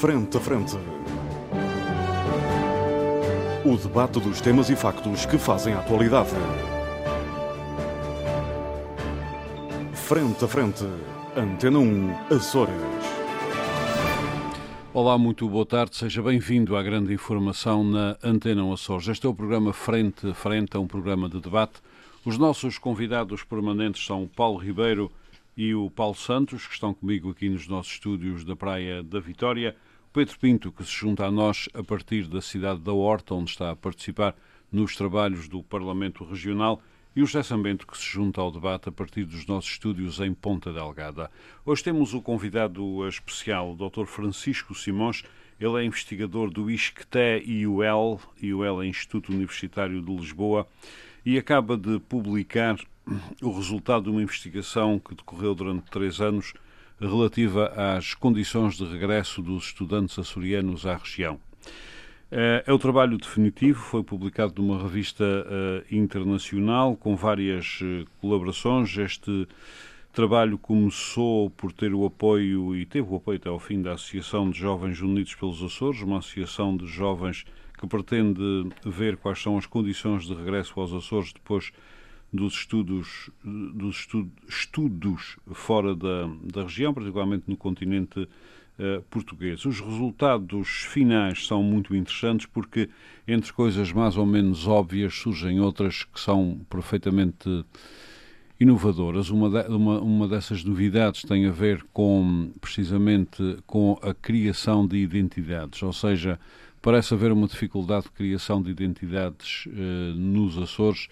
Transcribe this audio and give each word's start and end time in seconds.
Frente 0.00 0.36
a 0.36 0.40
Frente. 0.40 0.76
O 3.64 3.76
debate 3.78 4.20
dos 4.20 4.42
temas 4.42 4.68
e 4.68 4.76
factos 4.76 5.24
que 5.24 5.38
fazem 5.38 5.72
a 5.72 5.78
atualidade. 5.78 6.32
Frente 9.94 10.44
a 10.44 10.48
Frente. 10.48 10.84
Antena 11.34 11.78
1, 11.78 12.34
Açores. 12.34 12.74
Olá, 14.92 15.16
muito 15.16 15.48
boa 15.48 15.64
tarde. 15.64 15.96
Seja 15.96 16.22
bem-vindo 16.22 16.76
à 16.76 16.82
grande 16.82 17.14
informação 17.14 17.82
na 17.82 18.18
Antena 18.22 18.64
1 18.64 18.72
Açores. 18.74 19.08
Este 19.08 19.26
é 19.26 19.30
o 19.30 19.34
programa 19.34 19.72
Frente 19.72 20.28
a 20.28 20.34
Frente, 20.34 20.76
é 20.76 20.78
um 20.78 20.86
programa 20.86 21.26
de 21.26 21.40
debate. 21.40 21.80
Os 22.22 22.36
nossos 22.36 22.76
convidados 22.76 23.42
permanentes 23.42 24.04
são 24.04 24.24
o 24.24 24.28
Paulo 24.28 24.58
Ribeiro 24.58 25.10
e 25.56 25.74
o 25.74 25.90
Paulo 25.90 26.14
Santos, 26.14 26.66
que 26.66 26.74
estão 26.74 26.92
comigo 26.92 27.30
aqui 27.30 27.48
nos 27.48 27.66
nossos 27.66 27.92
estúdios 27.92 28.44
da 28.44 28.54
Praia 28.54 29.02
da 29.02 29.18
Vitória. 29.18 29.74
Pedro 30.16 30.38
Pinto, 30.38 30.72
que 30.72 30.82
se 30.82 30.92
junta 30.92 31.26
a 31.26 31.30
nós 31.30 31.68
a 31.74 31.84
partir 31.84 32.26
da 32.26 32.40
cidade 32.40 32.80
da 32.80 32.90
Horta, 32.90 33.34
onde 33.34 33.50
está 33.50 33.72
a 33.72 33.76
participar 33.76 34.34
nos 34.72 34.96
trabalhos 34.96 35.46
do 35.46 35.62
Parlamento 35.62 36.24
Regional. 36.24 36.80
E 37.14 37.22
o 37.22 37.26
José 37.26 37.42
Sambento, 37.42 37.86
que 37.86 37.98
se 37.98 38.06
junta 38.06 38.40
ao 38.40 38.50
debate 38.50 38.88
a 38.88 38.92
partir 38.92 39.24
dos 39.24 39.46
nossos 39.46 39.72
estúdios 39.72 40.18
em 40.18 40.32
Ponta 40.32 40.72
Delgada. 40.72 41.30
Hoje 41.66 41.84
temos 41.84 42.14
o 42.14 42.22
convidado 42.22 43.06
especial, 43.06 43.72
o 43.72 43.76
Dr. 43.76 44.06
Francisco 44.06 44.74
Simões. 44.74 45.22
Ele 45.60 45.82
é 45.82 45.84
investigador 45.84 46.50
do 46.50 46.70
ISCTE 46.70 47.42
IUL, 47.44 48.18
IUL 48.40 48.82
é 48.82 48.86
Instituto 48.86 49.30
Universitário 49.30 50.00
de 50.00 50.16
Lisboa, 50.16 50.66
e 51.26 51.36
acaba 51.36 51.76
de 51.76 51.98
publicar 52.00 52.78
o 53.42 53.52
resultado 53.52 54.04
de 54.04 54.10
uma 54.12 54.22
investigação 54.22 54.98
que 54.98 55.14
decorreu 55.14 55.54
durante 55.54 55.90
três 55.90 56.22
anos 56.22 56.54
relativa 57.00 57.66
às 57.96 58.14
condições 58.14 58.76
de 58.76 58.84
regresso 58.84 59.42
dos 59.42 59.66
estudantes 59.66 60.18
açorianos 60.18 60.86
à 60.86 60.96
região. 60.96 61.38
Eh, 62.30 62.64
é 62.66 62.72
o 62.72 62.78
trabalho 62.78 63.16
definitivo, 63.18 63.78
foi 63.78 64.02
publicado 64.02 64.60
numa 64.60 64.82
revista 64.82 65.24
uh, 65.24 65.94
internacional 65.94 66.96
com 66.96 67.14
várias 67.14 67.80
uh, 67.80 68.04
colaborações. 68.20 68.96
Este 68.98 69.46
trabalho 70.12 70.58
começou 70.58 71.50
por 71.50 71.72
ter 71.72 71.94
o 71.94 72.04
apoio, 72.04 72.74
e 72.74 72.84
teve 72.84 73.08
o 73.08 73.16
apoio 73.16 73.36
até 73.36 73.48
ao 73.48 73.60
fim, 73.60 73.80
da 73.80 73.92
Associação 73.92 74.50
de 74.50 74.58
Jovens 74.58 75.00
Unidos 75.00 75.34
pelos 75.36 75.62
Açores, 75.62 76.02
uma 76.02 76.18
associação 76.18 76.76
de 76.76 76.86
jovens 76.86 77.44
que 77.78 77.86
pretende 77.86 78.40
ver 78.84 79.16
quais 79.18 79.40
são 79.40 79.56
as 79.56 79.66
condições 79.66 80.26
de 80.26 80.34
regresso 80.34 80.80
aos 80.80 80.92
Açores 80.92 81.32
depois 81.32 81.70
dos 82.32 82.54
estudos, 82.54 83.30
dos 83.44 84.00
estudo, 84.00 84.30
estudos 84.48 85.36
fora 85.52 85.94
da, 85.94 86.28
da 86.42 86.62
região, 86.62 86.92
particularmente 86.92 87.44
no 87.46 87.56
continente 87.56 88.20
uh, 88.20 89.02
português. 89.10 89.64
Os 89.64 89.80
resultados 89.80 90.68
finais 90.68 91.46
são 91.46 91.62
muito 91.62 91.94
interessantes 91.94 92.46
porque, 92.46 92.88
entre 93.26 93.52
coisas 93.52 93.92
mais 93.92 94.16
ou 94.16 94.26
menos 94.26 94.66
óbvias, 94.66 95.14
surgem 95.14 95.60
outras 95.60 96.04
que 96.04 96.20
são 96.20 96.60
perfeitamente 96.68 97.64
inovadoras. 98.58 99.30
Uma, 99.30 99.50
de, 99.50 99.68
uma, 99.70 100.00
uma 100.00 100.28
dessas 100.28 100.64
novidades 100.64 101.22
tem 101.22 101.46
a 101.46 101.50
ver 101.50 101.84
com, 101.92 102.50
precisamente, 102.60 103.58
com 103.66 103.98
a 104.02 104.14
criação 104.14 104.86
de 104.86 104.96
identidades, 104.96 105.82
ou 105.82 105.92
seja, 105.92 106.38
parece 106.82 107.14
haver 107.14 107.32
uma 107.32 107.46
dificuldade 107.46 108.04
de 108.04 108.12
criação 108.12 108.62
de 108.62 108.70
identidades 108.70 109.66
uh, 109.66 110.14
nos 110.14 110.58
Açores 110.58 111.08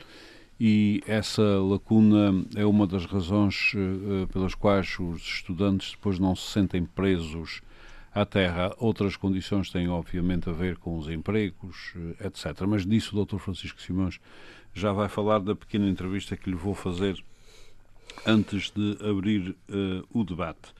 e 0.58 1.02
essa 1.06 1.42
lacuna 1.42 2.44
é 2.54 2.64
uma 2.64 2.86
das 2.86 3.06
razões 3.06 3.72
uh, 3.74 4.26
pelas 4.28 4.54
quais 4.54 4.96
os 5.00 5.20
estudantes 5.22 5.92
depois 5.92 6.18
não 6.18 6.36
se 6.36 6.50
sentem 6.52 6.84
presos 6.84 7.60
à 8.14 8.24
terra. 8.24 8.72
Outras 8.78 9.16
condições 9.16 9.70
têm, 9.70 9.88
obviamente, 9.88 10.48
a 10.48 10.52
ver 10.52 10.76
com 10.76 10.96
os 10.96 11.08
empregos, 11.08 11.92
uh, 11.96 12.26
etc. 12.26 12.62
Mas 12.68 12.86
disso 12.86 13.18
o 13.18 13.24
Dr. 13.24 13.38
Francisco 13.38 13.82
Simões 13.82 14.20
já 14.72 14.92
vai 14.92 15.08
falar 15.08 15.40
da 15.40 15.56
pequena 15.56 15.88
entrevista 15.88 16.36
que 16.36 16.48
lhe 16.48 16.56
vou 16.56 16.74
fazer 16.74 17.22
antes 18.24 18.70
de 18.70 18.96
abrir 19.04 19.50
uh, 19.50 20.06
o 20.12 20.22
debate. 20.22 20.72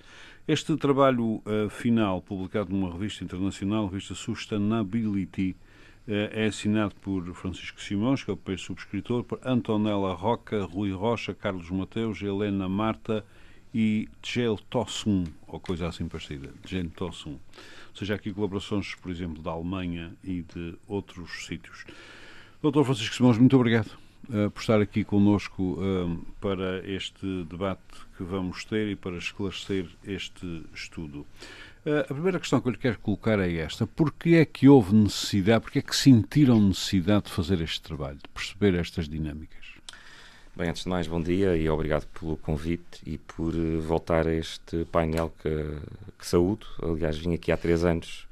Este 0.47 0.77
trabalho 0.77 1.43
final, 1.71 2.21
publicado 2.21 2.71
numa 2.71 2.93
revista 2.93 3.25
internacional, 3.25 3.87
a 3.87 3.89
revista 3.89 4.15
Sustainability, 4.15 5.57
é 6.07 6.47
assinado 6.47 6.95
por 6.97 7.25
Francisco 7.35 7.81
Simões, 7.81 8.23
que 8.23 8.31
é 8.31 8.35
o 8.35 8.37
primeiro 8.37 8.63
subscritor, 8.63 9.25
por 9.25 9.41
Antonella 9.45 10.13
Roca, 10.13 10.65
Rui 10.65 10.93
Rocha, 10.93 11.35
Carlos 11.35 11.71
Mateus, 11.71 12.21
Helena 12.21 12.69
Marta 12.69 13.25
e 13.73 14.09
Tgel 14.23 14.59
Tossum, 14.71 15.25
ou 15.47 15.59
coisa 15.59 15.89
assim 15.89 16.07
parecida, 16.07 16.53
Tgel 16.63 16.91
Tossum. 16.91 17.33
Ou 17.33 17.97
seja, 17.97 18.15
aqui 18.15 18.33
colaborações, 18.33 18.95
por 18.95 19.11
exemplo, 19.11 19.43
da 19.43 19.51
Alemanha 19.51 20.13
e 20.23 20.43
de 20.43 20.75
outros 20.87 21.47
sítios. 21.47 21.85
Doutor 22.63 22.85
Francisco 22.85 23.15
Simões, 23.15 23.39
muito 23.39 23.57
obrigado 23.57 23.91
uh, 24.29 24.51
por 24.51 24.61
estar 24.61 24.81
aqui 24.81 25.05
conosco 25.05 25.79
uh, 25.81 26.19
para 26.41 26.87
este 26.89 27.45
debate 27.45 27.83
que 28.17 28.23
vamos 28.23 28.65
ter 28.65 28.89
e 28.89 28.97
para 28.97 29.17
esclarecer 29.17 29.89
este 30.05 30.65
estudo. 30.75 31.27
Eh, 31.87 32.01
a 32.01 32.15
primeira 32.15 32.41
questão 32.41 32.61
que 32.61 32.69
eu 32.69 32.73
lhe 32.73 32.79
quero 32.79 32.99
colocar 32.99 33.39
é 33.39 33.53
esta. 33.57 33.87
Porquê 33.87 34.37
é 34.37 34.45
que 34.45 34.69
houve 34.69 34.95
necessidade, 34.95 35.63
porquê 35.63 35.81
é 35.81 35.83
que 35.83 35.95
sentiram 35.95 36.61
necessidade 36.61 37.25
de 37.25 37.31
fazer 37.31 37.61
este 37.61 37.83
trabalho, 37.83 38.17
de 38.17 38.29
perceber 38.29 38.75
estas 38.75 39.09
dinâmicas? 39.09 39.65
Bem, 40.57 40.71
antes 40.71 40.85
de 40.85 40.89
mais, 40.89 41.07
bom 41.07 41.21
dia 41.21 41.57
e 41.57 41.69
obrigado 41.69 42.07
pelo 42.19 42.37
convite 42.37 43.01
e 43.05 43.19
por 43.19 43.55
eh, 43.55 43.79
voltar 43.79 44.27
a 44.27 44.33
este 44.33 44.85
painel 44.87 45.33
que, 45.43 45.51
que 46.19 46.27
saúdo. 46.27 46.67
Aliás, 46.83 47.19
vim 47.19 47.35
aqui 47.35 47.53
há 47.53 47.57
três 47.57 47.85
anos 47.85 48.27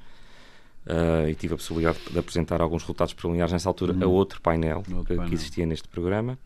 uh, 0.86 1.28
e 1.28 1.34
tive 1.34 1.54
a 1.54 1.56
possibilidade 1.56 1.98
de 2.10 2.18
apresentar 2.18 2.60
alguns 2.60 2.82
resultados 2.82 3.12
preliminares 3.12 3.52
nessa 3.52 3.68
altura 3.68 3.92
uhum. 3.92 4.04
a 4.04 4.06
outro 4.06 4.40
painel, 4.40 4.78
outro 4.78 5.04
que, 5.04 5.04
painel 5.08 5.28
que 5.28 5.34
existia 5.34 5.66
neste 5.66 5.88
programa. 5.88 6.38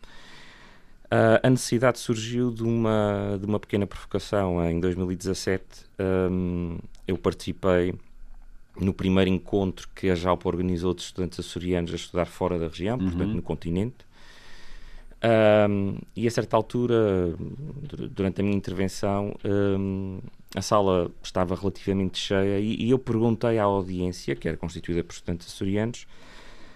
Uh, 1.07 1.39
a 1.41 1.49
necessidade 1.49 1.99
surgiu 1.99 2.51
de 2.51 2.63
uma, 2.63 3.37
de 3.39 3.45
uma 3.45 3.59
pequena 3.59 3.87
provocação 3.87 4.63
em 4.69 4.77
2017. 4.77 5.63
Um, 6.29 6.77
eu 7.07 7.17
participei 7.17 7.95
no 8.77 8.93
primeiro 8.93 9.29
encontro 9.29 9.87
que 9.95 10.09
a 10.09 10.15
JALPA 10.15 10.49
organizou 10.49 10.93
de 10.93 11.03
estudantes 11.03 11.39
açorianos 11.39 11.93
a 11.93 11.95
estudar 11.95 12.25
fora 12.25 12.59
da 12.59 12.67
região, 12.67 12.97
uhum. 12.97 13.05
portanto 13.05 13.33
no 13.33 13.41
continente. 13.41 13.95
Um, 15.69 15.97
e 16.13 16.27
a 16.27 16.31
certa 16.31 16.57
altura, 16.57 17.33
durante 18.11 18.41
a 18.41 18.43
minha 18.43 18.55
intervenção, 18.55 19.33
um, 19.45 20.19
a 20.53 20.61
sala 20.61 21.09
estava 21.23 21.55
relativamente 21.55 22.19
cheia 22.19 22.59
e, 22.59 22.83
e, 22.83 22.91
eu 22.91 22.99
perguntei 22.99 23.57
à 23.57 23.63
audiência, 23.63 24.35
que 24.35 24.47
era 24.47 24.57
constituída 24.57 25.03
por 25.05 25.13
estudantes 25.13 25.47
açorianos, 25.47 26.05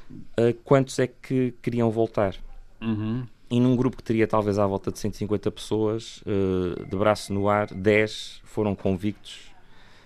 uh, 0.09 0.53
quantos 0.63 0.97
é 0.99 1.07
que 1.07 1.53
queriam 1.61 1.91
voltar. 1.91 2.35
Uhum 2.81 3.25
e 3.51 3.59
num 3.59 3.75
grupo 3.75 3.97
que 3.97 4.03
teria 4.03 4.25
talvez 4.25 4.57
à 4.57 4.66
volta 4.66 4.91
de 4.91 4.97
150 4.97 5.51
pessoas, 5.51 6.23
uh, 6.25 6.85
de 6.85 6.95
braço 6.95 7.34
no 7.34 7.50
ar, 7.50 7.67
10 7.67 8.39
foram 8.45 8.73
convictos 8.73 9.51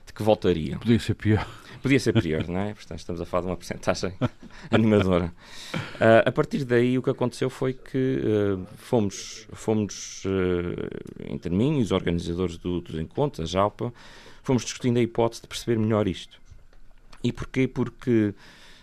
de 0.03 0.11
que 0.11 0.23
voltariam. 0.23 0.79
Podia 0.79 0.99
ser 0.99 1.13
pior. 1.13 1.47
Podia 1.79 1.99
ser 1.99 2.19
pior, 2.19 2.47
não 2.47 2.59
é? 2.59 2.73
Portanto, 2.73 2.97
estamos 2.97 3.21
a 3.21 3.25
falar 3.25 3.41
de 3.41 3.47
uma 3.49 3.55
porcentagem 3.55 4.13
animadora. 4.71 5.31
Uh, 5.75 6.25
a 6.25 6.31
partir 6.31 6.65
daí, 6.65 6.97
o 6.97 7.03
que 7.03 7.09
aconteceu 7.11 7.47
foi 7.47 7.73
que 7.73 8.19
uh, 8.23 8.65
fomos, 8.77 9.47
fomos 9.53 10.23
entre 11.29 11.55
mim 11.55 11.79
e 11.79 11.83
os 11.83 11.91
organizadores 11.91 12.57
do, 12.57 12.81
dos 12.81 12.99
encontros, 12.99 13.47
a 13.47 13.51
JALPA, 13.51 13.93
fomos 14.41 14.63
discutindo 14.63 14.97
a 14.97 15.01
hipótese 15.01 15.43
de 15.43 15.47
perceber 15.47 15.77
melhor 15.77 16.07
isto. 16.07 16.39
E 17.23 17.31
porquê? 17.31 17.67
Porque 17.67 18.33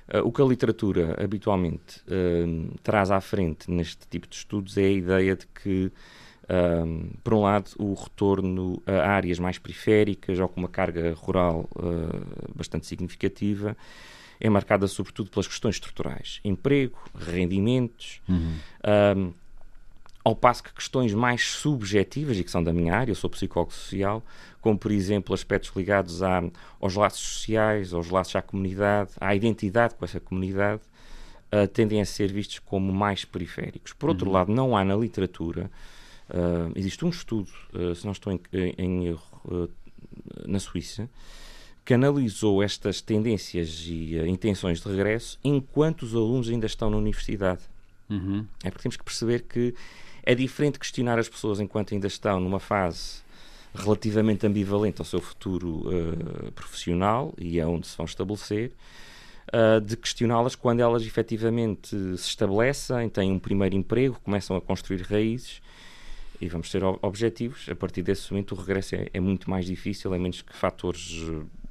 Uh, 0.09 0.27
o 0.27 0.33
que 0.33 0.43
a 0.43 0.45
literatura 0.45 1.17
habitualmente 1.23 2.01
uh, 2.01 2.79
traz 2.83 3.11
à 3.11 3.21
frente 3.21 3.71
neste 3.71 4.07
tipo 4.09 4.27
de 4.29 4.37
estudos 4.37 4.77
é 4.77 4.85
a 4.85 4.91
ideia 4.91 5.37
de 5.37 5.47
que, 5.47 5.93
uh, 6.45 7.19
por 7.23 7.35
um 7.35 7.43
lado, 7.43 7.71
o 7.79 7.95
retorno 7.95 8.83
a 8.87 9.11
áreas 9.11 9.39
mais 9.39 9.59
periféricas 9.59 10.39
ou 10.39 10.49
com 10.49 10.61
uma 10.61 10.69
carga 10.69 11.15
rural 11.15 11.69
bastante 12.54 12.87
significativa 12.87 13.77
é 14.41 14.51
marcada 14.51 14.89
sobretudo 14.89 15.31
pelas 15.31 15.47
questões 15.47 15.77
estruturais: 15.77 16.41
emprego, 16.45 16.98
rendimentos. 17.15 18.21
Uhum. 18.28 19.33
Ao 20.24 20.36
passo 20.36 20.63
que 20.63 20.72
questões 20.72 21.13
mais 21.13 21.42
subjetivas, 21.42 22.39
e 22.39 22.45
que 22.45 22.51
são 22.51 22.63
da 22.63 22.72
minha 22.72 22.95
área, 22.95 23.10
eu 23.10 23.16
sou 23.16 23.28
psicólogo 23.28 23.72
social, 23.72 24.24
como 24.60 24.78
por 24.78 24.92
exemplo 24.92 25.34
aspectos 25.34 25.72
ligados 25.74 26.22
à, 26.22 26.42
aos 26.80 26.95
laços 26.95 27.21
sociais, 27.21 27.92
aos 27.92 28.09
laços 28.09 28.36
à 28.36 28.42
comunidade, 28.42 29.10
à 29.21 29.34
identidade 29.34 29.97
com 29.97 30.04
essa 30.04 30.21
comunidade, 30.21 30.83
uh, 31.53 31.66
tendem 31.66 32.01
a 32.01 32.04
ser 32.04 32.33
vistos 32.33 32.60
como 32.60 32.92
mais 32.92 33.24
periféricos. 33.24 33.92
Por 33.92 34.10
outro 34.10 34.27
uhum. 34.27 34.33
lado, 34.33 34.53
não 34.53 34.77
há 34.77 34.84
na 34.84 34.95
literatura, 34.95 35.69
uh, 36.30 36.72
existe 36.77 37.04
um 37.04 37.09
estudo, 37.09 37.51
uh, 37.74 37.95
se 37.95 38.04
não 38.04 38.13
estou 38.13 38.33
em, 38.33 38.41
em 38.78 39.07
erro, 39.07 39.69
na 40.47 40.60
Suíça, 40.60 41.10
que 41.84 41.95
analisou 41.95 42.63
estas 42.63 43.01
tendências 43.01 43.83
e 43.86 44.16
intenções 44.28 44.80
de 44.80 44.89
regresso 44.89 45.36
enquanto 45.42 46.03
os 46.03 46.15
alunos 46.15 46.48
ainda 46.48 46.66
estão 46.66 46.89
na 46.89 46.97
universidade. 46.97 47.63
Uhum. 48.09 48.47
É 48.63 48.71
porque 48.71 48.83
temos 48.83 48.97
que 48.97 49.03
perceber 49.03 49.42
que 49.42 49.74
é 50.22 50.34
diferente 50.34 50.78
questionar 50.78 51.19
as 51.19 51.28
pessoas 51.28 51.60
enquanto 51.60 51.95
ainda 51.95 52.07
estão 52.07 52.41
numa 52.41 52.60
fase 52.60 53.22
relativamente 53.74 54.47
ambivalente 54.47 55.01
ao 55.01 55.04
seu 55.04 55.21
futuro 55.21 55.89
uh, 55.89 56.53
profissional 56.53 57.33
e 57.39 57.59
é 57.59 57.66
onde 57.66 57.86
se 57.86 57.97
vão 57.97 58.04
estabelecer, 58.04 58.72
uh, 59.48 59.80
de 59.80 59.97
questioná-las 59.97 60.54
quando 60.54 60.80
elas 60.80 61.04
efetivamente 61.04 61.97
se 62.19 62.28
estabelecem, 62.28 63.09
têm 63.09 63.33
um 63.33 63.39
primeiro 63.39 63.74
emprego, 63.74 64.21
começam 64.22 64.57
a 64.57 64.60
construir 64.60 65.03
raízes 65.03 65.63
e 66.41 66.48
vamos 66.48 66.71
ter 66.71 66.83
objetivos. 66.84 67.66
A 67.71 67.74
partir 67.74 68.03
desse 68.03 68.30
momento, 68.33 68.53
o 68.53 68.59
regresso 68.59 68.97
é, 68.97 69.09
é 69.15 69.21
muito 69.21 69.48
mais 69.48 69.65
difícil, 69.65 70.13
a 70.13 70.19
menos 70.19 70.42
que 70.42 70.54
fatores 70.54 71.01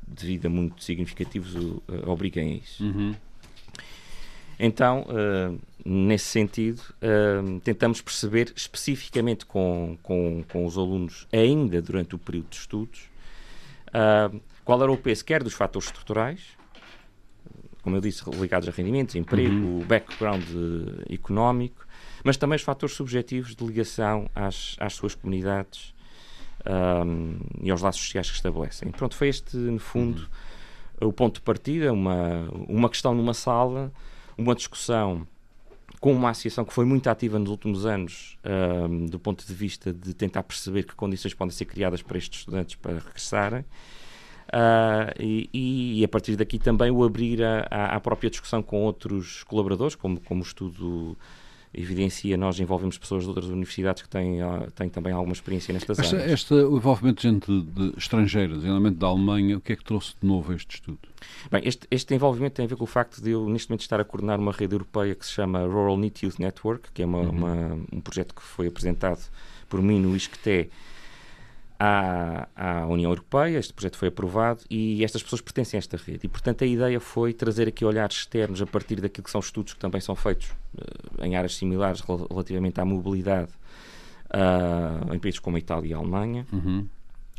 de 0.07 0.25
vida 0.25 0.49
muito 0.49 0.83
significativos 0.83 1.55
o, 1.55 1.83
uh, 1.87 2.09
obriguem 2.09 2.53
a 2.53 2.55
isso. 2.55 2.83
Uhum. 2.83 3.15
Então, 4.59 5.05
uh, 5.09 5.59
nesse 5.85 6.25
sentido, 6.25 6.79
uh, 6.79 7.59
tentamos 7.61 8.01
perceber 8.01 8.51
especificamente 8.55 9.45
com, 9.45 9.97
com, 10.01 10.43
com, 10.51 10.65
os 10.65 10.77
alunos, 10.77 11.27
ainda 11.31 11.81
durante 11.81 12.15
o 12.15 12.17
período 12.17 12.49
de 12.49 12.57
estudos, 12.57 13.09
uh, 13.89 14.39
qual 14.63 14.81
era 14.81 14.91
o 14.91 14.97
peso, 14.97 15.25
quer 15.25 15.43
dos 15.43 15.53
fatores 15.53 15.87
estruturais, 15.87 16.41
como 17.81 17.95
eu 17.95 18.01
disse, 18.01 18.29
ligados 18.29 18.67
a 18.67 18.71
rendimentos, 18.71 19.15
emprego, 19.15 19.53
uhum. 19.53 19.79
background 19.79 20.43
económico, 21.09 21.87
mas 22.23 22.37
também 22.37 22.55
os 22.55 22.61
fatores 22.61 22.95
subjetivos 22.95 23.55
de 23.55 23.65
ligação 23.65 24.29
às, 24.35 24.75
às 24.79 24.93
suas 24.93 25.15
comunidades 25.15 25.91
um, 26.63 27.39
e 27.59 27.71
aos 27.71 27.81
laços 27.81 28.03
sociais 28.03 28.29
que 28.29 28.35
estabelecem. 28.35 28.91
Pronto, 28.91 29.15
foi 29.15 29.29
este, 29.29 29.57
no 29.57 29.79
fundo, 29.79 30.29
uhum. 31.01 31.07
o 31.07 31.11
ponto 31.11 31.35
de 31.35 31.41
partida, 31.41 31.91
uma, 31.91 32.47
uma 32.67 32.87
questão 32.87 33.15
numa 33.15 33.33
sala 33.33 33.91
uma 34.41 34.55
discussão 34.55 35.27
com 36.01 36.11
uma 36.11 36.31
associação 36.31 36.65
que 36.65 36.73
foi 36.73 36.83
muito 36.83 37.07
ativa 37.07 37.37
nos 37.37 37.51
últimos 37.51 37.85
anos, 37.85 38.35
um, 38.89 39.05
do 39.05 39.19
ponto 39.19 39.45
de 39.45 39.53
vista 39.53 39.93
de 39.93 40.15
tentar 40.15 40.41
perceber 40.41 40.83
que 40.83 40.95
condições 40.95 41.35
podem 41.35 41.53
ser 41.53 41.65
criadas 41.65 42.01
para 42.01 42.17
estes 42.17 42.39
estudantes 42.39 42.75
para 42.75 42.93
regressarem. 42.93 43.61
Uh, 43.61 45.13
e, 45.19 45.99
e, 45.99 46.03
a 46.03 46.07
partir 46.07 46.35
daqui 46.35 46.57
também 46.57 46.89
o 46.89 47.03
abrir 47.03 47.39
à 47.69 47.99
própria 47.99 48.31
discussão 48.31 48.63
com 48.63 48.81
outros 48.81 49.43
colaboradores, 49.43 49.95
como, 49.95 50.19
como 50.19 50.41
o 50.41 50.43
estudo 50.43 51.15
evidencia, 51.73 52.35
nós 52.35 52.59
envolvemos 52.59 52.97
pessoas 52.97 53.23
de 53.23 53.29
outras 53.29 53.47
universidades 53.47 54.03
que 54.03 54.09
têm, 54.09 54.41
ah, 54.41 54.67
têm 54.75 54.89
também 54.89 55.13
alguma 55.13 55.33
experiência 55.33 55.73
nestas 55.73 55.99
esta, 55.99 56.17
áreas. 56.17 56.31
Este 56.31 56.53
o 56.53 56.77
envolvimento 56.77 57.21
de 57.21 57.29
gente 57.29 57.61
de, 57.61 57.93
estrangeira, 57.97 58.53
designadamente 58.53 58.97
da 58.97 59.07
Alemanha, 59.07 59.57
o 59.57 59.61
que 59.61 59.73
é 59.73 59.75
que 59.75 59.83
trouxe 59.83 60.15
de 60.21 60.27
novo 60.27 60.53
este 60.53 60.75
estudo? 60.75 60.99
Bem, 61.49 61.61
este, 61.65 61.87
este 61.89 62.13
envolvimento 62.13 62.55
tem 62.55 62.65
a 62.65 62.67
ver 62.67 62.75
com 62.75 62.83
o 62.83 62.87
facto 62.87 63.21
de 63.21 63.31
eu, 63.31 63.47
neste 63.47 63.69
momento, 63.69 63.81
estar 63.81 63.99
a 63.99 64.03
coordenar 64.03 64.39
uma 64.39 64.51
rede 64.51 64.75
europeia 64.75 65.15
que 65.15 65.25
se 65.25 65.31
chama 65.31 65.59
Rural 65.59 65.97
Need 65.97 66.25
Youth 66.25 66.39
Network, 66.39 66.91
que 66.93 67.01
é 67.01 67.05
uma, 67.05 67.19
uhum. 67.19 67.29
uma, 67.29 67.79
um 67.91 68.01
projeto 68.01 68.35
que 68.35 68.41
foi 68.41 68.67
apresentado 68.67 69.21
por 69.69 69.81
mim 69.81 69.99
no 69.99 70.15
ISCTE 70.15 70.69
à, 71.83 72.47
à 72.55 72.85
União 72.85 73.09
Europeia, 73.09 73.57
este 73.57 73.73
projeto 73.73 73.97
foi 73.97 74.09
aprovado 74.09 74.63
e 74.69 75.03
estas 75.03 75.23
pessoas 75.23 75.41
pertencem 75.41 75.77
a 75.77 75.79
esta 75.79 75.97
rede. 75.97 76.19
E, 76.23 76.27
portanto, 76.27 76.63
a 76.63 76.67
ideia 76.67 76.99
foi 76.99 77.33
trazer 77.33 77.67
aqui 77.67 77.83
olhares 77.83 78.17
externos 78.17 78.61
a 78.61 78.67
partir 78.67 79.01
daquilo 79.01 79.23
que 79.23 79.31
são 79.31 79.39
estudos 79.39 79.73
que 79.73 79.79
também 79.79 79.99
são 79.99 80.15
feitos 80.15 80.51
uh, 80.75 81.25
em 81.25 81.35
áreas 81.35 81.55
similares 81.55 82.01
relativamente 82.29 82.79
à 82.79 82.85
mobilidade 82.85 83.49
uh, 84.29 85.11
em 85.11 85.17
países 85.17 85.39
como 85.39 85.55
a 85.57 85.59
Itália 85.59 85.89
e 85.89 85.93
a 85.95 85.97
Alemanha. 85.97 86.45
Uhum. 86.53 86.87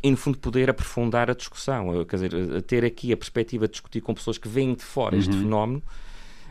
E, 0.03 0.11
no 0.11 0.17
fundo, 0.17 0.37
poder 0.37 0.69
aprofundar 0.69 1.31
a 1.31 1.33
discussão, 1.33 2.01
uh, 2.01 2.05
quer 2.05 2.17
dizer, 2.17 2.61
ter 2.63 2.83
aqui 2.83 3.13
a 3.13 3.17
perspectiva 3.17 3.65
de 3.65 3.71
discutir 3.71 4.01
com 4.01 4.13
pessoas 4.13 4.37
que 4.37 4.49
vêm 4.49 4.73
de 4.73 4.83
fora 4.83 5.15
uhum. 5.15 5.21
este 5.21 5.31
fenómeno 5.31 5.81
eh, 5.87 6.03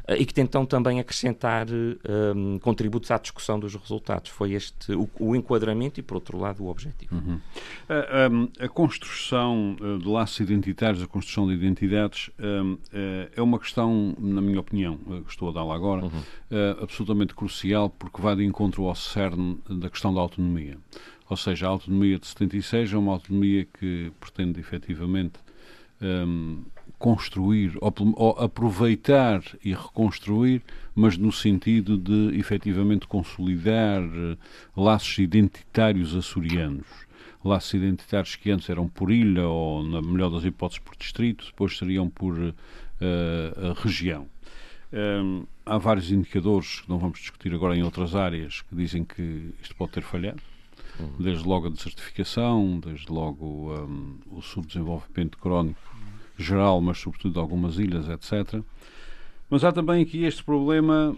e 0.09 0.27
que 0.27 0.35
tentam 0.35 0.67
também 0.67 0.99
acrescentar 0.99 1.67
um, 1.71 1.97
ehm, 2.05 2.59
contributos 2.59 3.11
à 3.11 3.19
discussão 3.19 3.59
dos 3.59 3.75
resultados. 3.75 4.31
Foi 4.31 4.53
este 4.53 4.93
o, 4.93 5.09
o 5.19 5.37
enquadramento 5.37 6.01
e, 6.01 6.03
por 6.03 6.17
outro 6.17 6.39
lado, 6.39 6.65
o 6.65 6.69
objetivo. 6.69 7.15
Uhum. 7.15 7.41
A, 7.89 7.95
a, 7.95 8.25
ehm, 8.25 8.49
a, 8.59 8.69
construção 8.69 9.77
eh, 9.81 9.99
de 9.99 10.09
laços 10.09 10.41
identitários, 10.41 11.03
a 11.03 11.07
construção 11.07 11.47
de 11.47 11.55
identidades, 11.55 12.31
um, 12.39 12.79
ehm, 12.93 13.29
é 13.37 13.41
uma 13.41 13.59
questão, 13.59 14.15
na 14.19 14.41
minha 14.41 14.59
opinião, 14.59 14.97
que 14.97 15.31
estou 15.31 15.51
a 15.51 15.53
dá-la 15.53 15.75
agora, 15.75 16.05
uhum. 16.05 16.11
absolutamente 16.81 17.35
crucial 17.35 17.89
porque 17.91 18.21
vai 18.21 18.35
de 18.35 18.45
encontro 18.45 18.85
ao 18.87 18.95
cerne 18.95 19.59
da 19.69 19.89
questão 19.89 20.13
da 20.13 20.21
autonomia. 20.21 20.79
Ou 21.29 21.37
seja, 21.37 21.67
a 21.67 21.71
autonomia 21.71 22.19
de 22.19 22.27
76 22.27 22.93
é 22.93 22.97
uma 22.97 23.13
autonomia 23.13 23.65
que 23.65 24.13
pretende 24.21 24.61
efetivamente 24.61 25.39
um, 26.03 26.63
construir, 27.03 27.77
ou, 27.81 27.93
ou, 28.15 28.31
aproveitar 28.39 29.43
e 29.65 29.75
reconstruir, 29.75 30.63
mas 30.95 31.19
no 31.19 31.33
sentido 31.33 31.99
de 31.99 32.39
efetivamente 32.39 33.09
consolidar 33.09 34.01
uh, 34.01 34.39
laços 34.77 35.19
identitários 35.19 36.15
açorianos. 36.15 36.87
Laços 37.45 37.75
identitários 37.75 38.37
que 38.37 38.53
antes 38.53 38.71
eram 38.71 38.87
por 38.87 39.11
ilha 39.11 39.49
ou, 39.49 39.83
na 39.83 40.01
melhor 40.01 40.31
das 40.31 40.45
hipóteses, 40.45 40.79
por 40.79 40.95
distrito, 40.95 41.45
depois 41.45 41.77
seriam 41.77 42.09
por 42.09 42.39
uh, 42.39 42.53
região. 43.83 44.29
Um, 44.93 45.45
há 45.67 45.79
vários 45.79 46.13
indicadores 46.13 46.83
que 46.83 46.89
não 46.89 46.99
vamos 46.99 47.19
discutir 47.19 47.53
agora 47.53 47.77
em 47.77 47.83
outras 47.83 48.15
áreas 48.15 48.63
que 48.63 48.77
dizem 48.77 49.03
que 49.03 49.53
isto 49.61 49.75
pode 49.75 49.91
ter 49.91 50.03
falhado. 50.03 50.41
Uhum. 51.01 51.17
Desde 51.19 51.49
logo 51.49 51.67
a 51.67 51.71
desertificação, 51.71 52.79
desde 52.79 53.11
logo 53.11 53.75
um, 53.75 54.19
o 54.31 54.41
subdesenvolvimento 54.41 55.37
crónico 55.39 55.92
geral, 56.39 56.81
mas 56.81 56.99
sobretudo 56.99 57.35
de 57.35 57.39
algumas 57.39 57.79
ilhas, 57.79 58.09
etc. 58.09 58.63
Mas 59.51 59.65
há 59.65 59.73
também 59.73 60.03
aqui 60.03 60.25
este 60.25 60.43
problema 60.43 61.15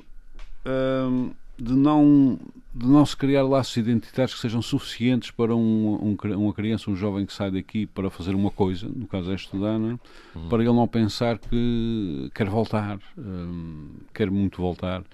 hum, 0.66 1.30
de, 1.58 1.72
não, 1.72 2.38
de 2.74 2.86
não 2.86 3.06
se 3.06 3.16
criar 3.16 3.42
laços 3.44 3.76
identitários 3.76 4.34
que 4.34 4.40
sejam 4.40 4.60
suficientes 4.60 5.30
para 5.30 5.54
um, 5.54 6.16
um, 6.24 6.34
uma 6.36 6.52
criança, 6.52 6.90
um 6.90 6.96
jovem 6.96 7.24
que 7.24 7.32
sai 7.32 7.50
daqui 7.50 7.86
para 7.86 8.10
fazer 8.10 8.34
uma 8.34 8.50
coisa, 8.50 8.88
no 8.88 9.06
caso 9.06 9.30
é 9.30 9.34
estudar, 9.34 9.76
é? 9.76 9.98
Uhum. 10.36 10.48
para 10.48 10.62
ele 10.62 10.72
não 10.72 10.88
pensar 10.88 11.38
que 11.38 12.30
quer 12.34 12.48
voltar, 12.48 12.98
hum, 13.16 13.90
quer 14.12 14.30
muito 14.30 14.60
voltar 14.60 15.04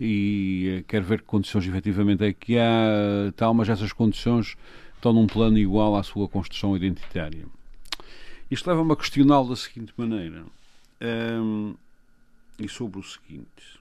e 0.00 0.78
eh, 0.78 0.84
quer 0.88 1.02
ver 1.02 1.20
que 1.20 1.26
condições 1.26 1.66
efetivamente 1.66 2.24
é 2.24 2.32
que 2.32 2.58
há 2.58 3.30
tal, 3.36 3.52
mas 3.52 3.68
essas 3.68 3.92
condições 3.92 4.56
estão 4.94 5.12
num 5.12 5.26
plano 5.26 5.58
igual 5.58 5.96
à 5.96 6.02
sua 6.02 6.26
construção 6.26 6.74
identitária. 6.74 7.44
Isto 8.50 8.68
leva-me 8.68 8.92
a 8.92 8.96
questioná-lo 8.96 9.48
da 9.48 9.56
seguinte 9.56 9.92
maneira. 9.96 10.44
Um, 11.00 11.74
e 12.58 12.68
sobre 12.68 12.98
o 12.98 13.02
seguinte. 13.02 13.80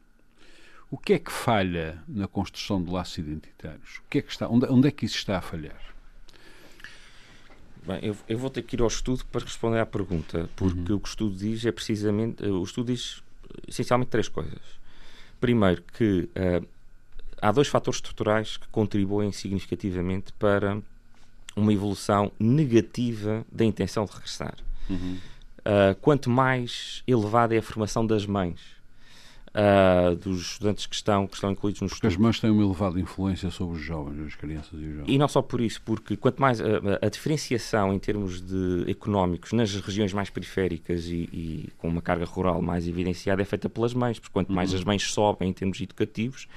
O 0.91 0.97
que 0.97 1.13
é 1.13 1.19
que 1.19 1.31
falha 1.31 2.01
na 2.07 2.27
construção 2.27 2.81
de 2.81 2.91
laços 2.91 3.17
identitários? 3.17 3.97
O 3.97 4.09
que 4.09 4.19
é 4.19 4.21
que 4.21 4.31
está, 4.31 4.47
onde, 4.47 4.65
onde 4.67 4.87
é 4.87 4.91
que 4.91 5.05
isso 5.05 5.17
está 5.17 5.37
a 5.37 5.41
falhar? 5.41 5.79
Bem, 7.85 7.99
eu, 8.01 8.17
eu, 8.27 8.37
vou 8.37 8.49
ter 8.49 8.63
que 8.63 8.75
ir 8.75 8.81
ao 8.81 8.87
estudo 8.87 9.25
para 9.25 9.43
responder 9.43 9.79
à 9.79 9.85
pergunta, 9.85 10.49
porque 10.55 10.91
uhum. 10.91 10.97
o 10.97 10.99
que 10.99 11.07
o 11.07 11.11
estudo 11.11 11.35
diz 11.35 11.65
é 11.65 11.71
precisamente. 11.71 12.43
O 12.43 12.63
estudo 12.63 12.91
diz 12.91 13.23
essencialmente 13.67 14.09
três 14.09 14.27
coisas. 14.27 14.79
Primeiro, 15.39 15.83
que 15.93 16.29
uh, 16.35 16.67
há 17.41 17.51
dois 17.51 17.67
fatores 17.67 17.97
estruturais 17.97 18.57
que 18.57 18.67
contribuem 18.67 19.31
significativamente 19.31 20.33
para 20.33 20.81
uma 21.55 21.73
evolução 21.73 22.31
negativa 22.39 23.45
da 23.51 23.65
intenção 23.65 24.05
de 24.05 24.11
regressar. 24.11 24.55
Uhum. 24.89 25.17
Uh, 25.59 25.95
quanto 26.01 26.29
mais 26.29 27.03
elevada 27.05 27.53
é 27.53 27.59
a 27.59 27.61
formação 27.61 28.05
das 28.05 28.25
mães, 28.25 28.59
uh, 29.49 30.15
dos 30.15 30.41
estudantes 30.41 30.85
que 30.85 30.95
estão, 30.95 31.27
que 31.27 31.35
estão 31.35 31.51
incluídos 31.51 31.81
nos 31.81 31.91
estudos. 31.93 32.15
as 32.15 32.19
mães 32.19 32.39
têm 32.39 32.49
uma 32.49 32.63
elevada 32.63 32.99
influência 32.99 33.49
sobre 33.49 33.77
os 33.77 33.83
jovens, 33.83 34.27
as 34.27 34.35
crianças 34.35 34.73
e 34.73 34.85
os 34.85 34.95
jovens. 34.95 35.13
E 35.13 35.17
não 35.17 35.27
só 35.27 35.41
por 35.41 35.61
isso, 35.61 35.81
porque 35.83 36.15
quanto 36.15 36.41
mais 36.41 36.61
a, 36.61 36.65
a 37.01 37.09
diferenciação 37.09 37.93
em 37.93 37.99
termos 37.99 38.41
de 38.41 38.85
económicos 38.89 39.53
nas 39.53 39.73
regiões 39.75 40.13
mais 40.13 40.29
periféricas 40.29 41.05
e, 41.05 41.29
e, 41.31 41.69
com 41.77 41.87
uma 41.87 42.01
carga 42.01 42.25
rural 42.25 42.61
mais 42.61 42.87
evidenciada 42.87 43.41
é 43.41 43.45
feita 43.45 43.69
pelas 43.69 43.93
mães, 43.93 44.19
porque 44.19 44.33
quanto 44.33 44.51
mais 44.51 44.71
uhum. 44.71 44.79
as 44.79 44.83
mães 44.83 45.03
sobem 45.03 45.49
em 45.49 45.53
termos 45.53 45.79
educativos, 45.81 46.47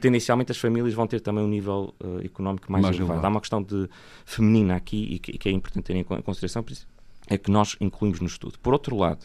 tendencialmente 0.00 0.52
as 0.52 0.58
famílias 0.58 0.94
vão 0.94 1.06
ter 1.06 1.20
também 1.20 1.44
um 1.44 1.48
nível 1.48 1.94
uh, 2.02 2.24
económico 2.24 2.70
mais, 2.70 2.82
mais 2.82 2.96
elevado. 2.96 3.18
elevado. 3.18 3.26
Há 3.26 3.34
uma 3.34 3.40
questão 3.40 3.62
de 3.62 3.88
feminina 4.24 4.76
aqui 4.76 5.14
e 5.14 5.18
que, 5.18 5.38
que, 5.38 5.48
é 5.48 5.52
importante 5.52 5.84
ter 5.84 5.96
em 5.96 6.04
consideração, 6.04 6.62
por 6.62 6.72
isso 6.72 6.86
é 7.28 7.38
que 7.38 7.50
nós 7.50 7.76
incluímos 7.80 8.20
no 8.20 8.26
estudo. 8.26 8.58
Por 8.58 8.72
outro 8.72 8.96
lado, 8.96 9.24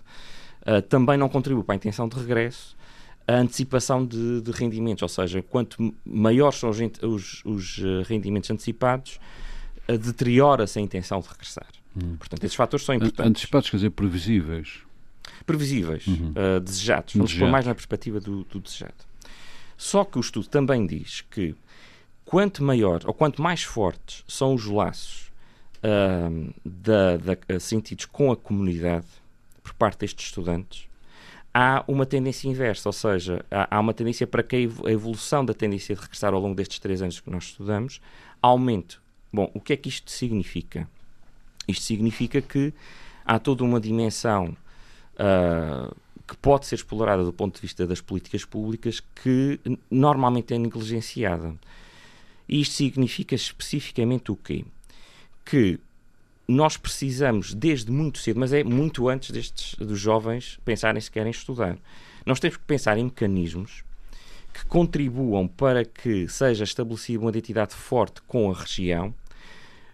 uh, 0.62 0.81
também 0.84 1.17
não 1.17 1.27
contribui 1.27 1.63
para 1.63 1.74
a 1.74 1.77
intenção 1.77 2.07
de 2.07 2.15
regresso 2.17 2.75
a 3.27 3.36
antecipação 3.36 4.05
de, 4.05 4.41
de 4.41 4.51
rendimentos, 4.51 5.01
ou 5.01 5.10
seja, 5.10 5.41
quanto 5.41 5.94
maiores 6.05 6.60
são 6.60 6.70
os, 6.70 7.44
os, 7.44 7.77
uh, 7.79 8.03
rendimentos 8.08 8.50
antecipados, 8.51 9.20
deteriora-se 9.88 10.79
a 10.79 10.82
intenção 10.82 11.20
de 11.20 11.27
regressar. 11.27 11.67
Hum. 11.96 12.15
Portanto, 12.17 12.44
esses 12.44 12.55
fatores 12.55 12.86
são 12.86 12.96
importantes. 12.96 13.29
Antecipados 13.29 13.70
quer 13.70 13.77
dizer 13.77 13.89
previsíveis? 13.91 14.79
Previsíveis, 15.46 16.05
uhum. 16.08 16.34
desejados. 16.63 17.15
Vamos 17.15 17.34
pôr 17.34 17.48
mais 17.48 17.65
na 17.65 17.74
perspectiva 17.74 18.20
do, 18.20 18.44
do 18.44 18.60
desejado. 18.60 18.94
Só 19.77 20.03
que 20.03 20.17
o 20.17 20.22
estudo 20.22 20.48
também 20.48 20.86
diz 20.86 21.22
que 21.22 21.55
quanto 22.24 22.63
maior 22.63 23.01
ou 23.05 23.13
quanto 23.13 23.41
mais 23.41 23.63
fortes 23.63 24.24
são 24.27 24.53
os 24.53 24.65
laços 24.65 25.32
uh, 25.84 26.53
da, 26.63 27.17
da, 27.17 27.60
sentidos 27.60 28.05
com 28.05 28.32
a 28.32 28.36
comunidade 28.36 29.05
por 29.62 29.74
parte 29.74 30.00
destes 30.00 30.27
estudantes, 30.27 30.88
há 31.57 31.85
uma 31.88 32.05
tendência 32.05 32.50
inversa, 32.50 32.89
ou 32.89 32.93
seja, 32.93 33.45
há, 33.50 33.77
há 33.77 33.79
uma 33.79 33.93
tendência 33.93 34.27
para 34.27 34.43
que 34.43 34.57
a 34.57 34.91
evolução 34.91 35.45
da 35.45 35.53
tendência 35.53 35.95
de 35.95 36.01
regressar 36.01 36.33
ao 36.33 36.39
longo 36.41 36.53
destes 36.53 36.79
três 36.79 37.01
anos 37.01 37.21
que 37.21 37.29
nós 37.29 37.45
estudamos 37.45 38.01
aumente. 38.41 39.00
Bom, 39.31 39.50
o 39.53 39.62
que 39.62 39.71
é 39.71 39.77
que 39.77 39.88
isto 39.88 40.12
significa? 40.12 40.85
Isto 41.65 41.85
significa 41.85 42.41
que 42.41 42.74
há 43.24 43.39
toda 43.39 43.63
uma 43.63 43.79
dimensão 43.79 44.55
uh, 45.13 45.95
que 46.27 46.35
pode 46.35 46.65
ser 46.65 46.75
explorada 46.75 47.24
do 47.24 47.31
ponto 47.31 47.55
de 47.55 47.62
vista 47.62 47.88
das 47.88 48.01
políticas 48.01 48.43
públicas 48.43 49.01
que 49.24 49.57
normalmente 49.89 50.53
é 50.53 50.57
negligenciada. 50.57 51.55
Isto 52.50 52.74
significa 52.74 53.33
especificamente 53.33 54.29
o 54.29 54.35
quê? 54.35 54.65
Que 55.45 55.79
nós 56.48 56.78
precisamos, 56.78 57.54
desde 57.54 57.92
muito 57.92 58.20
cedo, 58.20 58.40
mas 58.40 58.54
é 58.54 58.64
muito 58.64 59.10
antes 59.10 59.32
destes, 59.32 59.75
dos 59.75 60.00
jovens 60.00 60.60
pensarem 60.64 61.02
se 61.02 61.10
querem 61.10 61.32
estudar, 61.32 61.78
nós 62.25 62.40
temos 62.40 62.58
que 62.58 62.64
pensar 62.64 62.98
em 62.98 63.06
mecanismos 63.06 63.84
que 64.54 64.66
contribuam 64.66 65.48
para 65.48 65.84
que 65.84 66.28
seja 66.30 66.64
estabelecida 66.64 67.20
uma 67.20 67.30
identidade 67.30 67.74
forte 67.74 68.22
com 68.22 68.50
a 68.50 68.54
região, 68.54 69.14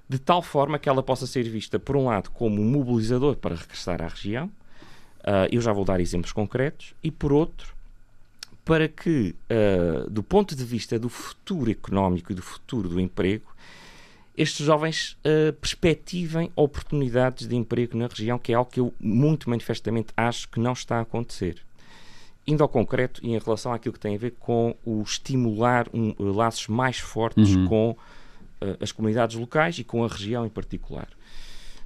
de 0.07 0.19
tal 0.19 0.41
forma 0.41 0.77
que 0.77 0.89
ela 0.89 1.01
possa 1.01 1.25
ser 1.25 1.43
vista, 1.43 1.79
por 1.79 1.95
um 1.95 2.05
lado, 2.05 2.29
como 2.31 2.61
um 2.61 2.65
mobilizador 2.65 3.37
para 3.37 3.55
regressar 3.55 4.01
à 4.01 4.07
região, 4.07 4.47
uh, 5.21 5.47
eu 5.51 5.61
já 5.61 5.71
vou 5.71 5.85
dar 5.85 5.99
exemplos 5.99 6.31
concretos, 6.31 6.93
e 7.01 7.09
por 7.09 7.31
outro, 7.31 7.73
para 8.63 8.87
que, 8.87 9.33
uh, 9.49 10.09
do 10.09 10.21
ponto 10.21 10.55
de 10.55 10.63
vista 10.63 10.99
do 10.99 11.09
futuro 11.09 11.71
económico 11.71 12.31
e 12.31 12.35
do 12.35 12.41
futuro 12.41 12.89
do 12.89 12.99
emprego, 12.99 13.51
estes 14.37 14.65
jovens 14.65 15.17
uh, 15.25 15.53
perspectivem 15.53 16.51
oportunidades 16.55 17.47
de 17.47 17.55
emprego 17.55 17.97
na 17.97 18.07
região, 18.07 18.39
que 18.39 18.53
é 18.53 18.55
algo 18.55 18.71
que 18.71 18.79
eu 18.79 18.93
muito 18.99 19.49
manifestamente 19.49 20.13
acho 20.15 20.47
que 20.49 20.59
não 20.59 20.73
está 20.73 20.97
a 20.97 21.01
acontecer. 21.01 21.61
Indo 22.47 22.63
ao 22.63 22.69
concreto 22.69 23.19
e 23.23 23.33
em 23.33 23.39
relação 23.39 23.73
àquilo 23.73 23.93
que 23.93 23.99
tem 23.99 24.15
a 24.15 24.17
ver 24.17 24.31
com 24.39 24.75
o 24.85 25.01
estimular 25.01 25.87
um, 25.93 26.15
laços 26.17 26.67
mais 26.67 26.97
fortes 26.97 27.53
uhum. 27.55 27.67
com 27.67 27.91
uh, 27.91 28.77
as 28.79 28.91
comunidades 28.91 29.35
locais 29.35 29.77
e 29.77 29.83
com 29.83 30.03
a 30.03 30.07
região 30.07 30.45
em 30.45 30.49
particular. 30.49 31.07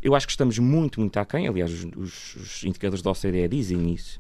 Eu 0.02 0.14
acho 0.14 0.28
que 0.28 0.32
estamos 0.32 0.60
muito, 0.60 1.00
muito 1.00 1.18
aquém, 1.18 1.48
aliás, 1.48 1.72
os, 1.96 2.36
os 2.36 2.64
indicadores 2.64 3.02
da 3.02 3.10
OCDE 3.10 3.48
dizem 3.48 3.92
isso, 3.92 4.20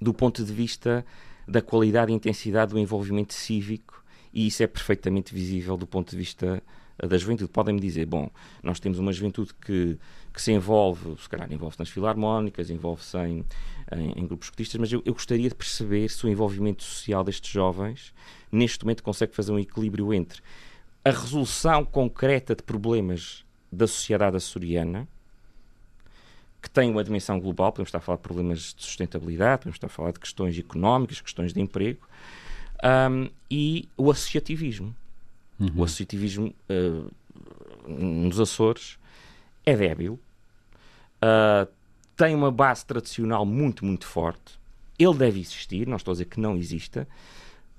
do 0.00 0.12
ponto 0.12 0.44
de 0.44 0.52
vista 0.52 1.06
da 1.46 1.62
qualidade 1.62 2.10
e 2.10 2.14
intensidade 2.14 2.72
do 2.72 2.78
envolvimento 2.78 3.32
cívico, 3.32 4.02
e 4.32 4.48
isso 4.48 4.62
é 4.62 4.66
perfeitamente 4.66 5.32
visível 5.32 5.76
do 5.76 5.86
ponto 5.86 6.10
de 6.10 6.16
vista 6.16 6.60
da 6.98 7.16
juventude. 7.18 7.50
Podem-me 7.50 7.80
dizer, 7.80 8.06
bom, 8.06 8.30
nós 8.62 8.78
temos 8.80 8.98
uma 8.98 9.12
juventude 9.12 9.52
que, 9.54 9.98
que 10.32 10.42
se 10.42 10.52
envolve, 10.52 11.20
se 11.20 11.28
calhar 11.28 11.50
envolve-se 11.52 11.80
nas 11.80 11.88
filarmónicas, 11.88 12.70
envolve-se 12.70 13.16
em, 13.18 13.44
em, 13.92 14.12
em, 14.12 14.26
grupos 14.26 14.46
escotistas, 14.46 14.80
mas 14.80 14.92
eu, 14.92 15.02
eu, 15.04 15.12
gostaria 15.12 15.48
de 15.48 15.54
perceber 15.54 16.08
se 16.08 16.24
o 16.24 16.28
envolvimento 16.28 16.82
social 16.82 17.24
destes 17.24 17.50
jovens, 17.50 18.12
neste 18.50 18.84
momento, 18.84 19.02
consegue 19.02 19.34
fazer 19.34 19.52
um 19.52 19.58
equilíbrio 19.58 20.12
entre 20.14 20.40
a 21.04 21.10
resolução 21.10 21.84
concreta 21.84 22.54
de 22.54 22.62
problemas 22.62 23.44
da 23.70 23.86
sociedade 23.86 24.36
açoriana, 24.36 25.06
que 26.62 26.70
tem 26.70 26.90
uma 26.90 27.04
dimensão 27.04 27.38
global, 27.38 27.70
podemos 27.72 27.88
estar 27.88 27.98
a 27.98 28.00
falar 28.00 28.16
de 28.16 28.22
problemas 28.22 28.72
de 28.74 28.82
sustentabilidade, 28.82 29.58
podemos 29.58 29.76
estar 29.76 29.86
a 29.86 29.90
falar 29.90 30.12
de 30.12 30.20
questões 30.20 30.58
económicas, 30.58 31.20
questões 31.20 31.52
de 31.52 31.60
emprego, 31.60 32.08
um, 32.82 33.28
e 33.50 33.86
o 33.98 34.10
associativismo. 34.10 34.96
Uhum. 35.58 35.70
O 35.76 35.84
associativismo 35.84 36.54
uh, 36.68 37.10
nos 37.88 38.40
Açores 38.40 38.98
é 39.64 39.76
débil, 39.76 40.18
uh, 41.22 41.70
tem 42.16 42.34
uma 42.34 42.50
base 42.50 42.84
tradicional 42.84 43.44
muito, 43.44 43.84
muito 43.84 44.06
forte. 44.06 44.58
Ele 44.98 45.14
deve 45.14 45.40
existir, 45.40 45.86
não 45.86 45.96
estou 45.96 46.12
a 46.12 46.14
dizer 46.14 46.26
que 46.26 46.40
não 46.40 46.56
exista, 46.56 47.08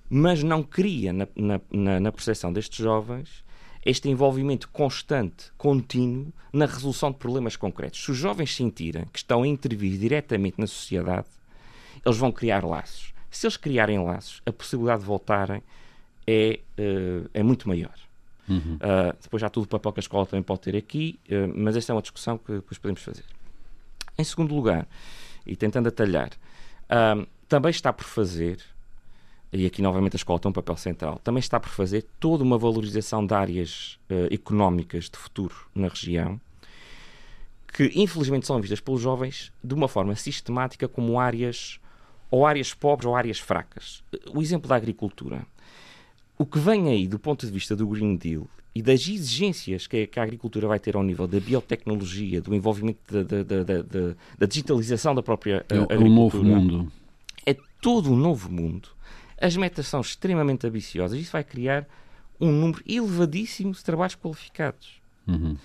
mas 0.10 0.44
não 0.44 0.62
cria 0.62 1.14
na, 1.14 1.28
na, 1.36 2.00
na 2.00 2.12
percepção 2.12 2.52
destes 2.52 2.78
jovens 2.78 3.44
este 3.86 4.10
envolvimento 4.10 4.68
constante, 4.70 5.52
contínuo, 5.58 6.34
na 6.52 6.66
resolução 6.66 7.12
de 7.12 7.18
problemas 7.18 7.56
concretos. 7.56 8.04
Se 8.04 8.12
os 8.12 8.18
jovens 8.18 8.56
sentirem 8.56 9.06
que 9.06 9.20
estão 9.20 9.44
a 9.44 9.48
intervir 9.48 9.98
diretamente 10.00 10.60
na 10.60 10.66
sociedade, 10.66 11.28
eles 12.04 12.18
vão 12.18 12.32
criar 12.32 12.66
laços. 12.66 13.14
Se 13.30 13.46
eles 13.46 13.58
criarem 13.58 14.04
laços, 14.04 14.42
a 14.46 14.52
possibilidade 14.52 15.02
de 15.02 15.06
voltarem 15.06 15.62
é, 16.28 16.60
uh, 16.80 17.30
é 17.34 17.44
muito 17.44 17.68
maior. 17.68 17.94
Uhum. 18.48 18.76
Uh, 18.76 19.16
depois 19.22 19.42
já 19.42 19.50
tudo 19.50 19.64
o 19.64 19.68
papel 19.68 19.92
que 19.94 20.00
a 20.00 20.02
escola 20.02 20.26
também 20.26 20.44
pode 20.44 20.62
ter 20.62 20.76
aqui, 20.76 21.20
uh, 21.30 21.52
mas 21.56 21.76
esta 21.76 21.92
é 21.92 21.96
uma 21.96 22.02
discussão 22.02 22.38
que 22.38 22.54
depois 22.54 22.78
podemos 22.78 23.02
fazer. 23.02 23.26
Em 24.18 24.24
segundo 24.24 24.54
lugar, 24.56 24.88
e 25.46 25.56
tentando 25.56 25.90
atalhar, 25.90 26.32
também 27.50 27.70
está 27.70 27.92
por 27.92 28.06
fazer, 28.06 28.60
e 29.52 29.66
aqui 29.66 29.82
novamente 29.82 30.16
a 30.16 30.18
escola 30.18 30.40
tem 30.40 30.50
um 30.50 30.54
papel 30.54 30.78
central, 30.78 31.20
também 31.24 31.40
está 31.40 31.60
por 31.60 31.70
fazer 31.70 32.06
toda 32.20 32.44
uma 32.44 32.58
valorização 32.58 33.26
de 33.26 33.34
áreas 33.34 34.00
económicas 34.32 35.10
de 35.10 35.18
futuro 35.18 35.54
na 35.76 35.90
região, 35.90 36.40
que 37.74 37.92
infelizmente 37.94 38.48
são 38.48 38.62
vistas 38.62 38.80
pelos 38.80 39.02
jovens 39.02 39.52
de 39.62 39.74
uma 39.74 39.90
forma 39.90 40.16
sistemática 40.16 40.88
como 40.88 41.20
áreas 41.20 41.78
ou 42.32 42.46
áreas 42.46 42.74
pobres 42.74 43.06
ou 43.06 43.16
áreas 43.18 43.38
fracas. 43.38 44.02
O 44.34 44.42
exemplo 44.42 44.70
da 44.70 44.78
agricultura 44.78 45.46
o 46.38 46.46
que 46.46 46.60
vem 46.60 46.90
aí 46.90 47.08
do 47.08 47.18
ponto 47.18 47.46
de 47.46 47.52
vista 47.52 47.76
do 47.76 47.88
Green 47.88 48.16
Deal 48.16 48.48
e 48.74 48.82
das 48.82 49.08
exigências 49.08 49.88
que 49.88 50.10
a, 50.16 50.22
agricultura 50.22 50.68
vai 50.68 50.80
ter 50.80 50.98
ao 50.98 51.04
nível 51.04 51.26
da 51.26 51.40
biotecnologia, 51.40 52.42
do 52.42 52.54
envolvimento 52.54 53.24
da, 53.24 53.42
da, 53.42 53.54
da, 53.64 54.16
da 54.38 54.46
digitalização 54.46 55.16
da 55.16 55.24
própria 55.24 55.66
é, 55.70 55.76
agricultura. 55.76 55.96
É 55.96 56.04
um 56.04 56.14
novo 56.14 56.44
mundo. 56.44 56.92
É 57.46 57.56
todo 57.82 58.12
um 58.12 58.18
novo 58.18 58.52
mundo. 58.52 58.90
As 59.40 59.56
metas 59.56 59.88
são 59.88 60.02
extremamente 60.02 60.68
ambiciosas. 60.68 61.18
Isso 61.18 61.32
vai 61.32 61.44
criar 61.44 61.88
um 62.40 62.52
número 62.52 62.84
elevadíssimo 62.86 63.72
de 63.72 63.82
trabalhos 63.82 64.16
qualificados. 64.16 65.00
Uhum. 65.26 65.56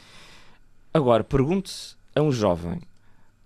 Agora, 0.95 1.25
pergunte-se 1.25 1.97
a 2.15 2.23
um 2.23 2.31
jovem 2.31 2.81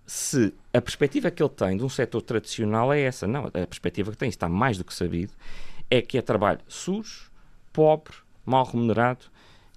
se 0.05 0.53
a 0.71 0.79
perspectiva 0.79 1.31
que 1.31 1.41
ele 1.41 1.49
tem 1.49 1.77
de 1.77 1.83
um 1.83 1.89
setor 1.89 2.21
tradicional 2.21 2.93
é 2.93 3.01
essa. 3.01 3.25
Não, 3.25 3.47
a 3.47 3.65
perspectiva 3.67 4.11
que 4.11 4.17
tem 4.17 4.29
está 4.29 4.47
mais 4.47 4.77
do 4.77 4.83
que 4.83 4.93
sabido 4.93 5.33
é 5.89 6.01
que 6.01 6.17
é 6.17 6.21
trabalho 6.21 6.61
sujo, 6.67 7.31
pobre, 7.71 8.13
mal 8.45 8.65
remunerado 8.65 9.25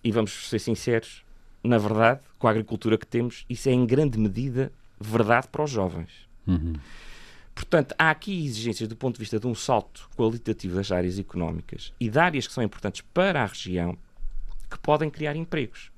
e 0.03 0.12
vamos 0.12 0.49
ser 0.49 0.59
sinceros, 0.59 1.25
na 1.62 1.79
verdade, 1.79 2.21
com 2.38 2.47
a 2.47 2.50
agricultura 2.50 2.97
que 2.97 3.07
temos, 3.07 3.45
isso 3.49 3.69
é 3.69 3.73
em 3.73 3.85
grande 3.85 4.19
medida 4.19 4.73
verdade 5.00 5.49
para 5.49 5.65
os 5.65 5.71
jovens. 5.71 6.11
Uhum. 6.47 6.75
Portanto, 7.55 7.95
há 7.99 8.11
aqui 8.11 8.47
exigências 8.47 8.88
do 8.88 8.95
ponto 8.95 9.17
de 9.17 9.21
vista 9.21 9.41
de 9.41 9.47
um 9.47 9.55
salto 9.55 10.09
qualitativo 10.17 10.77
das 10.77 10.93
áreas 10.93 11.19
económicas 11.19 11.93
e 11.99 12.09
de 12.09 12.19
áreas 12.19 12.47
que 12.47 12.53
são 12.53 12.62
importantes 12.62 13.00
para 13.12 13.43
a 13.43 13.47
região 13.47 13.99
que 14.71 14.79
podem 14.79 15.11
criar 15.11 15.35
empregos. 15.35 15.91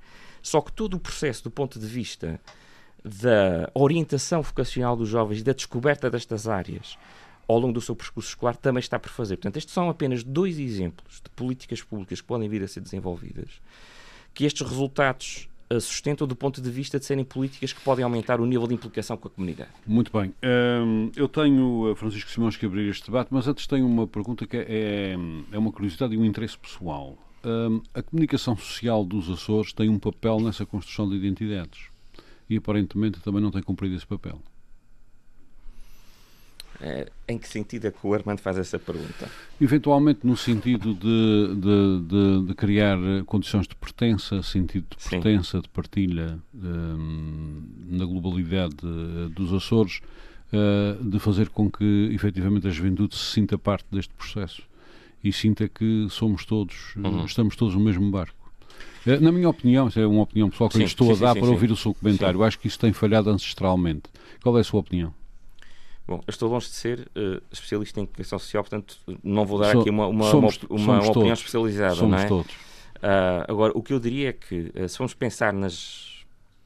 Só 0.42 0.62
que 0.62 0.72
todo 0.72 0.94
o 0.94 0.98
processo 0.98 1.44
do 1.44 1.50
ponto 1.50 1.78
de 1.78 1.86
vista 1.86 2.40
da 3.04 3.70
orientação 3.74 4.40
vocacional 4.42 4.96
dos 4.96 5.08
jovens 5.08 5.40
e 5.40 5.44
da 5.44 5.52
descoberta 5.52 6.10
destas 6.10 6.48
áreas 6.48 6.98
ao 7.50 7.58
longo 7.58 7.72
do 7.72 7.80
seu 7.80 7.96
percurso 7.96 8.28
escolar 8.28 8.56
também 8.56 8.80
está 8.80 8.98
por 8.98 9.10
fazer. 9.10 9.36
Portanto, 9.36 9.56
estes 9.56 9.74
são 9.74 9.90
apenas 9.90 10.22
dois 10.22 10.58
exemplos 10.58 11.20
de 11.22 11.30
políticas 11.30 11.82
públicas 11.82 12.20
que 12.20 12.26
podem 12.26 12.48
vir 12.48 12.62
a 12.62 12.68
ser 12.68 12.80
desenvolvidas, 12.80 13.60
que 14.32 14.44
estes 14.44 14.66
resultados 14.66 15.48
sustentam 15.80 16.26
do 16.26 16.34
ponto 16.34 16.60
de 16.60 16.68
vista 16.68 16.98
de 16.98 17.04
serem 17.04 17.24
políticas 17.24 17.72
que 17.72 17.80
podem 17.80 18.04
aumentar 18.04 18.40
o 18.40 18.46
nível 18.46 18.66
de 18.66 18.74
implicação 18.74 19.16
com 19.16 19.28
a 19.28 19.30
comunidade. 19.30 19.70
Muito 19.86 20.10
bem. 20.10 20.34
Um, 20.42 21.12
eu 21.14 21.28
tenho, 21.28 21.94
Francisco 21.96 22.28
Simões, 22.30 22.56
que 22.56 22.66
abrir 22.66 22.88
este 22.88 23.06
debate, 23.06 23.28
mas 23.30 23.46
antes 23.46 23.66
tenho 23.68 23.86
uma 23.86 24.06
pergunta 24.06 24.46
que 24.46 24.56
é, 24.56 25.16
é 25.52 25.58
uma 25.58 25.70
curiosidade 25.70 26.14
e 26.14 26.18
um 26.18 26.24
interesse 26.24 26.58
pessoal. 26.58 27.16
Um, 27.44 27.80
a 27.94 28.02
comunicação 28.02 28.56
social 28.56 29.04
dos 29.04 29.30
Açores 29.30 29.72
tem 29.72 29.88
um 29.88 29.98
papel 29.98 30.40
nessa 30.40 30.66
construção 30.66 31.08
de 31.08 31.14
identidades 31.14 31.88
e 32.48 32.56
aparentemente 32.56 33.20
também 33.20 33.40
não 33.40 33.52
tem 33.52 33.62
cumprido 33.62 33.94
esse 33.94 34.06
papel. 34.06 34.40
Eh, 36.82 37.06
em 37.28 37.36
que 37.36 37.46
sentido 37.46 37.86
é 37.86 37.90
que 37.90 37.98
o 38.02 38.14
Armando 38.14 38.40
faz 38.40 38.56
essa 38.56 38.78
pergunta? 38.78 39.30
Eventualmente 39.60 40.20
no 40.24 40.34
sentido 40.34 40.94
de, 40.94 41.54
de, 41.54 42.00
de, 42.06 42.46
de 42.46 42.54
criar 42.54 42.96
condições 43.26 43.68
de 43.68 43.76
pertença, 43.76 44.42
sentido 44.42 44.86
de 44.96 45.08
pertença, 45.08 45.58
Sim. 45.58 45.62
de 45.62 45.68
partilha 45.68 46.38
um, 46.54 47.62
na 47.86 48.06
globalidade 48.06 48.76
dos 49.34 49.52
Açores, 49.52 50.00
uh, 50.52 51.04
de 51.04 51.18
fazer 51.18 51.50
com 51.50 51.70
que 51.70 52.08
efetivamente 52.12 52.66
a 52.66 52.70
juventude 52.70 53.14
se 53.14 53.34
sinta 53.34 53.58
parte 53.58 53.86
deste 53.92 54.14
processo 54.14 54.62
e 55.22 55.30
sinta 55.32 55.68
que 55.68 56.06
somos 56.08 56.46
todos, 56.46 56.96
uhum. 56.96 57.26
estamos 57.26 57.56
todos 57.56 57.74
no 57.74 57.80
mesmo 57.80 58.10
barco. 58.10 58.40
Na 59.20 59.32
minha 59.32 59.48
opinião, 59.48 59.88
isso 59.88 60.00
é 60.00 60.06
uma 60.06 60.22
opinião 60.22 60.48
pessoal 60.48 60.68
que 60.68 60.76
sim, 60.76 60.82
eu 60.82 60.86
estou 60.86 61.14
sim, 61.14 61.22
a 61.22 61.26
dar 61.26 61.34
sim, 61.34 61.40
para 61.40 61.50
ouvir 61.50 61.70
o 61.70 61.76
seu 61.76 61.92
comentário, 61.94 62.42
acho 62.42 62.58
que 62.58 62.66
isso 62.68 62.78
tem 62.78 62.92
falhado 62.92 63.28
ancestralmente. 63.28 64.04
Qual 64.42 64.56
é 64.56 64.60
a 64.60 64.64
sua 64.64 64.80
opinião? 64.80 65.14
Bom, 66.10 66.20
eu 66.26 66.30
estou 66.32 66.50
longe 66.50 66.66
de 66.66 66.74
ser 66.74 67.08
uh, 67.16 67.40
especialista 67.52 68.00
em 68.00 68.04
comunicação 68.04 68.36
social, 68.36 68.64
portanto 68.64 68.98
não 69.22 69.46
vou 69.46 69.60
dar 69.60 69.70
so, 69.70 69.80
aqui 69.80 69.90
uma, 69.90 70.08
uma, 70.08 70.28
somos, 70.28 70.58
uma, 70.68 71.00
uma, 71.00 71.08
opinião 71.08 71.32
especializada. 71.32 71.94
Somos 71.94 72.16
não 72.16 72.24
é? 72.24 72.26
todos. 72.26 72.52
Uh, 72.52 73.46
agora, 73.46 73.72
o 73.76 73.80
que 73.80 73.92
eu 73.92 74.00
diria 74.00 74.30
é 74.30 74.32
que, 74.32 74.72
uh, 74.74 74.88
se 74.88 74.98
vamos 74.98 75.14
pensar 75.14 75.52
nas, 75.52 76.24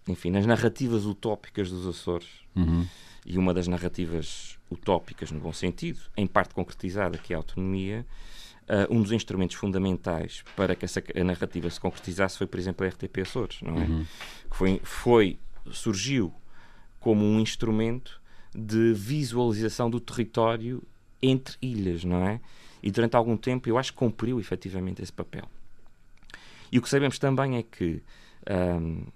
enfim, 0.09 0.31
nas 0.31 0.47
narrativas 0.47 1.05
utópicas 1.05 1.71
dos 1.71 1.87
Açores, 1.87 2.27
uhum. 2.57 2.87
e 3.27 3.37
uma 3.37 3.53
das 3.53 3.69
narrativas 3.69 4.57
utópicas, 4.73 5.31
no 5.31 5.41
bom 5.41 5.53
sentido, 5.53 6.01
em 6.17 6.27
parte 6.27 6.55
concretizada, 6.55 7.19
que 7.19 7.35
é 7.35 7.37
a 7.37 7.39
autonomia, 7.39 8.07
um 8.89 9.03
dos 9.03 9.13
instrumentos 9.13 9.57
fundamentais 9.57 10.43
para 10.57 10.75
que 10.75 10.87
essa 10.87 11.03
narrativa 11.23 11.69
se 11.69 11.79
concretizasse 11.79 12.39
foi, 12.39 12.47
por 12.47 12.59
exemplo, 12.59 12.87
a 12.87 12.89
RTP 12.89 13.19
Açores, 13.21 13.61
não 13.61 13.77
é? 13.77 13.85
Uhum. 13.85 14.07
Que 14.51 14.57
foi, 14.57 14.81
foi 14.83 15.39
surgiu 15.71 16.33
como 16.99 17.27
um 17.27 17.39
instrumento 17.41 18.24
de 18.55 18.93
visualização 18.93 19.91
do 19.91 19.99
território 19.99 20.83
entre 21.21 21.57
ilhas, 21.61 22.05
não 22.05 22.27
é? 22.27 22.41
E 22.83 22.91
durante 22.91 23.17
algum 23.17 23.37
tempo 23.37 23.69
eu 23.69 23.79
acho 23.79 23.93
que 23.93 23.99
cumpriu 23.99 24.39
efetivamente 24.39 25.03
esse 25.03 25.13
papel. 25.13 25.49
E 26.71 26.79
o 26.79 26.83
que 26.83 26.89
sabemos 26.89 27.19
também 27.19 27.57
é 27.57 27.63
que 27.63 28.03
um, 28.81 29.07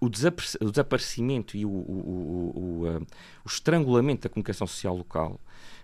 o, 0.00 0.06
o, 0.06 0.70
desaparecimento 0.70 1.56
e 1.56 1.64
o, 1.64 1.70
o, 1.70 2.84
o, 3.44 3.46
estrangulamento 3.46 4.22
da 4.22 4.28
comunicação 4.28 4.66
social 4.66 4.96
local 4.96 5.40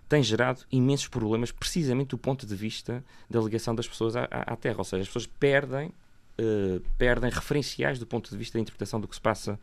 tem 0.09 0.23
gerado 0.23 0.63
imensos 0.71 1.09
problemas, 1.09 1.51
precisamente 1.51 2.09
do 2.09 2.19
ponto 2.19 2.47
de 2.47 2.55
vista 2.55 3.03
da 3.31 3.41
ligação 3.41 3.75
das 3.75 3.89
pessoas 3.89 4.15
à, 4.15 4.25
à 4.25 4.55
terra. 4.57 4.77
Ou 4.79 4.85
seja, 4.85 5.03
as 5.03 5.09
pessoas 5.09 5.27
perdem, 5.27 5.89
uh, 5.89 6.81
perdem 6.99 7.31
referenciais 7.31 7.99
do 7.99 8.07
ponto 8.07 8.31
de 8.31 8.37
vista 8.37 8.59
da 8.59 8.63
interpretação 8.63 9.01
do 9.01 9.09
que 9.09 9.15
se 9.15 9.21
passa 9.21 9.59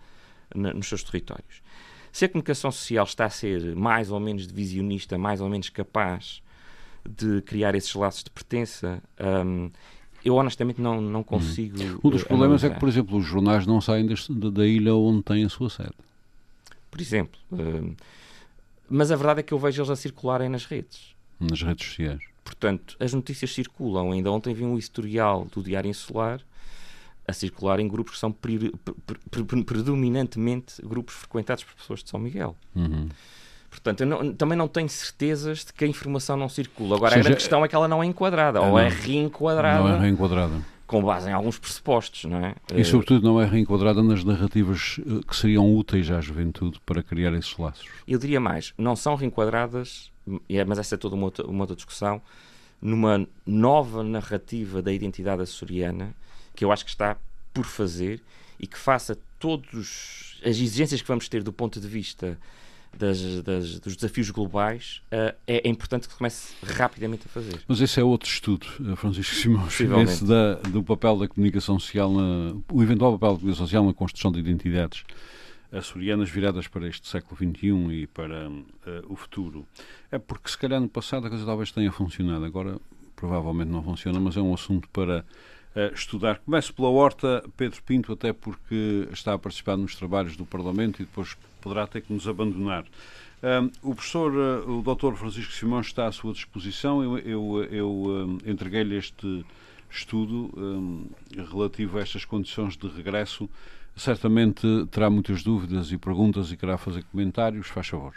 na, 0.56 0.74
nos 0.74 0.88
seus 0.88 1.04
territórios. 1.04 1.62
Se 2.12 2.26
a 2.26 2.30
comunicação 2.30 2.72
social 2.72 3.06
está 3.06 3.26
a 3.26 3.30
ser 3.30 3.76
mais 3.76 4.12
ou 4.12 4.20
menos 4.20 4.48
divisionista, 4.48 5.18
mais 5.18 5.42
ou 5.42 5.50
menos 5.50 5.70
capaz 5.70 6.42
de 7.08 7.42
criar 7.42 7.76
esses 7.76 7.94
laços 7.94 8.24
de 8.24 8.30
pertença, 8.30 9.02
um, 9.46 9.70
eu 10.24 10.36
honestamente 10.36 10.82
não, 10.82 11.00
não 11.00 11.24
consigo. 11.24 11.78
Um 12.04 12.10
dos 12.10 12.24
problemas 12.24 12.64
analisar. 12.64 12.68
é 12.68 12.70
que, 12.72 12.80
por 12.80 12.90
exemplo, 12.90 13.18
os 13.18 13.26
jornais 13.26 13.66
não 13.66 13.80
saem 13.80 14.06
deste, 14.06 14.34
da 14.34 14.66
ilha 14.66 14.94
onde 14.96 15.24
têm 15.24 15.46
a 15.46 15.50
sua 15.50 15.70
sede. 15.70 15.94
Por 16.92 17.00
exemplo. 17.00 17.40
Um, 17.52 17.96
mas 18.90 19.12
a 19.12 19.16
verdade 19.16 19.42
é 19.42 19.44
que 19.44 19.54
eu 19.54 19.60
vejo 19.60 19.82
eles 19.82 19.90
a 19.90 19.96
circularem 19.96 20.50
nas 20.50 20.66
redes. 20.66 21.16
Nas 21.40 21.62
redes 21.62 21.88
sociais. 21.88 22.20
Portanto, 22.44 22.98
as 23.00 23.14
notícias 23.14 23.54
circulam. 23.54 24.12
Ainda 24.12 24.32
ontem 24.32 24.54
vi 24.54 24.64
um 24.64 24.78
historial 24.78 25.48
do 25.54 25.62
Diário 25.62 25.90
Insular 25.90 26.42
a 27.30 27.34
circular 27.34 27.80
em 27.80 27.88
grupos 27.88 28.14
que 28.14 28.20
são 28.20 28.32
pre, 28.32 28.72
pre, 29.30 29.44
pre, 29.44 29.64
predominantemente 29.64 30.82
grupos 30.82 31.16
frequentados 31.16 31.64
por 31.64 31.76
pessoas 31.76 32.04
de 32.04 32.10
São 32.10 32.20
Miguel. 32.20 32.56
Uhum. 32.76 33.08
Portanto, 33.70 34.02
eu 34.02 34.08
não, 34.08 34.34
também 34.34 34.58
não 34.58 34.68
tenho 34.68 34.90
certezas 34.90 35.64
de 35.64 35.74
que 35.74 35.86
a 35.86 35.88
informação 35.88 36.36
não 36.36 36.50
circula. 36.50 36.96
Agora, 36.96 37.12
seja, 37.12 37.22
a 37.22 37.24
grande 37.24 37.38
questão 37.38 37.64
é 37.64 37.68
que 37.68 37.76
ela 37.76 37.88
não 37.88 38.02
é 38.02 38.06
enquadrada, 38.06 38.60
é, 38.60 38.62
ou 38.62 38.68
é 38.68 38.72
não, 38.72 38.80
é 38.80 38.90
reenquadrada. 38.90 39.84
Não 39.84 39.96
é 39.96 40.00
reenquadrada 40.00 40.80
com 40.90 41.04
base 41.04 41.30
em 41.30 41.34
alguns 41.34 41.60
pressupostos, 41.60 42.26
não 42.26 42.44
é? 42.44 42.56
E, 42.74 42.84
sobretudo, 42.84 43.24
não 43.24 43.40
é 43.40 43.46
reenquadrada 43.46 44.02
nas 44.02 44.24
narrativas 44.24 45.00
eh, 45.00 45.22
que 45.28 45.36
seriam 45.36 45.72
úteis 45.76 46.10
à 46.10 46.20
juventude 46.20 46.82
para 46.84 47.04
criar 47.04 47.32
esses 47.34 47.56
laços. 47.60 47.88
Eu 48.08 48.18
diria 48.18 48.40
mais, 48.40 48.74
não 48.76 48.96
são 48.96 49.14
reenquadradas, 49.14 50.12
é, 50.50 50.66
mas 50.66 50.80
essa 50.80 50.96
é 50.96 50.98
toda 50.98 51.14
uma 51.14 51.26
outra, 51.26 51.46
uma 51.46 51.62
outra 51.62 51.76
discussão, 51.76 52.20
numa 52.82 53.28
nova 53.46 54.04
narrativa 54.04 54.82
da 54.82 54.92
identidade 54.92 55.44
açoriana 55.44 56.16
que 56.56 56.64
eu 56.64 56.72
acho 56.72 56.84
que 56.84 56.92
está 56.92 57.18
por 57.54 57.66
fazer 57.66 58.22
e 58.60 58.68
que 58.68 58.78
faça 58.78 59.18
todas 59.38 60.38
as 60.42 60.58
exigências 60.58 61.02
que 61.02 61.08
vamos 61.08 61.28
ter 61.30 61.44
do 61.44 61.54
ponto 61.54 61.80
de 61.80 61.88
vista 61.88 62.38
das, 62.98 63.44
das, 63.44 63.80
dos 63.80 63.96
desafios 63.96 64.30
globais, 64.32 65.02
uh, 65.12 65.36
é, 65.48 65.68
é, 65.68 65.70
importante 65.70 66.08
que 66.08 66.16
comece 66.16 66.54
rapidamente 66.64 67.24
a 67.26 67.30
fazer. 67.30 67.62
Mas 67.68 67.80
esse 67.80 68.00
é 68.00 68.04
outro 68.04 68.28
estudo, 68.28 68.68
eh, 68.88 68.96
Francisco 68.96 69.36
Simões, 69.36 69.80
esse 70.10 70.26
da, 70.26 70.56
do 70.56 70.84
papel 70.84 71.18
da 71.18 71.28
comunicação 71.28 71.80
social, 71.80 72.12
na, 72.12 72.56
o 72.72 72.82
eventual 72.82 73.14
papel 73.14 73.34
da 73.34 73.40
comunicação 73.40 73.66
social 73.68 73.86
na 73.86 73.94
construção 73.94 74.32
de 74.32 74.40
identidades 74.40 75.04
açorianas 75.72 76.30
viradas 76.30 76.68
para 76.68 76.88
este 76.88 77.08
século 77.08 77.38
XXI 77.38 77.94
e 77.94 78.08
para 78.08 78.50
uh, 78.50 78.64
o 79.08 79.16
futuro. 79.16 79.68
É 80.12 80.18
porque 80.18 80.50
se 80.50 80.58
calhar 80.58 80.82
no 80.82 80.90
passado 80.90 81.28
a 81.28 81.30
coisa 81.30 81.46
talvez 81.46 81.72
tenha 81.72 81.92
funcionado, 81.92 82.44
agora 82.44 82.80
provavelmente 83.16 83.70
não 83.70 83.84
funciona, 83.84 84.20
mas 84.20 84.36
é 84.36 84.42
um 84.42 84.54
assunto 84.54 84.90
para 84.90 85.24
uh, 85.76 85.94
estudar. 85.94 86.40
Começo 86.40 86.74
pela 86.74 86.90
Horta, 86.90 87.44
Pedro 87.58 87.82
Pinto, 87.84 88.14
até 88.14 88.34
porque 88.34 89.08
está 89.12 89.34
a 89.34 89.40
participar 89.40 89.78
nos 89.78 89.96
trabalhos 89.96 90.36
do 90.36 90.46
Parlamento 90.46 91.02
e 91.02 91.06
depois 91.06 91.36
poderá 91.62 91.88
ter 91.88 92.02
que 92.02 92.14
nos 92.14 92.28
abandonar. 92.28 92.86
O 93.82 93.96
professor, 93.96 94.34
uh, 94.34 94.80
o 94.80 94.82
doutor 94.82 95.16
Francisco 95.16 95.54
Simões 95.54 95.88
está 95.88 96.08
à 96.08 96.12
sua 96.12 96.34
disposição. 96.34 97.02
Eu, 97.02 97.18
eu, 97.20 97.64
eu 97.72 98.40
entreguei-lhe 98.46 98.98
este 98.98 99.46
estudo 99.90 100.52
relativo 101.50 101.98
a 101.98 102.02
estas 102.02 102.24
condições 102.24 102.78
de 102.78 102.88
regresso. 102.88 103.50
Certamente 103.96 104.86
terá 104.92 105.10
muitas 105.10 105.42
dúvidas 105.42 105.92
e 105.92 105.98
perguntas 105.98 106.52
e 106.52 106.58
querá 106.58 106.78
fazer 106.78 107.04
comentários. 107.06 107.68
Faz 107.68 107.88
favor. 107.88 108.14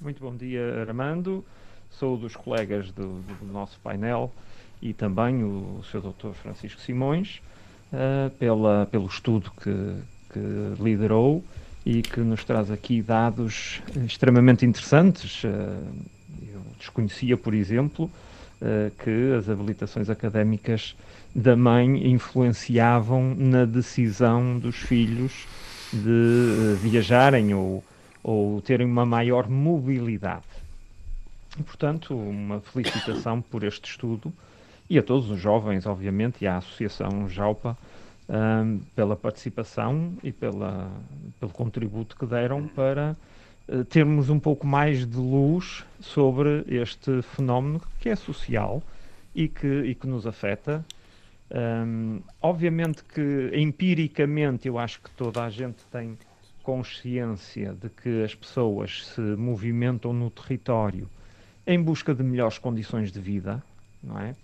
Muito 0.00 0.20
bom 0.20 0.36
dia, 0.36 0.80
Armando. 0.80 1.44
Sou 1.90 2.16
dos 2.16 2.36
colegas 2.36 2.92
do, 2.92 3.20
do 3.20 3.46
nosso 3.46 3.78
painel 3.80 4.32
e 4.80 4.92
também 4.92 5.42
o, 5.42 5.80
o 5.80 5.84
Sr. 5.84 6.00
Dr. 6.00 6.32
Francisco 6.34 6.80
Simões 6.80 7.40
uh, 7.92 8.30
pela, 8.38 8.86
pelo 8.90 9.06
estudo 9.06 9.50
que, 9.60 9.94
que 10.32 10.82
liderou 10.82 11.44
e 11.84 12.02
que 12.02 12.20
nos 12.20 12.44
traz 12.44 12.70
aqui 12.70 13.00
dados 13.00 13.80
extremamente 14.06 14.66
interessantes. 14.66 15.42
Eh, 15.42 15.48
eu 16.52 16.60
desconhecia, 16.78 17.34
por 17.34 17.54
exemplo, 17.54 18.10
eh, 18.60 18.90
que 19.02 19.32
as 19.38 19.48
habilitações 19.48 20.10
académicas 20.10 20.94
da 21.34 21.56
mãe 21.56 22.10
influenciavam 22.10 23.34
na 23.34 23.64
decisão 23.64 24.58
dos 24.58 24.76
filhos 24.76 25.46
de 25.90 26.74
viajarem 26.82 27.54
ou, 27.54 27.82
ou 28.22 28.60
terem 28.60 28.86
uma 28.86 29.06
maior 29.06 29.48
mobilidade. 29.48 30.44
E, 31.58 31.62
portanto, 31.62 32.14
uma 32.14 32.60
felicitação 32.60 33.40
por 33.40 33.64
este 33.64 33.88
estudo 33.88 34.30
e 34.88 34.98
a 34.98 35.02
todos 35.02 35.30
os 35.30 35.38
jovens, 35.38 35.86
obviamente, 35.86 36.42
e 36.42 36.46
à 36.46 36.56
Associação 36.56 37.28
JAUPA 37.28 37.76
um, 38.28 38.80
pela 38.94 39.16
participação 39.16 40.14
e 40.22 40.30
pela, 40.32 40.90
pelo 41.40 41.52
contributo 41.52 42.16
que 42.16 42.26
deram 42.26 42.66
para 42.68 43.16
uh, 43.68 43.84
termos 43.84 44.28
um 44.30 44.38
pouco 44.38 44.66
mais 44.66 45.06
de 45.06 45.16
luz 45.16 45.84
sobre 46.00 46.64
este 46.68 47.22
fenómeno 47.22 47.80
que 48.00 48.08
é 48.08 48.16
social 48.16 48.82
e 49.34 49.48
que, 49.48 49.66
e 49.66 49.94
que 49.94 50.06
nos 50.06 50.26
afeta. 50.26 50.84
Um, 51.50 52.20
obviamente 52.42 53.02
que 53.02 53.50
empiricamente 53.54 54.68
eu 54.68 54.78
acho 54.78 55.00
que 55.00 55.10
toda 55.12 55.42
a 55.44 55.48
gente 55.48 55.78
tem 55.90 56.18
consciência 56.62 57.72
de 57.72 57.88
que 57.88 58.22
as 58.22 58.34
pessoas 58.34 59.06
se 59.06 59.20
movimentam 59.20 60.12
no 60.12 60.28
território 60.28 61.08
em 61.66 61.82
busca 61.82 62.14
de 62.14 62.22
melhores 62.22 62.58
condições 62.58 63.10
de 63.10 63.18
vida, 63.18 63.62
não 64.02 64.18
é? 64.18 64.34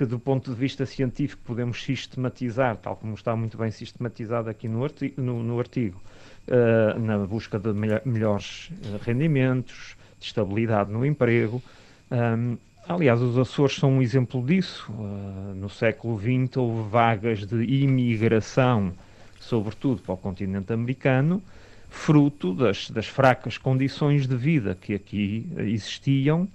Que 0.00 0.06
do 0.06 0.18
ponto 0.18 0.50
de 0.50 0.56
vista 0.56 0.86
científico 0.86 1.42
podemos 1.44 1.82
sistematizar, 1.82 2.74
tal 2.78 2.96
como 2.96 3.12
está 3.12 3.36
muito 3.36 3.58
bem 3.58 3.70
sistematizado 3.70 4.48
aqui 4.48 4.66
no 4.66 4.82
artigo, 4.82 5.20
no, 5.20 5.42
no 5.42 5.58
artigo 5.58 6.00
uh, 6.48 6.98
na 6.98 7.18
busca 7.18 7.58
de 7.58 7.70
melhores 8.06 8.70
eh, 8.82 8.98
rendimentos, 9.02 9.98
de 10.18 10.24
estabilidade 10.24 10.90
no 10.90 11.04
emprego. 11.04 11.62
Um, 12.10 12.56
aliás, 12.88 13.20
os 13.20 13.36
Açores 13.36 13.76
são 13.76 13.98
um 13.98 14.00
exemplo 14.00 14.42
disso. 14.42 14.90
Uh, 14.90 15.54
no 15.54 15.68
século 15.68 16.18
XX 16.18 16.56
houve 16.56 16.88
vagas 16.88 17.44
de 17.44 17.62
imigração, 17.62 18.94
sobretudo 19.38 20.00
para 20.00 20.14
o 20.14 20.16
continente 20.16 20.72
americano, 20.72 21.42
fruto 21.90 22.54
das, 22.54 22.88
das 22.88 23.06
fracas 23.06 23.58
condições 23.58 24.26
de 24.26 24.34
vida 24.34 24.74
que 24.80 24.94
aqui 24.94 25.46
existiam 25.58 26.48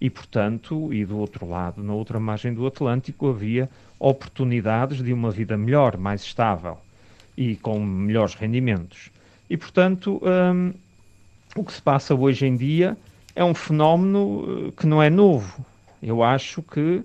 e, 0.00 0.08
portanto, 0.08 0.92
e 0.92 1.04
do 1.04 1.18
outro 1.18 1.46
lado, 1.46 1.82
na 1.82 1.92
outra 1.92 2.18
margem 2.18 2.54
do 2.54 2.66
Atlântico, 2.66 3.28
havia 3.28 3.68
oportunidades 3.98 5.02
de 5.02 5.12
uma 5.12 5.30
vida 5.30 5.56
melhor, 5.56 5.96
mais 5.96 6.22
estável 6.22 6.78
e 7.36 7.56
com 7.56 7.78
melhores 7.78 8.34
rendimentos. 8.34 9.10
E, 9.48 9.56
portanto, 9.56 10.20
hum, 10.24 10.72
o 11.54 11.64
que 11.64 11.72
se 11.72 11.82
passa 11.82 12.14
hoje 12.14 12.46
em 12.46 12.56
dia 12.56 12.96
é 13.34 13.44
um 13.44 13.54
fenómeno 13.54 14.68
eh, 14.68 14.72
que 14.76 14.86
não 14.86 15.02
é 15.02 15.10
novo. 15.10 15.64
Eu 16.02 16.22
acho 16.22 16.62
que 16.62 17.02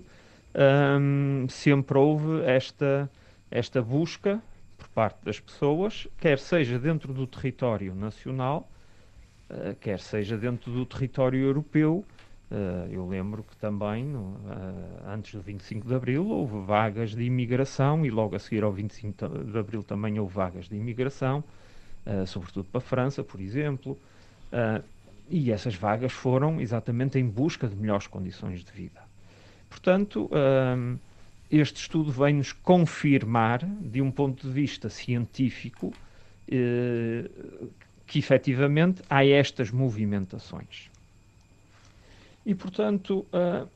hum, 1.00 1.46
sempre 1.48 1.98
houve 1.98 2.42
esta, 2.44 3.10
esta 3.50 3.82
busca 3.82 4.40
por 4.78 4.88
parte 4.88 5.24
das 5.24 5.38
pessoas, 5.38 6.08
quer 6.18 6.38
seja 6.38 6.78
dentro 6.78 7.12
do 7.12 7.26
território 7.26 7.94
nacional, 7.94 8.68
uh, 9.50 9.74
quer 9.80 9.98
seja 9.98 10.36
dentro 10.36 10.70
do 10.70 10.84
território 10.84 11.40
europeu, 11.40 12.04
Uh, 12.48 12.88
eu 12.92 13.04
lembro 13.08 13.42
que 13.42 13.56
também, 13.56 14.14
uh, 14.14 14.32
antes 15.04 15.34
do 15.34 15.40
25 15.40 15.88
de 15.88 15.94
Abril, 15.94 16.28
houve 16.28 16.60
vagas 16.64 17.10
de 17.10 17.24
imigração 17.24 18.06
e 18.06 18.10
logo 18.10 18.36
a 18.36 18.38
seguir 18.38 18.62
ao 18.62 18.70
25 18.70 19.28
de 19.44 19.58
Abril 19.58 19.82
também 19.82 20.18
houve 20.20 20.32
vagas 20.32 20.68
de 20.68 20.76
imigração, 20.76 21.42
uh, 22.06 22.24
sobretudo 22.24 22.68
para 22.70 22.78
a 22.78 22.80
França, 22.80 23.24
por 23.24 23.40
exemplo. 23.40 23.98
e 25.28 25.50
essas 25.50 25.74
vagas 25.74 26.12
foram 26.12 26.60
exatamente 26.60 27.18
em 27.18 27.26
busca 27.26 27.66
de 27.66 27.74
melhores 27.74 28.06
condições 28.06 28.62
de 28.64 28.70
vida. 28.70 29.02
Portanto, 29.68 30.30
este 31.50 31.80
estudo 31.80 32.12
vem-nos 32.12 32.52
confirmar, 32.52 33.66
de 33.66 34.00
um 34.00 34.10
ponto 34.10 34.46
de 34.46 34.52
vista 34.52 34.88
científico, 34.88 35.92
que 36.46 38.18
efetivamente 38.20 39.02
há 39.10 39.26
estas 39.26 39.72
movimentações. 39.72 40.88
E, 42.46 42.54
portanto, 42.54 43.26
uh, 43.32 43.68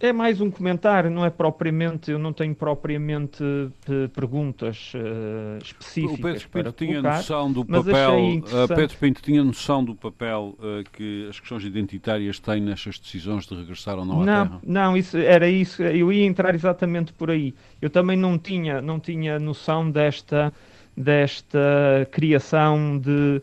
É 0.00 0.12
mais 0.12 0.40
um 0.40 0.48
comentário, 0.48 1.10
não 1.10 1.24
é 1.24 1.30
propriamente, 1.30 2.12
eu 2.12 2.20
não 2.20 2.32
tenho 2.32 2.54
propriamente 2.54 3.42
uh, 3.42 4.08
perguntas 4.14 4.92
uh, 4.94 5.58
específicas. 5.60 6.44
O 6.44 6.48
Pedro 6.48 6.72
Pinto 6.72 6.72
tinha 6.72 7.02
noção 7.02 7.52
do 7.52 7.64
papel, 7.64 8.14
uh, 8.38 8.68
Pedro 8.68 8.96
Pinto 8.96 9.20
tinha 9.20 9.42
noção 9.42 9.84
do 9.84 9.96
papel 9.96 10.56
uh, 10.60 10.88
que 10.92 11.26
as 11.28 11.40
questões 11.40 11.64
identitárias 11.64 12.38
têm 12.38 12.60
nestas 12.60 12.96
decisões 12.96 13.44
de 13.44 13.56
regressar 13.56 13.98
ou 13.98 14.04
não 14.04 14.22
à 14.22 14.24
não, 14.24 14.46
Terra? 14.46 14.60
Não, 14.64 14.96
isso, 14.96 15.16
era 15.16 15.48
isso, 15.48 15.82
eu 15.82 16.12
ia 16.12 16.24
entrar 16.24 16.54
exatamente 16.54 17.12
por 17.12 17.28
aí. 17.28 17.52
Eu 17.82 17.90
também 17.90 18.16
não 18.16 18.38
tinha, 18.38 18.80
não 18.80 19.00
tinha 19.00 19.40
noção 19.40 19.90
desta, 19.90 20.52
desta 20.96 22.06
criação 22.12 22.98
de 22.98 23.42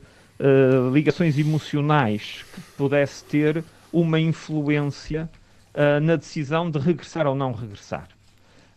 ligações 0.92 1.38
emocionais 1.40 2.46
que 2.54 2.62
pudesse 2.78 3.24
ter 3.26 3.64
uma 3.96 4.20
influência 4.20 5.30
uh, 5.74 6.02
na 6.02 6.18
decisão 6.18 6.70
de 6.70 6.78
regressar 6.78 7.26
ou 7.26 7.34
não 7.34 7.54
regressar. 7.54 8.10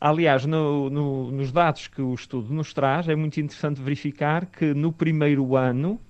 Aliás, 0.00 0.46
no, 0.46 0.88
no, 0.88 1.32
nos 1.32 1.50
dados 1.50 1.88
que 1.88 2.00
o 2.00 2.14
estudo 2.14 2.54
nos 2.54 2.72
traz, 2.72 3.08
é 3.08 3.16
muito 3.16 3.40
interessante 3.40 3.82
verificar 3.82 4.46
que 4.46 4.72
no 4.72 4.92
primeiro 4.92 5.56
ano 5.56 6.00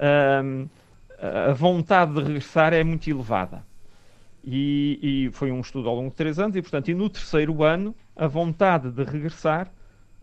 uh, 0.00 0.68
a 1.48 1.52
vontade 1.52 2.12
de 2.12 2.22
regressar 2.22 2.72
é 2.72 2.82
muito 2.82 3.08
elevada. 3.08 3.64
E, 4.42 4.98
e, 5.00 5.30
foi 5.30 5.52
um 5.52 5.60
estudo 5.60 5.88
ao 5.88 5.94
longo 5.94 6.10
de 6.10 6.16
três 6.16 6.40
anos, 6.40 6.56
e 6.56 6.62
portanto, 6.62 6.88
e 6.88 6.94
no 6.94 7.08
terceiro 7.08 7.62
ano, 7.62 7.94
a 8.16 8.26
vontade 8.26 8.90
de 8.90 9.04
regressar 9.04 9.70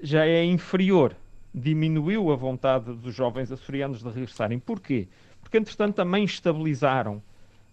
já 0.01 0.25
é 0.25 0.43
inferior. 0.43 1.15
Diminuiu 1.55 2.29
a 2.29 2.35
vontade 2.35 2.93
dos 2.93 3.15
jovens 3.15 3.51
açorianos 3.53 4.03
de 4.03 4.09
regressarem. 4.09 4.59
Porquê? 4.59 5.07
Porque, 5.41 5.57
entretanto, 5.57 5.95
também 5.95 6.25
estabilizaram, 6.25 7.21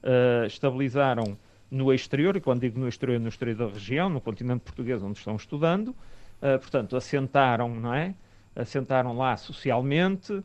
uh, 0.04 0.46
estabilizaram 0.46 1.36
no 1.70 1.92
exterior, 1.92 2.36
e 2.36 2.40
quando 2.40 2.60
digo 2.60 2.78
no 2.78 2.88
exterior, 2.88 3.18
no 3.18 3.28
exterior 3.28 3.56
da 3.56 3.66
região, 3.66 4.08
no 4.08 4.20
continente 4.20 4.60
português 4.60 5.02
onde 5.02 5.18
estão 5.18 5.34
estudando, 5.34 5.88
uh, 5.88 6.58
portanto, 6.60 6.96
assentaram, 6.96 7.74
não 7.74 7.92
é? 7.92 8.14
Assentaram 8.54 9.16
lá 9.16 9.36
socialmente, 9.36 10.32
uh, 10.32 10.44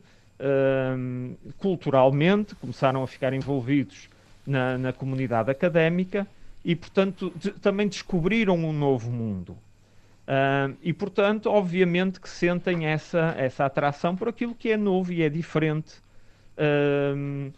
culturalmente, 1.58 2.54
começaram 2.56 3.02
a 3.02 3.06
ficar 3.06 3.32
envolvidos 3.32 4.08
na, 4.46 4.76
na 4.76 4.92
comunidade 4.92 5.50
académica 5.50 6.26
e, 6.64 6.74
portanto, 6.74 7.32
de, 7.36 7.52
também 7.52 7.86
descobriram 7.86 8.56
um 8.56 8.72
novo 8.72 9.10
mundo. 9.10 9.52
Uh, 10.30 10.76
e, 10.82 10.92
portanto, 10.92 11.50
obviamente 11.50 12.20
que 12.20 12.28
sentem 12.28 12.86
essa, 12.86 13.34
essa 13.36 13.64
atração 13.64 14.14
por 14.14 14.28
aquilo 14.28 14.54
que 14.54 14.70
é 14.70 14.76
novo 14.76 15.12
e 15.12 15.22
é 15.22 15.28
diferente. 15.28 15.94
Uh, 16.56 17.52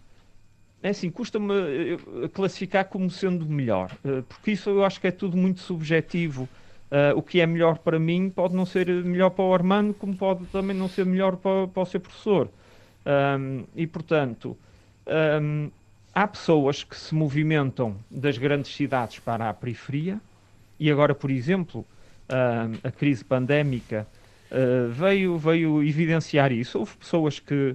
é 0.83 0.89
assim, 0.89 1.11
custa-me 1.11 1.55
eh, 1.55 2.29
classificar 2.33 2.87
como 2.87 3.09
sendo 3.11 3.47
melhor, 3.47 3.91
eh, 4.05 4.23
porque 4.29 4.51
isso 4.51 4.69
eu 4.71 4.85
acho 4.85 5.01
que 5.01 5.07
é 5.07 5.11
tudo 5.13 5.37
muito 5.37 5.61
subjetivo. 5.61 6.49
Uh, 6.91 7.17
o 7.17 7.23
que 7.23 7.41
é 7.41 7.47
melhor 7.47 7.79
para 7.79 7.99
mim 7.99 8.29
pode 8.29 8.55
não 8.55 8.67
ser 8.67 8.87
melhor 8.87 9.31
para 9.31 9.43
o 9.43 9.55
Armando, 9.55 9.95
como 9.95 10.15
pode 10.15 10.45
também 10.49 10.77
não 10.77 10.91
ser 10.91 11.07
melhor 11.07 11.37
para, 11.37 11.67
para 11.67 11.83
o 11.83 11.87
seu 11.87 11.99
professor. 11.99 12.51
Um, 13.07 13.65
e, 13.75 13.87
portanto, 13.87 14.55
um, 15.41 15.71
há 16.15 16.29
pessoas 16.29 16.85
que 16.85 16.95
se 16.95 17.15
movimentam 17.15 17.97
das 18.11 18.37
grandes 18.37 18.75
cidades 18.75 19.19
para 19.19 19.49
a 19.49 19.55
periferia, 19.55 20.21
e 20.79 20.91
agora, 20.91 21.15
por 21.15 21.31
exemplo, 21.31 21.83
a 22.85 22.91
crise 22.91 23.25
pandémica 23.25 24.07
uh, 24.51 24.91
veio, 24.91 25.39
veio 25.39 25.83
evidenciar 25.83 26.53
isso. 26.53 26.79
Houve 26.79 26.97
pessoas 26.99 27.41
que 27.41 27.75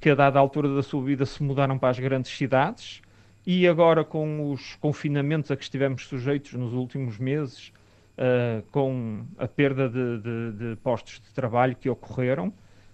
que 0.00 0.10
a 0.10 0.14
dada 0.14 0.38
altura 0.38 0.74
da 0.74 0.82
sua 0.82 1.02
vida 1.04 1.26
se 1.26 1.42
mudaram 1.42 1.78
para 1.78 1.90
as 1.90 1.98
grandes 1.98 2.36
cidades 2.36 3.02
e 3.46 3.68
agora 3.68 4.04
com 4.04 4.50
os 4.50 4.76
confinamentos 4.76 5.50
a 5.50 5.56
que 5.56 5.62
estivemos 5.62 6.06
sujeitos 6.06 6.54
nos 6.54 6.72
últimos 6.72 7.18
meses, 7.18 7.72
uh, 8.16 8.62
com 8.70 9.24
a 9.38 9.46
perda 9.46 9.88
de, 9.88 10.18
de, 10.18 10.52
de, 10.52 10.76
postos 10.76 11.20
de 11.20 11.32
trabalho 11.32 11.76
que 11.76 11.88
ocorreram, 11.88 12.52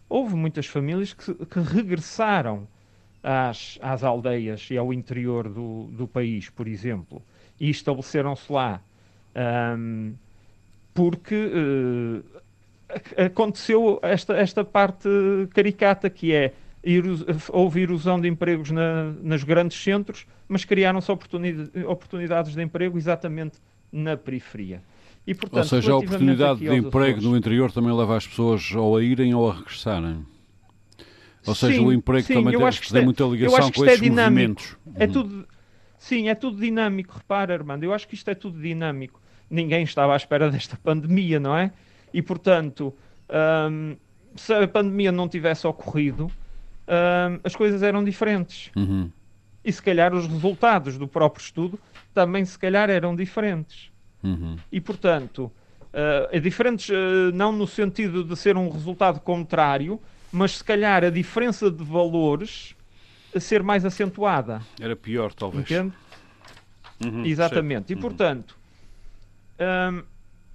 houve 0.09 0.35
muitas 0.35 0.67
famílias 0.67 1.13
que, 1.13 1.35
que 1.47 1.61
regressaram 1.61 2.67
às, 3.23 3.79
às, 3.83 4.05
aldeias 4.05 4.69
e 4.71 4.77
ao 4.77 4.93
interior 4.93 5.49
do, 5.49 5.85
do 5.93 6.07
país, 6.07 6.49
por 6.49 6.67
exemplo, 6.67 7.23
e 7.59 7.71
estabeleceram-se 7.71 8.53
lá. 8.53 8.81
Um, 9.79 10.15
porque 10.95 11.35
uh, 11.35 12.25
aconteceu 13.21 13.99
esta, 14.03 14.35
esta 14.37 14.65
parte 14.65 15.09
caricata 15.53 16.09
que 16.09 16.33
é 16.33 16.55
houve 17.53 17.81
erosão 17.81 18.21
de 18.21 18.29
empregos 18.29 18.71
na, 18.71 19.13
nos 19.21 19.43
grandes 19.43 19.83
centros, 19.83 20.27
mas 20.47 20.65
criaram-se 20.65 21.11
oportunidades 21.11 22.55
de 22.55 22.63
emprego 22.63 22.97
exatamente 22.97 23.59
na 23.91 24.17
periferia. 24.17 24.83
E, 25.27 25.35
portanto, 25.35 25.59
ou 25.59 25.69
seja, 25.69 25.93
a 25.93 25.97
oportunidade 25.97 26.61
de 26.61 26.67
emprego 26.67 27.19
Açores, 27.19 27.25
no 27.25 27.37
interior 27.37 27.73
também 27.73 27.93
leva 27.93 28.17
as 28.17 28.27
pessoas 28.27 28.73
ou 28.73 28.97
a 28.97 29.03
irem 29.03 29.35
ou 29.35 29.51
a 29.51 29.55
regressarem. 29.55 30.25
Ou 31.45 31.55
seja, 31.55 31.75
sim, 31.75 31.85
o 31.85 31.93
emprego 31.93 32.27
sim, 32.27 32.35
também 32.35 32.59
tem, 32.59 32.71
tem 32.71 33.01
é, 33.01 33.05
muita 33.05 33.25
ligação 33.25 33.71
com 33.73 33.85
esses 33.85 34.03
é 34.03 34.11
movimentos. 34.11 34.77
É 34.95 35.07
tudo, 35.07 35.47
sim, 35.99 36.29
é 36.29 36.35
tudo 36.35 36.61
dinâmico. 36.61 37.15
Repara, 37.17 37.55
Armando, 37.55 37.83
eu 37.83 37.93
acho 37.93 38.07
que 38.07 38.15
isto 38.15 38.29
é 38.31 38.35
tudo 38.35 38.61
dinâmico. 38.61 39.21
Ninguém 39.51 39.83
estava 39.83 40.13
à 40.13 40.17
espera 40.17 40.51
desta 40.51 40.77
pandemia, 40.77 41.41
não 41.41 41.57
é? 41.57 41.73
E, 42.13 42.23
portanto, 42.23 42.95
hum, 43.71 43.97
se 44.37 44.53
a 44.53 44.69
pandemia 44.69 45.11
não 45.11 45.29
tivesse 45.29 45.67
ocorrido, 45.67 46.31
uh, 46.87 47.41
as 47.45 47.55
coisas 47.55 47.83
eram 47.83 48.03
diferentes. 48.03 48.71
Uhum. 48.77 49.11
E 49.65 49.73
se 49.73 49.83
calhar 49.83 50.15
os 50.15 50.27
resultados 50.27 50.97
do 50.97 51.09
próprio 51.09 51.43
estudo 51.43 51.79
também 52.15 52.45
se 52.45 52.59
calhar 52.59 52.89
eram 52.89 53.15
diferentes. 53.15 53.91
Uhum. 54.23 54.57
E 54.71 54.81
portanto, 54.81 55.53
uh, 55.93 56.29
é 56.31 56.41
diferentes 56.41 56.89
uh, 56.89 57.33
não 57.35 57.53
no 57.53 57.67
sentido 57.67 58.25
de 58.25 58.37
ser 58.37 58.57
um 58.57 58.69
resultado 58.71 59.21
contrário, 59.21 60.01
mas 60.33 60.59
se 60.59 60.65
calhar 60.65 61.05
a 61.05 61.11
diferença 61.11 61.71
de 61.71 61.85
valores 61.85 62.75
a 63.35 63.41
ser 63.41 63.63
mais 63.63 63.85
acentuada. 63.85 64.63
Era 64.81 64.97
pior, 64.97 65.33
talvez. 65.33 65.71
Entende? 65.71 65.93
Uhum, 67.05 67.25
Exatamente. 67.25 67.89
Certo. 67.89 67.99
E 67.99 68.01
portanto, 68.01 68.57
um, 69.93 70.03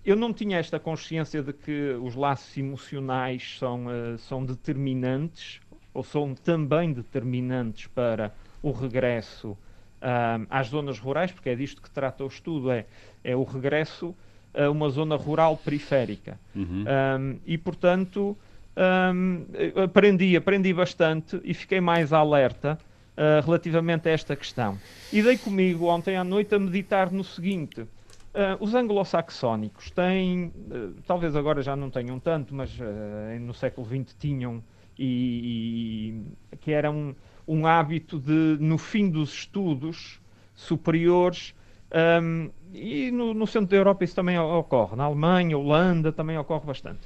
eu 0.04 0.16
não 0.16 0.34
tinha 0.34 0.58
esta 0.58 0.80
consciência 0.80 1.44
de 1.44 1.54
que 1.54 1.92
os 2.02 2.16
laços 2.16 2.58
emocionais 2.58 3.58
são, 3.60 3.86
uh, 3.86 4.18
são 4.18 4.44
determinantes 4.44 5.61
ou 5.94 6.04
são 6.04 6.34
também 6.34 6.94
determinantes 6.94 7.88
para 7.88 8.34
o 8.62 8.72
regresso 8.72 9.58
um, 10.02 10.48
às 10.50 10.68
zonas 10.68 11.00
rurais, 11.00 11.32
porque 11.32 11.50
é 11.50 11.56
disto 11.56 11.82
que 11.82 11.90
trata 11.90 12.24
o 12.24 12.28
estudo, 12.28 12.72
é, 12.72 12.86
é 13.24 13.36
o 13.36 13.44
regresso 13.44 14.16
a 14.54 14.70
uma 14.70 14.90
zona 14.90 15.16
rural 15.16 15.56
periférica. 15.58 16.40
Uhum. 16.56 16.84
Um, 16.84 17.40
e, 17.46 17.58
portanto, 17.58 18.38
um, 18.76 19.46
aprendi, 19.84 20.36
aprendi 20.36 20.74
bastante 20.74 21.40
e 21.44 21.54
fiquei 21.54 21.80
mais 21.80 22.12
alerta 22.12 22.78
uh, 23.18 23.46
relativamente 23.46 24.10
a 24.10 24.12
esta 24.12 24.36
questão. 24.36 24.78
E 25.12 25.22
dei 25.22 25.38
comigo 25.38 25.88
ontem 25.88 26.18
à 26.18 26.24
noite 26.24 26.54
a 26.56 26.60
meditar 26.60 27.12
no 27.12 27.24
seguinte. 27.24 27.82
Uh, 27.82 28.56
os 28.62 28.74
anglo-saxónicos 28.74 29.92
têm, 29.92 30.46
uh, 30.46 30.94
talvez 31.06 31.36
agora 31.36 31.62
já 31.62 31.76
não 31.76 31.90
tenham 31.90 32.20
tanto, 32.20 32.56
mas 32.56 32.72
no 33.42 33.54
século 33.54 33.86
XX 33.86 34.16
tinham 34.18 34.64
e, 35.02 36.24
e 36.52 36.58
que 36.58 36.72
era 36.72 36.92
um, 36.92 37.16
um 37.48 37.66
hábito 37.66 38.20
de, 38.20 38.58
no 38.60 38.78
fim 38.78 39.10
dos 39.10 39.34
estudos 39.34 40.20
superiores, 40.56 41.56
um, 42.24 42.50
e 42.74 43.12
no, 43.12 43.34
no, 43.34 43.48
centro 43.48 43.70
da 43.70 43.78
Europa 43.78 44.04
isso 44.04 44.16
também 44.16 44.38
ocorre, 44.38 44.96
na 44.96 45.06
Alemanha, 45.06 45.58
Holanda 45.58 46.12
também 46.12 46.38
ocorre 46.38 46.66
bastante, 46.66 47.00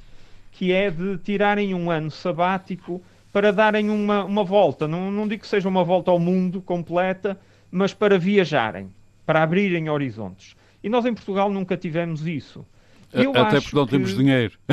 que 0.52 0.72
é 0.72 0.90
de 0.90 1.18
tirarem 1.18 1.74
um 1.74 1.90
ano 1.90 2.10
sabático 2.10 3.02
para 3.32 3.52
darem 3.52 3.90
uma, 3.90 4.24
uma 4.24 4.44
volta, 4.44 4.86
não, 4.86 5.10
não 5.10 5.26
digo 5.26 5.42
que 5.42 5.48
seja 5.48 5.68
uma 5.68 5.82
volta 5.82 6.10
ao 6.10 6.18
mundo 6.18 6.60
completa, 6.60 7.38
mas 7.70 7.92
para 7.92 8.18
viajarem, 8.18 8.90
para 9.24 9.42
abrirem 9.42 9.88
horizontes. 9.90 10.54
E 10.82 10.88
nós 10.88 11.04
em 11.04 11.14
Portugal 11.14 11.50
nunca 11.50 11.76
tivemos 11.76 12.26
isso. 12.26 12.64
Eu 13.12 13.30
até 13.36 13.60
porque 13.60 13.76
não 13.76 13.84
que... 13.84 13.90
temos 13.90 14.16
dinheiro. 14.16 14.58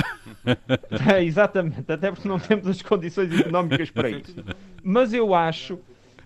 É, 1.09 1.23
exatamente, 1.23 1.89
até 1.89 2.11
porque 2.11 2.27
não 2.27 2.37
temos 2.37 2.67
as 2.67 2.81
condições 2.81 3.31
económicas 3.31 3.89
para 3.89 4.09
isso. 4.09 4.35
Mas 4.83 5.13
eu 5.13 5.33
acho 5.33 5.79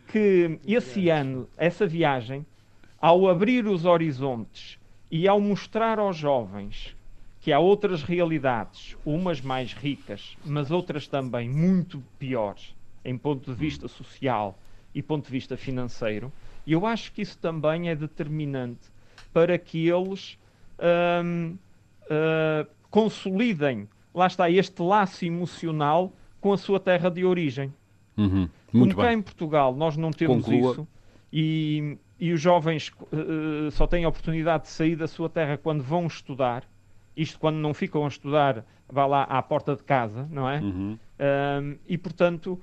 que 0.08 0.58
esse 0.66 1.10
ano, 1.10 1.48
essa 1.56 1.86
viagem, 1.86 2.44
ao 3.00 3.30
abrir 3.30 3.68
os 3.68 3.86
horizontes 3.86 4.80
e 5.12 5.28
ao 5.28 5.40
mostrar 5.40 6.00
aos 6.00 6.18
jovens 6.18 6.96
que 7.40 7.54
há 7.54 7.60
outras 7.60 8.02
realidades, 8.02 8.98
umas 9.06 9.40
mais 9.40 9.72
ricas, 9.74 10.36
mas 10.44 10.72
outras 10.72 11.08
também 11.08 11.48
muito 11.48 12.04
piores, 12.18 12.76
em 13.06 13.18
ponto 13.18 13.52
de 13.52 13.58
vista 13.58 13.88
social 13.88 14.58
e 14.94 15.02
ponto 15.02 15.26
de 15.26 15.32
vista 15.32 15.56
financeiro, 15.56 16.34
eu 16.66 16.86
acho 16.86 17.12
que 17.12 17.22
isso 17.22 17.38
também 17.38 17.90
é 17.90 17.96
determinante 17.96 18.90
para 19.32 19.58
que 19.58 19.88
eles 19.88 20.38
hum, 21.24 21.56
uh, 22.08 22.68
consolidem, 22.90 23.88
lá 24.14 24.28
está, 24.28 24.50
este 24.50 24.82
laço 24.82 25.26
emocional 25.26 26.14
com 26.40 26.54
a 26.54 26.58
sua 26.58 26.80
terra 26.80 27.10
de 27.10 27.26
origem. 27.26 27.74
Uhum. 28.16 28.50
Muito 28.74 28.96
Como 28.96 29.08
cá 29.08 29.14
em 29.14 29.22
Portugal 29.22 29.76
nós 29.76 29.96
não 29.96 30.12
temos 30.12 30.46
Conclua. 30.46 30.72
isso, 30.72 30.88
e, 31.32 31.98
e 32.20 32.32
os 32.32 32.42
jovens 32.42 32.92
uh, 33.12 33.72
só 33.72 33.86
têm 33.86 34.06
a 34.06 34.10
oportunidade 34.10 34.64
de 34.64 34.70
sair 34.70 34.96
da 34.96 35.08
sua 35.08 35.30
terra 35.30 35.58
quando 35.58 35.84
vão 35.84 36.08
estudar, 36.08 36.64
isto 37.16 37.40
quando 37.40 37.58
não 37.58 37.74
ficam 37.74 38.06
a 38.06 38.08
estudar, 38.08 38.66
vá 38.90 39.06
lá 39.06 39.24
à 39.24 39.42
porta 39.42 39.76
de 39.76 39.84
casa, 39.84 40.28
não 40.32 40.50
é? 40.50 40.60
Uhum. 40.60 40.98
e 41.88 41.98
portanto, 41.98 42.60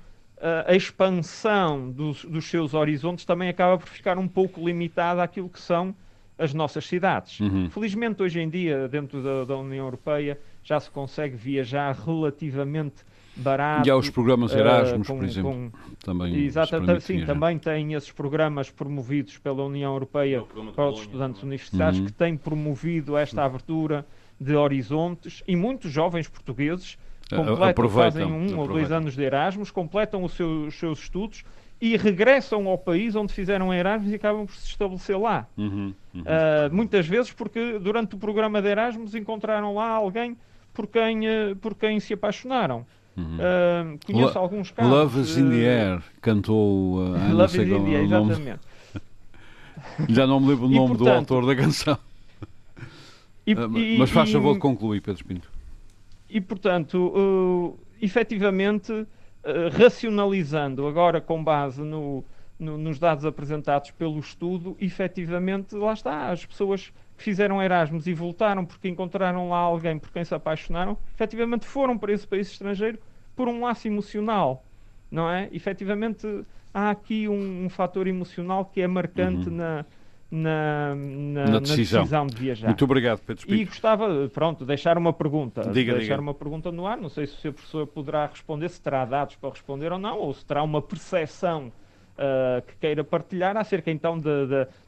a 0.65 0.73
expansão 0.73 1.91
dos, 1.91 2.23
dos, 2.23 2.45
seus 2.45 2.73
horizontes 2.73 3.25
também 3.25 3.49
acaba 3.49 3.77
por 3.77 3.87
ficar 3.87 4.17
um 4.17 4.27
pouco 4.27 4.65
limitada 4.65 5.21
àquilo 5.21 5.49
que 5.49 5.59
são 5.59 5.93
as 6.37 6.53
nossas 6.53 6.85
cidades. 6.85 7.39
Uhum. 7.39 7.69
Felizmente, 7.69 8.21
hoje 8.21 8.39
em 8.39 8.49
dia, 8.49 8.87
dentro 8.87 9.21
da, 9.21 9.45
da 9.45 9.57
União 9.57 9.85
Europeia, 9.85 10.39
já 10.63 10.79
se 10.79 10.89
consegue 10.89 11.35
viajar 11.35 11.95
relativamente 11.95 13.03
barato. 13.35 13.87
E 13.87 13.91
há 13.91 13.95
os 13.95 14.09
programas 14.09 14.53
eh, 14.53 14.59
Erasmus, 14.59 15.07
uh, 15.07 15.11
com, 15.11 15.17
por 15.17 15.25
exemplo. 15.25 15.51
Com, 15.51 15.71
também 16.03 16.35
exatamente, 16.43 17.03
sim, 17.03 17.25
também 17.25 17.57
tem 17.57 17.93
esses 17.93 18.11
programas 18.11 18.69
promovidos 18.69 19.37
pela 19.37 19.63
União 19.63 19.93
Europeia 19.93 20.43
para 20.75 20.89
os 20.89 21.01
estudantes 21.01 21.41
também. 21.41 21.55
universitários 21.55 21.99
uhum. 21.99 22.05
que 22.05 22.13
têm 22.13 22.37
promovido 22.37 23.17
esta 23.17 23.43
abertura 23.43 24.05
de 24.39 24.55
horizontes 24.55 25.43
e 25.47 25.55
muitos 25.55 25.91
jovens 25.91 26.27
portugueses 26.27 26.97
completam, 27.29 27.89
fazem 27.89 28.25
um 28.25 28.57
ou 28.59 28.67
dois 28.67 28.91
anos 28.91 29.15
de 29.15 29.23
Erasmus, 29.23 29.71
completam 29.71 30.23
os 30.23 30.33
seus, 30.33 30.67
os 30.67 30.79
seus 30.79 30.99
estudos 30.99 31.43
e 31.79 31.97
regressam 31.97 32.67
ao 32.67 32.77
país 32.77 33.15
onde 33.15 33.33
fizeram 33.33 33.73
Erasmus 33.73 34.11
e 34.11 34.15
acabam 34.15 34.45
por 34.45 34.55
se 34.55 34.67
estabelecer 34.69 35.19
lá. 35.19 35.45
Uhum, 35.57 35.93
uhum. 36.13 36.21
Uh, 36.21 36.73
muitas 36.73 37.05
vezes 37.07 37.31
porque 37.31 37.77
durante 37.79 38.15
o 38.15 38.17
programa 38.17 38.61
de 38.61 38.69
Erasmus 38.69 39.13
encontraram 39.13 39.75
lá 39.75 39.89
alguém 39.89 40.37
por 40.73 40.87
quem, 40.87 41.27
uh, 41.27 41.55
por 41.57 41.75
quem 41.75 41.99
se 41.99 42.13
apaixonaram. 42.13 42.85
Uhum. 43.17 43.37
Uh, 43.37 43.99
conheço 44.05 44.33
Lo 44.33 44.39
alguns 44.39 44.71
casos. 44.71 44.91
Love 44.91 45.21
is 45.21 45.37
in 45.37 45.49
the 45.49 45.65
Air 45.65 46.03
cantou 46.21 46.99
uh, 47.15 47.33
Love 47.33 47.61
is 47.61 47.67
in 47.67 47.83
the 47.85 47.95
Air, 47.95 48.03
exatamente. 48.03 48.59
Já 50.09 50.27
não 50.27 50.39
me 50.39 50.49
lembro 50.49 50.65
o 50.65 50.69
nome 50.69 50.97
portanto, 50.97 51.27
do 51.27 51.35
autor 51.35 51.45
da 51.45 51.55
canção. 51.55 51.97
E, 53.47 53.97
mas 53.97 54.09
faz 54.09 54.31
favor 54.31 54.53
de 54.53 54.59
concluir, 54.59 55.01
Pedro 55.01 55.23
Pinto. 55.23 55.51
E 56.27 56.41
portanto, 56.41 57.13
uh, 57.15 57.79
efetivamente, 58.01 59.05
racionalizando 59.77 60.87
agora 60.87 61.21
com 61.21 61.43
base 61.43 61.81
no, 61.81 62.23
no, 62.59 62.77
nos 62.77 62.97
dados 62.99 63.25
apresentados 63.25 63.91
pelo 63.91 64.19
estudo, 64.19 64.75
efetivamente, 64.79 65.75
lá 65.75 65.93
está, 65.93 66.29
as 66.29 66.45
pessoas 66.45 66.91
que 67.17 67.23
fizeram 67.23 67.61
Erasmus 67.61 68.07
e 68.07 68.13
voltaram 68.13 68.65
porque 68.65 68.87
encontraram 68.87 69.49
lá 69.49 69.57
alguém 69.57 69.97
por 69.97 70.11
quem 70.11 70.23
se 70.23 70.33
apaixonaram, 70.33 70.97
efetivamente 71.13 71.65
foram 71.65 71.97
para 71.97 72.11
esse 72.11 72.27
país 72.27 72.51
estrangeiro 72.51 72.99
por 73.35 73.47
um 73.47 73.61
laço 73.61 73.87
emocional, 73.87 74.63
não 75.11 75.29
é? 75.29 75.49
Efetivamente 75.51 76.27
há 76.73 76.89
aqui 76.89 77.27
um, 77.27 77.65
um 77.65 77.69
fator 77.69 78.07
emocional 78.07 78.65
que 78.65 78.81
é 78.81 78.87
marcante 78.87 79.49
uhum. 79.49 79.55
na, 79.55 79.85
na, 80.35 80.93
na, 80.95 81.45
na, 81.45 81.59
decisão. 81.59 81.99
na, 81.99 82.03
decisão. 82.03 82.27
de 82.27 82.35
viajar. 82.35 82.67
Muito 82.67 82.83
obrigado, 82.83 83.19
Pedro 83.19 83.45
Pinto. 83.45 83.61
E 83.61 83.65
gostava, 83.65 84.29
pronto, 84.33 84.65
deixar 84.65 84.97
uma 84.97 85.13
pergunta. 85.13 85.61
Diga, 85.71 85.93
deixar 85.93 86.13
diga. 86.13 86.21
uma 86.21 86.33
pergunta 86.33 86.71
no 86.71 86.85
ar. 86.85 86.97
Não 86.97 87.09
sei 87.09 87.27
se 87.27 87.33
o 87.33 87.37
Sr. 87.37 87.53
Professor 87.53 87.87
poderá 87.87 88.25
responder, 88.25 88.69
se 88.69 88.81
terá 88.81 89.05
dados 89.05 89.35
para 89.35 89.49
responder 89.49 89.91
ou 89.91 89.99
não, 89.99 90.19
ou 90.19 90.33
se 90.33 90.45
terá 90.45 90.61
uma 90.61 90.81
percepção 90.81 91.71
uh, 92.15 92.61
que 92.67 92.75
queira 92.75 93.03
partilhar 93.03 93.55
acerca 93.55 93.89
então 93.91 94.19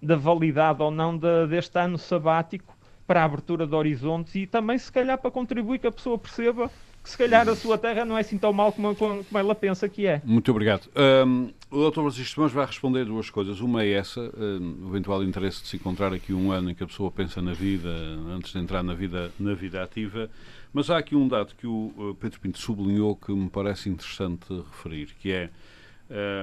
da 0.01 0.15
validade 0.15 0.81
ou 0.81 0.91
não 0.91 1.17
de, 1.17 1.47
deste 1.47 1.77
ano 1.79 1.97
sabático 1.97 2.75
para 3.05 3.21
a 3.21 3.23
abertura 3.23 3.65
de 3.65 3.73
horizontes 3.73 4.35
e 4.35 4.45
também 4.45 4.77
se 4.77 4.91
calhar 4.91 5.17
para 5.17 5.31
contribuir 5.31 5.79
que 5.79 5.87
a 5.87 5.91
pessoa 5.91 6.17
perceba 6.17 6.69
se 7.07 7.17
calhar 7.17 7.47
a 7.47 7.55
sua 7.55 7.77
terra 7.77 8.03
não 8.03 8.17
é 8.17 8.21
assim 8.21 8.37
tão 8.37 8.51
mal 8.51 8.71
como, 8.73 8.93
como 8.95 9.23
ela 9.33 9.55
pensa 9.55 9.87
que 9.87 10.05
é. 10.05 10.21
Muito 10.25 10.51
obrigado. 10.51 10.89
Um, 11.25 11.51
o 11.71 11.89
Dr. 11.89 12.01
Francisco 12.01 12.35
Simões 12.35 12.51
vai 12.51 12.65
responder 12.65 13.05
duas 13.05 13.29
coisas. 13.29 13.61
Uma 13.61 13.83
é 13.83 13.91
essa, 13.91 14.19
um, 14.19 14.85
o 14.85 14.89
eventual 14.89 15.23
interesse 15.23 15.61
de 15.61 15.69
se 15.69 15.77
encontrar 15.77 16.13
aqui 16.13 16.33
um 16.33 16.51
ano 16.51 16.69
em 16.69 16.75
que 16.75 16.83
a 16.83 16.87
pessoa 16.87 17.09
pensa 17.09 17.41
na 17.41 17.53
vida, 17.53 17.89
antes 18.29 18.51
de 18.51 18.59
entrar 18.59 18.83
na 18.83 18.93
vida, 18.93 19.31
na 19.39 19.53
vida 19.53 19.81
ativa. 19.81 20.29
Mas 20.73 20.89
há 20.89 20.97
aqui 20.97 21.15
um 21.15 21.27
dado 21.27 21.55
que 21.55 21.65
o 21.65 22.15
Pedro 22.19 22.39
Pinto 22.41 22.59
sublinhou 22.59 23.15
que 23.15 23.31
me 23.31 23.49
parece 23.49 23.89
interessante 23.89 24.53
referir, 24.53 25.15
que 25.19 25.31
é 25.31 25.49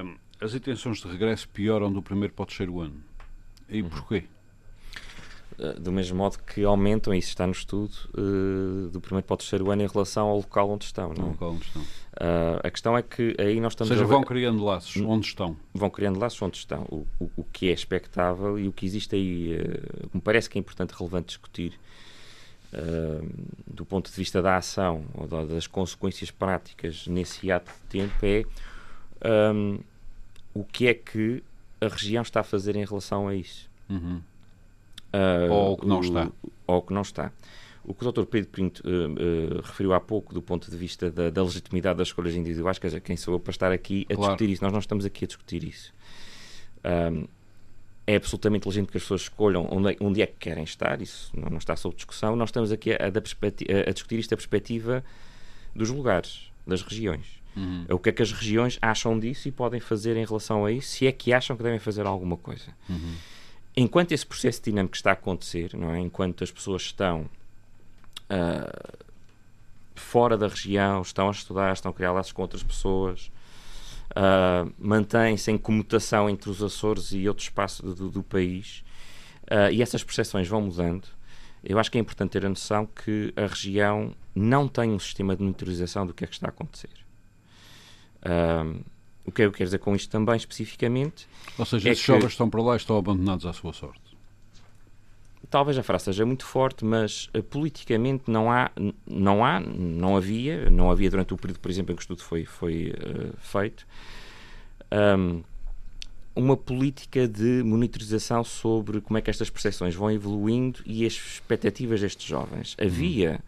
um, 0.02 0.14
as 0.40 0.54
intenções 0.54 0.98
de 0.98 1.08
regresso 1.08 1.48
pioram 1.48 1.92
do 1.92 2.02
primeiro 2.02 2.32
para 2.32 2.42
o 2.42 2.46
terceiro 2.46 2.80
ano. 2.80 3.02
E 3.68 3.82
uhum. 3.82 3.88
porquê? 3.88 4.24
Eh, 5.58 5.74
do 5.74 5.92
mesmo 5.92 6.16
modo 6.16 6.38
que 6.38 6.64
aumentam, 6.64 7.14
isso 7.14 7.28
está 7.28 7.46
no 7.46 7.52
estudo, 7.52 7.92
uh, 8.16 8.88
do 8.88 9.00
primeiro 9.00 9.24
para 9.24 9.34
o 9.34 9.36
terceiro 9.36 9.70
ano 9.70 9.82
em 9.82 9.86
relação 9.86 10.26
ao 10.28 10.36
local 10.38 10.70
onde 10.70 10.84
estão. 10.84 11.14
Não? 11.14 11.26
É? 11.26 11.30
local 11.30 11.52
onde 11.52 11.66
estão. 11.66 11.82
Uh, 11.82 12.60
a 12.62 12.70
questão 12.70 12.98
é 12.98 13.02
que 13.02 13.36
aí 13.38 13.60
nós 13.60 13.72
estamos. 13.72 13.90
Ou 13.90 13.96
seja, 13.96 14.06
vão 14.06 14.24
criando 14.24 14.64
laços 14.64 15.00
onde 15.02 15.26
estão. 15.26 15.56
Vão 15.72 15.90
criando 15.90 16.18
laços 16.18 16.42
onde 16.42 16.56
estão. 16.56 16.84
O, 16.90 17.06
o, 17.20 17.30
o 17.36 17.44
que 17.44 17.68
é 17.68 17.72
expectável 17.72 18.58
e 18.58 18.66
o 18.66 18.72
que 18.72 18.84
existe 18.84 19.14
aí, 19.14 19.54
uh, 19.54 20.10
me 20.12 20.20
parece 20.20 20.50
que 20.50 20.58
é 20.58 20.60
importante, 20.60 20.92
relevante 20.92 21.26
discutir, 21.28 21.78
do 23.68 23.84
ponto 23.84 24.10
de 24.10 24.16
vista 24.16 24.42
da 24.42 24.56
ação 24.56 25.04
ou 25.14 25.28
da, 25.28 25.44
das 25.44 25.64
consequências 25.64 26.32
práticas 26.32 27.06
nesse 27.06 27.48
ato 27.52 27.70
de 27.70 28.00
tempo, 28.00 28.14
é. 28.22 28.44
Um, 29.54 29.78
o 30.52 30.64
que 30.64 30.88
é 30.88 30.94
que 30.94 31.42
a 31.80 31.86
região 31.86 32.22
está 32.22 32.40
a 32.40 32.42
fazer 32.42 32.74
em 32.74 32.84
relação 32.84 33.28
a 33.28 33.34
isso. 33.34 33.70
Uhum. 33.88 34.20
Uh, 35.14 35.52
ou 35.52 35.72
o 35.72 35.76
que 35.76 35.86
não 35.86 36.00
está. 36.00 36.32
Ou 36.66 36.76
o 36.78 36.82
que 36.82 36.92
não 36.92 37.02
está. 37.02 37.32
O 37.84 37.92
que 37.92 38.06
o 38.06 38.12
Dr. 38.12 38.24
Pedro 38.24 38.50
Pinto 38.50 38.82
uh, 38.86 39.58
uh, 39.58 39.62
referiu 39.62 39.92
há 39.92 40.00
pouco, 40.00 40.32
do 40.32 40.40
ponto 40.40 40.70
de 40.70 40.76
vista 40.76 41.10
da, 41.10 41.28
da, 41.28 41.42
legitimidade 41.42 41.98
das 41.98 42.08
escolhas 42.08 42.34
individuais, 42.34 42.78
quer 42.78 42.86
dizer, 42.88 43.00
quem 43.00 43.16
sou 43.16 43.34
eu 43.34 43.40
para 43.40 43.50
estar 43.50 43.70
aqui 43.70 44.06
a 44.10 44.14
claro. 44.14 44.32
discutir 44.32 44.52
isso? 44.52 44.64
Nós 44.64 44.72
não 44.72 44.80
estamos 44.80 45.04
aqui 45.04 45.24
a 45.24 45.28
discutir 45.28 45.64
isso. 45.64 45.92
Um, 46.84 47.26
é 48.06 48.16
absolutamente 48.16 48.66
legítimo 48.66 48.90
que 48.90 48.96
as 48.96 49.02
pessoas 49.02 49.22
escolham 49.22 49.66
onde 49.70 49.92
é, 49.92 49.96
onde 50.00 50.20
é 50.20 50.26
que 50.26 50.34
querem 50.38 50.64
estar, 50.64 51.00
isso 51.00 51.30
não, 51.34 51.48
não, 51.50 51.58
está 51.58 51.74
sob 51.76 51.94
discussão. 51.94 52.36
Nós 52.36 52.48
estamos 52.48 52.70
aqui 52.72 52.92
a, 52.92 52.96
a, 52.96 53.88
a 53.88 53.92
discutir 53.92 54.18
isto 54.18 54.30
da 54.30 54.36
perspectiva 54.36 55.04
dos 55.74 55.90
lugares, 55.90 56.50
das 56.66 56.82
regiões. 56.82 57.42
Uhum. 57.56 57.86
O 57.90 57.98
que 57.98 58.08
é 58.08 58.12
que 58.12 58.22
as 58.22 58.32
regiões 58.32 58.78
acham 58.82 59.18
disso 59.18 59.48
e 59.48 59.52
podem 59.52 59.80
fazer 59.80 60.16
em 60.16 60.24
relação 60.24 60.64
a 60.64 60.72
isso, 60.72 60.88
se 60.88 61.06
é 61.06 61.12
que 61.12 61.32
acham 61.32 61.56
que 61.56 61.62
devem 61.62 61.78
fazer 61.78 62.04
alguma 62.06 62.36
coisa. 62.36 62.74
Uhum. 62.88 63.14
Enquanto 63.76 64.12
esse 64.12 64.24
processo 64.24 64.62
dinâmico 64.62 64.94
está 64.94 65.10
a 65.10 65.12
acontecer, 65.14 65.74
não 65.74 65.92
é? 65.92 65.98
enquanto 65.98 66.44
as 66.44 66.50
pessoas 66.50 66.82
estão 66.82 67.28
uh, 68.30 69.04
fora 69.94 70.38
da 70.38 70.46
região, 70.46 71.02
estão 71.02 71.28
a 71.28 71.32
estudar, 71.32 71.72
estão 71.72 71.90
a 71.90 71.94
criar 71.94 72.12
laços 72.12 72.32
com 72.32 72.42
outras 72.42 72.62
pessoas, 72.62 73.32
uh, 74.10 74.72
mantêm-se 74.78 75.50
em 75.50 75.58
comutação 75.58 76.30
entre 76.30 76.50
os 76.50 76.62
Açores 76.62 77.12
e 77.12 77.26
outros 77.28 77.48
espaços 77.48 77.94
do, 77.94 78.08
do 78.10 78.22
país, 78.22 78.84
uh, 79.44 79.72
e 79.72 79.82
essas 79.82 80.04
percepções 80.04 80.46
vão 80.46 80.60
mudando, 80.60 81.08
eu 81.64 81.78
acho 81.78 81.90
que 81.90 81.96
é 81.96 82.00
importante 82.00 82.32
ter 82.32 82.44
a 82.44 82.48
noção 82.48 82.86
que 82.86 83.32
a 83.34 83.46
região 83.46 84.14
não 84.34 84.68
tem 84.68 84.90
um 84.90 84.98
sistema 84.98 85.34
de 85.34 85.42
monitorização 85.42 86.06
do 86.06 86.12
que 86.12 86.22
é 86.22 86.26
que 86.26 86.34
está 86.34 86.48
a 86.48 86.50
acontecer. 86.50 86.90
Um, 88.26 88.82
o 89.26 89.32
que 89.32 89.42
eu 89.42 89.52
quero 89.52 89.64
dizer 89.64 89.78
com 89.78 89.94
isto 89.94 90.10
também, 90.10 90.36
especificamente... 90.36 91.26
Ou 91.58 91.64
seja, 91.64 91.88
é 91.88 91.92
esses 91.92 92.04
que... 92.04 92.12
jovens 92.12 92.32
estão 92.32 92.48
para 92.50 92.62
lá 92.62 92.74
e 92.74 92.76
estão 92.76 92.98
abandonados 92.98 93.46
à 93.46 93.52
sua 93.52 93.72
sorte. 93.72 94.00
Talvez 95.50 95.78
a 95.78 95.82
frase 95.82 96.04
seja 96.04 96.26
muito 96.26 96.44
forte, 96.44 96.84
mas 96.84 97.30
uh, 97.34 97.42
politicamente 97.42 98.30
não 98.30 98.50
há, 98.50 98.70
não 99.06 99.44
há, 99.44 99.60
não 99.60 100.16
havia, 100.16 100.68
não 100.68 100.90
havia 100.90 101.08
durante 101.10 101.32
o 101.32 101.36
período, 101.36 101.60
por 101.60 101.70
exemplo, 101.70 101.92
em 101.92 101.96
que 101.96 102.00
o 102.00 102.04
estudo 102.04 102.22
foi, 102.22 102.44
foi 102.44 102.92
uh, 102.92 103.32
feito, 103.38 103.86
um, 105.18 105.42
uma 106.34 106.56
política 106.56 107.28
de 107.28 107.62
monitorização 107.62 108.42
sobre 108.42 109.00
como 109.00 109.16
é 109.16 109.20
que 109.20 109.30
estas 109.30 109.48
percepções 109.48 109.94
vão 109.94 110.10
evoluindo 110.10 110.80
e 110.84 111.06
as 111.06 111.12
expectativas 111.12 112.00
destes 112.00 112.26
jovens. 112.26 112.76
Havia... 112.80 113.40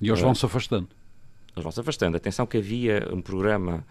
E 0.00 0.08
eles 0.08 0.20
vão-se 0.20 0.44
afastando. 0.44 0.88
Eles 1.54 1.62
vão-se 1.62 1.80
afastando. 1.80 2.16
Atenção 2.18 2.46
que 2.46 2.58
havia 2.58 3.08
um 3.10 3.22
programa 3.22 3.82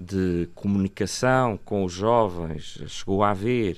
de 0.00 0.48
comunicação 0.54 1.58
com 1.64 1.84
os 1.84 1.92
jovens, 1.92 2.82
chegou 2.88 3.22
a 3.22 3.30
haver, 3.30 3.76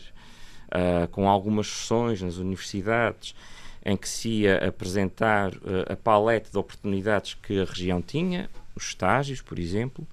uh, 0.68 1.08
com 1.08 1.28
algumas 1.28 1.66
sessões 1.66 2.22
nas 2.22 2.36
universidades, 2.36 3.34
em 3.84 3.96
que 3.96 4.08
se 4.08 4.28
ia 4.28 4.68
apresentar 4.68 5.52
uh, 5.54 5.92
a 5.92 5.96
paleta 5.96 6.50
de 6.50 6.56
oportunidades 6.56 7.34
que 7.34 7.60
a 7.60 7.64
região 7.64 8.00
tinha, 8.00 8.48
os 8.76 8.84
estágios, 8.84 9.40
por 9.40 9.58
exemplo, 9.58 10.06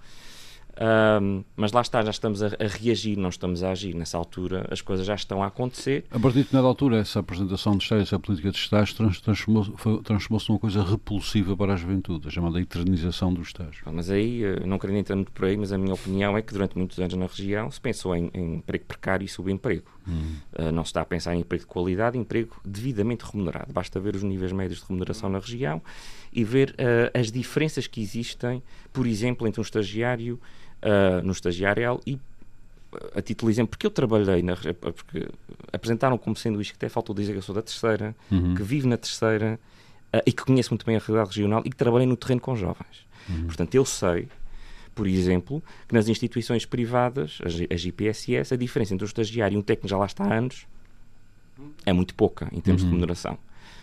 um, 0.80 1.44
mas 1.58 1.74
lá 1.74 1.82
está, 1.82 2.02
já 2.02 2.10
estamos 2.10 2.42
a, 2.42 2.48
a, 2.48 2.68
reagir, 2.68 3.18
não 3.18 3.28
estamos 3.28 3.64
a 3.64 3.72
agir. 3.72 3.94
Nessa 3.94 4.18
altura 4.18 4.66
as 4.72 4.80
coisas 4.80 5.06
já 5.06 5.14
estão 5.14 5.44
a 5.44 5.48
acontecer. 5.48 6.06
A 6.10 6.18
partir 6.18 6.38
de 6.38 6.44
determinada 6.44 6.68
altura, 6.68 7.00
essa 7.00 7.20
apresentação 7.20 7.76
de 7.76 7.84
estágios, 7.84 8.08
essa 8.08 8.20
política 8.20 8.50
de 8.50 8.58
estágios, 8.58 8.94
transformou-se 9.22 9.72
transformou 10.04 10.42
numa 10.48 10.60
coisa 10.60 10.82
repulsiva 10.82 11.56
para 11.58 11.74
a 11.74 11.76
juventude, 11.76 12.28
a 12.28 12.32
chamada 12.32 12.62
eternização 12.62 13.34
do 13.34 13.42
estágio. 13.42 13.84
Mas 13.92 14.10
aí, 14.10 14.44
eh, 14.44 14.66
não 14.66 14.80
querendo 14.80 15.00
entrar 15.00 15.16
muito 15.18 15.32
por 15.34 15.46
aí, 15.46 15.58
mas 15.58 15.74
a 15.74 15.78
minha 15.78 15.94
opinião 15.94 16.38
é 16.38 16.42
que 16.42 16.54
durante 16.54 16.78
muitos 16.78 16.98
anos 16.98 17.14
na 17.16 17.26
região 17.26 17.70
se 17.70 17.82
pensou 17.82 18.16
em, 18.16 18.32
em 18.34 18.56
emprego 18.56 18.86
precário 18.86 19.26
e 19.26 19.28
subemprego. 19.28 19.90
Hum. 20.08 20.38
Uh, 20.58 20.72
não 20.72 20.84
se 20.84 20.90
está 20.90 21.02
a 21.02 21.06
pensar 21.06 21.36
em 21.36 21.42
emprego 21.42 21.64
de 21.64 21.68
qualidade, 21.68 22.18
emprego 22.18 22.56
devidamente 22.66 23.26
remunerado. 23.26 23.72
Basta 23.74 24.00
ver 24.00 24.16
os 24.16 24.24
níveis 24.24 24.52
médios 24.52 24.80
de 24.80 24.86
remuneração 24.88 25.30
na 25.30 25.40
região 25.40 25.82
e 26.32 26.44
ver 26.44 26.72
uh, 26.72 27.20
as 27.20 27.32
diferenças 27.32 27.86
que 27.86 28.02
existem, 28.02 28.64
por 28.94 29.06
exemplo, 29.06 29.48
entre 29.48 29.60
um 29.60 29.64
estagiário 29.64 30.40
uh, 30.84 31.26
no 31.26 31.32
estagiário 31.32 32.00
e 32.06 32.20
a 33.16 33.22
título 33.22 33.52
de 33.52 33.56
exemplo, 33.56 33.72
porque 33.72 33.86
eu 33.86 33.92
trabalhei 33.92 34.42
na. 34.42 34.56
Porque 34.56 35.28
apresentaram 35.72 36.18
como 36.18 36.36
sendo 36.36 36.62
isto, 36.62 36.72
que 36.72 36.78
até 36.78 36.90
faltou 36.90 37.16
dizer 37.16 37.34
que 37.34 37.38
eu 37.38 37.42
sou 37.42 37.54
da 37.54 37.62
terceira, 37.62 38.16
uhum. 38.32 38.56
que 38.56 38.64
vivo 38.64 38.88
na 38.88 38.98
terceira 38.98 39.60
uh, 40.14 40.22
e 40.26 40.32
que 40.32 40.44
conheço 40.44 40.72
muito 40.72 40.86
bem 40.86 40.96
a 40.96 41.00
realidade 41.00 41.30
regional 41.36 41.62
e 41.66 41.70
que 41.70 41.76
trabalhei 41.76 42.08
no 42.08 42.18
terreno 42.18 42.42
com 42.42 42.56
jovens. 42.56 43.08
Uhum. 43.30 43.46
Portanto, 43.46 43.76
eu 43.76 43.86
sei, 43.86 44.28
por 44.96 45.06
exemplo, 45.08 45.62
que 45.88 45.94
nas 45.94 46.08
instituições 46.08 46.66
privadas, 46.66 47.40
as, 47.46 47.86
IPSS, 47.86 48.54
a 48.54 48.58
diferença 48.58 48.94
entre 48.94 49.06
um 49.06 49.08
estagiário 49.08 49.56
e 49.56 49.58
um 49.58 49.62
técnico 49.62 49.88
já 49.88 49.98
lá 49.98 50.06
está 50.06 50.24
há 50.26 50.34
anos 50.34 50.66
é 51.86 51.94
muito 51.94 52.16
pouca 52.16 52.48
em 52.52 52.62
termos 52.62 52.82
uhum. 52.82 52.90
de 52.90 52.96
remuneração. 52.96 53.38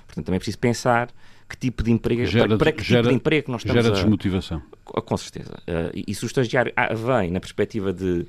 Portanto, 0.06 0.24
também 0.26 0.36
é 0.36 0.38
preciso 0.38 0.58
pensar 0.58 1.10
que 1.48 1.56
tipo 1.56 1.82
de 1.82 1.90
emprego, 1.90 2.24
gera, 2.26 2.48
para, 2.48 2.58
para 2.58 2.72
que 2.72 2.82
gera, 2.82 3.02
tipo 3.02 3.10
de 3.10 3.14
emprego 3.16 3.52
nós 3.52 3.62
estamos 3.62 3.84
gera 3.84 3.94
desmotivação. 3.94 4.62
A, 4.94 5.00
com 5.00 5.16
certeza. 5.16 5.54
Uh, 5.68 6.02
e, 6.06 6.14
se 6.14 6.24
o 6.24 6.26
estagiário 6.26 6.72
ah, 6.76 6.92
vem 6.94 7.30
na 7.30 7.40
perspectiva 7.40 7.92
de 7.92 8.26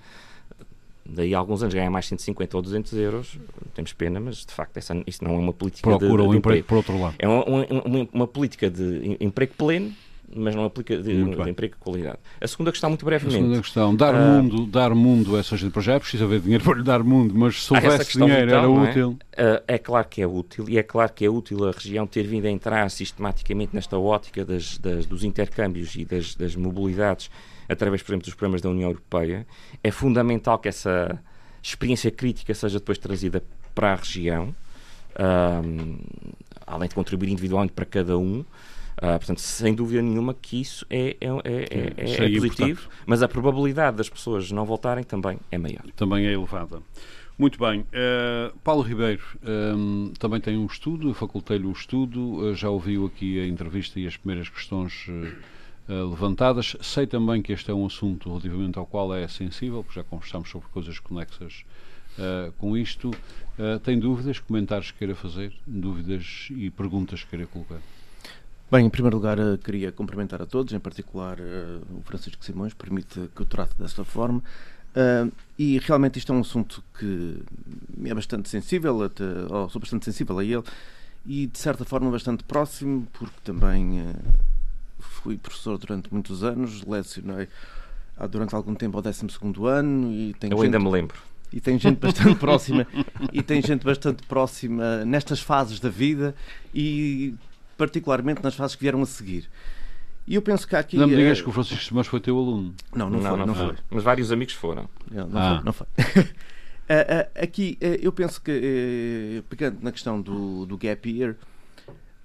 daí 1.10 1.34
a 1.34 1.38
alguns 1.38 1.64
anos 1.64 1.74
ganhar 1.74 1.90
mais 1.90 2.06
150 2.06 2.58
ou 2.58 2.62
200 2.62 2.94
euros, 2.94 3.40
temos 3.74 3.94
pena, 3.94 4.20
mas 4.20 4.46
de 4.46 4.52
facto 4.52 4.78
essa, 4.78 4.94
isso 5.08 5.24
não 5.24 5.36
é 5.36 5.38
uma 5.38 5.54
política 5.54 5.90
Procura 5.90 6.24
de, 6.24 6.30
de 6.30 6.36
um 6.36 6.38
emprego, 6.38 6.64
por 6.66 6.78
outro 6.78 7.00
lado. 7.00 7.16
É 7.18 7.28
uma, 7.28 7.46
uma, 7.46 8.10
uma 8.12 8.28
política 8.28 8.70
de 8.70 9.18
emprego 9.20 9.54
pleno 9.58 9.94
mas 10.36 10.56
não 10.56 10.66
aplica 10.66 10.98
de, 10.98 11.24
de 11.24 11.50
emprego 11.50 11.76
de 11.76 11.80
qualidade. 11.80 12.18
A 12.40 12.48
segunda 12.48 12.72
questão, 12.72 12.90
muito 12.90 13.06
brevemente. 13.06 13.36
A 13.36 13.40
segunda 13.40 13.62
questão, 13.62 13.96
dar, 13.96 14.14
uh, 14.14 14.18
mundo, 14.18 14.66
dar 14.66 14.94
mundo 14.94 15.36
a 15.36 15.40
essa 15.40 15.56
gente, 15.56 15.72
para 15.72 15.82
já 15.82 15.94
é 15.94 16.00
preciso 16.00 16.26
haver 16.26 16.42
dinheiro 16.42 16.64
para 16.66 16.78
lhe 16.78 16.84
dar 16.84 17.04
mundo, 17.04 17.34
mas 17.36 17.64
se 17.64 17.74
houvesse 17.74 18.18
dinheiro 18.18 18.46
vital, 18.46 18.60
era 18.60 18.90
é? 18.90 18.90
útil. 18.90 19.10
Uh, 19.10 19.64
é 19.68 19.78
claro 19.78 20.08
que 20.08 20.22
é 20.22 20.28
útil, 20.28 20.66
e 20.70 20.78
é 20.78 20.84
claro 20.84 21.12
que 21.14 21.26
é 21.26 21.30
útil 21.30 21.68
a 21.68 21.72
região 21.72 22.06
ter 22.06 22.24
vindo 22.24 22.46
a 22.46 22.52
entrar 22.52 22.90
sistematicamente 22.90 23.74
nesta 23.74 23.98
ótica 23.98 24.44
das, 24.44 24.78
das, 24.78 25.06
dos 25.06 25.24
intercâmbios 25.24 25.96
e 25.96 26.04
das, 26.04 26.36
das 26.36 26.56
mobilidades 26.56 27.30
através, 27.70 28.02
por 28.02 28.12
exemplo, 28.12 28.26
dos 28.26 28.34
programas 28.34 28.62
da 28.62 28.70
União 28.70 28.90
Europeia. 28.90 29.46
É 29.84 29.92
fundamental 29.92 30.58
que 30.58 30.68
essa 30.68 31.20
experiência 31.62 32.10
crítica 32.12 32.54
seja 32.54 32.80
depois 32.80 32.98
trazida 32.98 33.44
para 33.76 33.94
a 33.94 33.96
região, 33.96 34.56
um, 35.66 35.98
além 36.66 36.90
de 36.90 36.96
contribuir 36.96 37.30
individualmente 37.30 37.74
para 37.74 37.86
cada 37.86 38.18
um. 38.18 38.44
Uh, 38.98 39.18
portanto, 39.20 39.42
sem 39.42 39.76
dúvida 39.76 40.02
nenhuma 40.02 40.34
que 40.34 40.60
isso 40.60 40.84
é, 40.90 41.16
é, 41.22 41.28
é, 41.28 41.94
é, 41.98 42.26
é 42.26 42.40
positivo, 42.40 42.90
mas 43.06 43.22
a 43.22 43.28
probabilidade 43.28 43.98
das 43.98 44.10
pessoas 44.10 44.52
não 44.52 44.66
voltarem 44.66 45.04
também 45.04 45.38
é 45.52 45.58
maior. 45.58 45.84
Também 45.96 46.26
é 46.26 46.34
elevada. 46.34 46.82
Muito 47.38 47.60
bem. 47.60 47.82
Uh, 47.82 48.58
Paulo 48.64 48.82
Ribeiro 48.82 49.22
um, 49.76 50.12
também 50.18 50.42
tem 50.42 50.58
um 50.58 50.66
estudo, 50.66 51.14
facultei-lhe 51.14 51.68
um 51.68 51.72
estudo, 51.72 52.38
uh, 52.38 52.56
já 52.56 52.72
ouviu 52.72 53.06
aqui 53.06 53.40
a 53.40 53.46
entrevista 53.46 54.00
e 54.00 54.08
as 54.08 54.18
primeiras 54.18 54.50
questões 54.50 55.06
levantadas. 55.88 56.76
Sei 56.82 57.06
também 57.06 57.42
que 57.42 57.54
este 57.54 57.70
é 57.70 57.74
um 57.74 57.86
assunto 57.86 58.28
relativamente 58.28 58.80
ao 58.80 58.86
qual 58.88 59.14
é 59.14 59.28
sensível, 59.28 59.84
porque 59.84 60.00
já 60.00 60.04
conversamos 60.04 60.50
sobre 60.50 60.68
coisas 60.70 61.00
conexas 61.00 61.64
com 62.58 62.76
isto. 62.76 63.12
tem 63.84 63.98
dúvidas, 63.98 64.38
comentários 64.40 64.92
que 64.92 64.98
queira 64.98 65.16
fazer, 65.16 65.54
dúvidas 65.66 66.50
e 66.52 66.70
perguntas 66.70 67.24
que 67.24 67.30
queira 67.30 67.46
colocar? 67.48 67.80
Bem, 68.70 68.86
em 68.86 68.90
primeiro 68.90 69.16
lugar, 69.16 69.40
eh, 69.40 69.58
queria 69.64 69.94
cumprimentar 69.94 70.42
a 70.42 70.46
todos, 70.46 70.74
em 70.74 70.80
particular 70.80 71.40
uh, 71.40 71.82
o 71.98 72.02
Francisco 72.04 72.44
Simões, 72.44 72.74
permite 72.74 73.30
que 73.34 73.42
eu 73.42 73.46
trate 73.46 73.74
desta 73.80 74.04
forma. 74.04 74.44
Uh, 74.94 75.32
e 75.58 75.80
realmente 75.80 76.20
isto 76.20 76.34
é 76.34 76.36
um 76.36 76.42
assunto 76.42 76.84
que 77.00 77.42
é 78.04 78.14
bastante 78.14 78.50
sensível, 78.50 79.04
até, 79.04 79.24
ou 79.50 79.70
sou 79.70 79.80
bastante 79.80 80.04
sensível 80.04 80.38
a 80.38 80.44
ele, 80.44 80.64
e 81.26 81.48
de 81.48 81.58
certa 81.58 81.86
forma 81.86 82.12
bastante 82.12 82.44
próximo, 82.44 83.08
porque 83.14 83.36
também 83.42 84.02
uh, 84.02 84.16
fui 85.00 85.38
professor 85.38 85.78
durante 85.78 86.12
muitos 86.12 86.44
anos, 86.44 86.84
lecionei 86.84 87.48
há 88.18 88.28
durante 88.28 88.54
algum 88.54 88.76
tempo 88.76 88.98
ao 88.98 89.02
12 89.02 89.28
ano 89.66 90.12
e 90.12 90.34
tenho 90.34 90.52
Eu 90.52 90.58
gente, 90.58 90.66
ainda 90.66 90.80
me 90.80 90.90
lembro. 90.90 91.18
E 91.54 91.62
tem 91.62 91.80
gente 91.80 92.00
bastante 92.00 92.36
próxima 92.36 92.86
e 93.32 93.42
tem 93.42 93.62
gente 93.62 93.86
bastante 93.86 94.24
próxima 94.28 95.06
nestas 95.06 95.40
fases 95.40 95.80
da 95.80 95.88
vida 95.88 96.36
e 96.76 97.34
particularmente 97.78 98.44
nas 98.44 98.56
fases 98.56 98.76
que 98.76 98.82
vieram 98.82 99.02
a 99.02 99.06
seguir. 99.06 99.50
E 100.28 100.36
eu 100.36 100.42
penso 100.42 100.68
que 100.68 100.76
há 100.76 100.80
aqui. 100.80 100.98
Não 100.98 101.08
me 101.08 101.16
digas 101.16 101.42
que 101.42 101.48
o 101.48 101.52
Francisco 101.54 101.84
Simões 101.84 102.08
foi 102.08 102.20
teu 102.20 102.38
aluno. 102.38 102.76
Não, 102.94 103.10
não, 103.10 103.20
não 103.20 103.30
foi. 103.30 103.38
Não, 103.38 103.46
não 103.46 103.56
foi. 103.56 103.76
Mas 103.90 104.04
vários 104.04 104.32
amigos 104.32 104.54
foram. 104.54 104.90
Não, 105.10 105.28
não 105.28 105.42
ah. 105.42 105.56
foi. 105.56 105.66
Não 105.66 105.74
foi. 105.74 105.88
aqui, 107.42 107.78
eu 107.80 108.12
penso 108.12 108.42
que, 108.42 108.52
eh, 108.52 109.44
pegando 109.50 109.78
na 109.82 109.92
questão 109.92 110.22
do, 110.22 110.66
do 110.66 110.78
gap 110.78 111.10
year, 111.10 111.36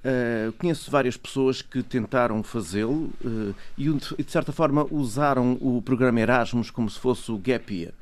Uh, 0.05 0.51
conheço 0.55 0.91
várias 0.91 1.17
pessoas 1.17 1.63
que 1.63 1.81
tentaram 1.81 2.43
fazê-lo 2.43 3.13
uh, 3.25 3.55
e, 3.79 3.89
de 3.89 4.33
certa 4.33 4.51
forma, 4.51 4.85
usaram 4.91 5.57
o 5.61 5.81
programa 5.81 6.21
Erasmus 6.21 6.73
como 6.73 6.91
se 6.91 6.99
fosse 6.99 7.31
o 7.31 7.39
Gap 7.39 7.73
Year. 7.73 7.93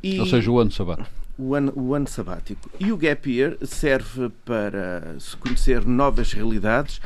E... 0.00 0.20
Ou 0.20 0.26
seja, 0.26 0.48
o 0.48 0.56
ano 0.56 0.70
sabático 0.70 1.23
o 1.38 1.54
ano, 1.54 1.72
o 1.74 1.94
ano 1.94 2.08
sabático. 2.08 2.70
E 2.78 2.92
o 2.92 2.96
gap 2.96 3.30
year 3.30 3.56
serve 3.66 4.30
para 4.44 5.18
se 5.18 5.36
conhecer 5.36 5.84
novas 5.84 6.32
realidades 6.32 7.00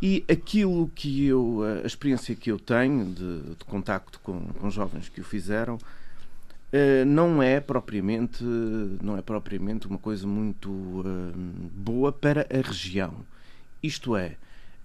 e 0.00 0.24
aquilo 0.30 0.90
que 0.94 1.26
eu, 1.26 1.62
a 1.82 1.86
experiência 1.86 2.34
que 2.34 2.50
eu 2.50 2.58
tenho 2.58 3.06
de, 3.06 3.40
de 3.54 3.64
contacto 3.64 4.20
com, 4.20 4.46
com 4.46 4.70
jovens 4.70 5.08
que 5.08 5.20
o 5.20 5.24
fizeram, 5.24 5.74
uh, 5.74 7.04
não 7.04 7.42
é 7.42 7.58
propriamente 7.58 8.44
não 8.44 9.16
é 9.16 9.22
propriamente 9.22 9.88
uma 9.88 9.98
coisa 9.98 10.26
muito 10.26 10.70
uh, 10.70 11.32
boa 11.74 12.12
para 12.12 12.46
a 12.48 12.66
região. 12.66 13.12
Isto 13.82 14.16
é, 14.16 14.36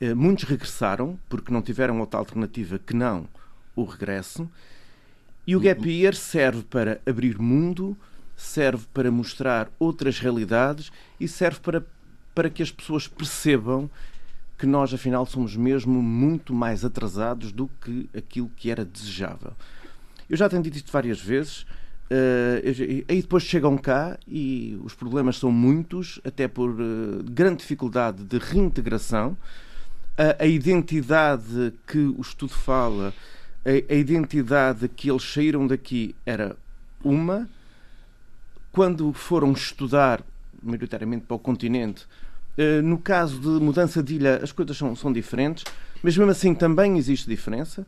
uh, 0.01 0.15
muitos 0.15 0.45
regressaram 0.45 1.19
porque 1.29 1.53
não 1.53 1.61
tiveram 1.61 1.99
outra 1.99 2.19
alternativa 2.19 2.79
que 2.79 2.95
não 2.95 3.27
o 3.75 3.83
regresso. 3.83 4.49
E 5.45 5.55
o 5.55 5.59
gap 5.59 5.87
year 5.87 6.15
serve 6.15 6.63
para 6.63 7.01
abrir 7.05 7.37
mundo, 7.37 7.97
serve 8.35 8.85
para 8.93 9.11
mostrar 9.11 9.69
outras 9.79 10.19
realidades 10.19 10.91
e 11.19 11.27
serve 11.27 11.59
para, 11.59 11.83
para 12.33 12.49
que 12.49 12.63
as 12.63 12.71
pessoas 12.71 13.07
percebam 13.07 13.89
que 14.57 14.65
nós, 14.65 14.93
afinal, 14.93 15.25
somos 15.25 15.55
mesmo 15.55 16.01
muito 16.01 16.53
mais 16.53 16.85
atrasados 16.85 17.51
do 17.51 17.69
que 17.81 18.09
aquilo 18.15 18.49
que 18.55 18.69
era 18.69 18.85
desejável. 18.85 19.53
Eu 20.29 20.37
já 20.37 20.47
tenho 20.47 20.63
dito 20.63 20.77
isto 20.77 20.91
várias 20.91 21.19
vezes. 21.19 21.65
Uh, 22.03 23.05
aí 23.07 23.21
depois 23.21 23.43
chegam 23.43 23.77
cá 23.77 24.17
e 24.27 24.79
os 24.83 24.93
problemas 24.93 25.37
são 25.37 25.51
muitos, 25.51 26.19
até 26.23 26.47
por 26.47 26.69
uh, 26.69 27.23
grande 27.23 27.57
dificuldade 27.57 28.23
de 28.23 28.37
reintegração. 28.37 29.31
Uh, 30.17 30.35
a 30.37 30.45
identidade 30.45 31.73
que 31.87 31.97
o 31.97 32.21
estudo 32.21 32.53
fala, 32.53 33.13
a, 33.65 33.93
a 33.93 33.95
identidade 33.95 34.87
que 34.87 35.09
eles 35.09 35.23
saíram 35.23 35.65
daqui 35.65 36.15
era 36.25 36.55
uma, 37.03 37.49
quando 38.73 39.13
foram 39.13 39.53
estudar, 39.53 40.21
maioritariamente 40.61 41.25
para 41.25 41.35
o 41.35 41.39
continente, 41.39 42.07
eh, 42.57 42.81
no 42.81 42.97
caso 42.97 43.39
de 43.39 43.47
mudança 43.63 44.01
de 44.01 44.15
ilha, 44.15 44.41
as 44.43 44.51
coisas 44.51 44.75
são, 44.75 44.95
são 44.95 45.13
diferentes, 45.13 45.63
mas 46.01 46.17
mesmo 46.17 46.31
assim 46.31 46.55
também 46.55 46.97
existe 46.97 47.29
diferença. 47.29 47.85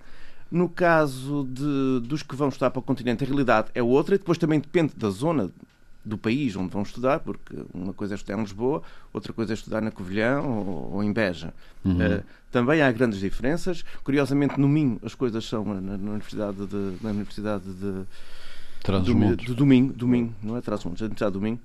No 0.52 0.70
caso 0.70 1.44
de, 1.52 2.08
dos 2.08 2.22
que 2.22 2.36
vão 2.36 2.50
estudar 2.50 2.70
para 2.70 2.80
o 2.80 2.84
continente, 2.84 3.24
a 3.24 3.28
realidade 3.28 3.70
é 3.74 3.82
outra, 3.82 4.14
e 4.14 4.20
depois 4.20 4.38
também 4.38 4.60
depende 4.60 4.94
da 4.96 5.10
zona 5.10 5.52
do 6.06 6.20
país 6.20 6.56
onde 6.56 6.70
vão 6.70 6.84
estudar, 6.84 7.20
porque 7.20 7.56
uma 7.74 7.92
coisa 7.92 8.14
é 8.14 8.16
estudar 8.16 8.38
em 8.38 8.42
Lisboa, 8.42 8.84
outra 9.12 9.34
coisa 9.34 9.54
é 9.54 9.56
estudar 9.56 9.82
na 9.82 9.90
Covilhã 9.90 10.40
ou, 10.40 10.94
ou 10.94 11.04
em 11.04 11.12
Beja. 11.12 11.52
Uhum. 11.84 11.94
Uh, 11.94 12.24
também 12.52 12.84
há 12.84 12.92
grandes 12.92 13.20
diferenças. 13.20 13.84
Curiosamente, 14.04 14.60
no 14.60 14.70
Minho, 14.70 15.00
as 15.04 15.16
coisas 15.16 15.44
são 15.46 15.66
na, 15.66 15.82
na 15.82 16.12
Universidade 16.12 16.68
de, 16.68 16.98
na 17.02 17.10
Universidade 17.10 17.64
de 17.74 18.06
Trás-os-Montes. 18.86 19.48
Do 19.48 19.56
domingo, 19.56 19.94
domingo, 19.94 20.34
não 20.44 20.56
é 20.56 20.62
Trás-os-Montes, 20.62 21.02
é 21.02 21.08
de 21.08 21.32
domingo. 21.32 21.60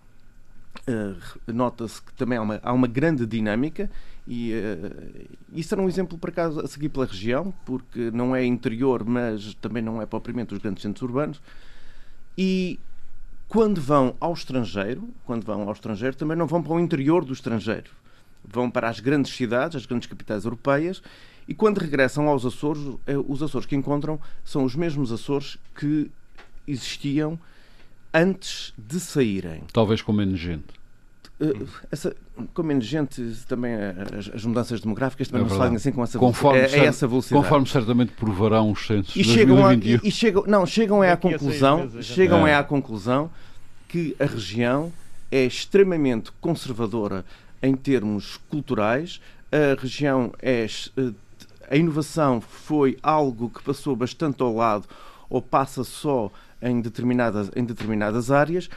Uh, 0.89 1.53
Nota-se 1.53 2.01
que 2.01 2.13
também 2.15 2.39
há 2.39 2.43
uma, 2.43 2.61
há 2.63 2.73
uma 2.73 2.87
grande 2.87 3.27
dinâmica 3.27 3.91
e 4.27 4.53
uh, 4.55 5.29
isso 5.53 5.75
era 5.75 5.83
um 5.83 5.89
exemplo 5.89 6.17
para 6.17 6.33
cá 6.33 6.47
a 6.47 6.67
seguir 6.67 6.89
pela 6.89 7.05
região, 7.05 7.53
porque 7.67 8.11
não 8.11 8.35
é 8.35 8.45
interior, 8.45 9.05
mas 9.05 9.53
também 9.55 9.83
não 9.83 10.01
é 10.01 10.07
propriamente 10.07 10.55
os 10.55 10.61
grandes 10.61 10.83
centros 10.83 11.03
urbanos. 11.03 11.43
E 12.39 12.79
quando 13.49 13.81
vão 13.81 14.15
ao 14.19 14.33
estrangeiro, 14.33 15.07
quando 15.27 15.45
vão 15.45 15.63
ao 15.63 15.73
estrangeiro, 15.73 16.17
também 16.17 16.37
não 16.37 16.47
vão 16.47 16.63
para 16.63 16.73
o 16.73 16.81
interior 16.81 17.25
do 17.25 17.35
estrangeiro. 17.35 17.91
Vão 18.43 18.71
para 18.71 18.89
as 18.89 19.01
grandes 19.01 19.35
cidades, 19.35 19.77
as 19.77 19.85
grandes 19.85 20.09
capitais 20.09 20.45
europeias, 20.45 21.03
e 21.47 21.55
quando 21.55 21.79
regressam 21.79 22.29
aos 22.29 22.47
Açores, 22.47 22.81
eh, 23.07 23.19
os 23.19 23.43
Açores 23.43 23.67
que 23.67 23.75
encontram 23.77 24.21
são 24.45 24.65
os 24.65 24.75
mesmos 24.75 25.13
Açores 25.13 25.59
que 25.75 26.11
existiam 26.67 27.39
antes 28.13 28.73
de 28.77 28.99
saírem. 28.99 29.63
Talvez 29.73 30.03
com 30.03 30.13
menos 30.13 30.39
gente. 30.39 30.81
Uh, 31.41 31.67
essa, 31.91 32.15
com 32.53 32.63
menos 32.63 32.85
gente, 32.85 33.23
também 33.49 33.75
as, 33.75 34.29
as 34.35 34.45
mudanças 34.45 34.81
demográficas 34.81 35.29
também 35.29 35.47
é 35.47 35.49
não 35.49 35.51
se 35.51 35.59
fazem 35.59 35.77
assim 35.77 35.93
com 35.93 36.03
essa 36.03 36.19
conforme 36.19 36.59
velocidade. 36.59 36.83
É, 36.83 36.87
é, 36.87 36.89
essa 36.89 37.09
velocidade. 37.09 37.43
Conforme 37.43 37.67
certamente 37.67 38.13
provarão 38.13 38.71
os 38.71 38.87
censos 38.87 39.17
e 39.17 39.25
chegam, 39.25 39.67
a, 39.67 39.75
e, 39.75 40.01
e, 40.05 40.11
chegam 40.11 40.45
Não, 40.47 40.67
chegam 40.67 41.03
é 41.03 41.11
à 41.11 41.17
conclusão, 41.17 41.79
meses, 41.79 42.05
chegam 42.05 42.47
é. 42.47 42.51
é 42.51 42.55
à 42.57 42.63
conclusão 42.63 43.31
que 43.89 44.15
a 44.21 44.27
região 44.27 44.93
é 45.33 45.45
extremamente 45.45 46.31
conservadora 46.41 47.25
em 47.63 47.75
termos 47.75 48.39
culturais. 48.49 49.21
A 49.51 49.81
região 49.81 50.33
é. 50.43 50.67
Eh, 50.97 51.13
a 51.71 51.77
inovação 51.77 52.41
foi 52.41 52.99
algo 53.01 53.49
que 53.49 53.63
passou 53.63 53.95
bastante 53.95 54.43
ao 54.43 54.55
lado 54.55 54.89
ou 55.29 55.41
passa 55.41 55.85
só 55.85 56.31
em 56.63 56.81
determinadas, 56.81 57.51
em 57.55 57.65
determinadas 57.65 58.31
áreas. 58.31 58.69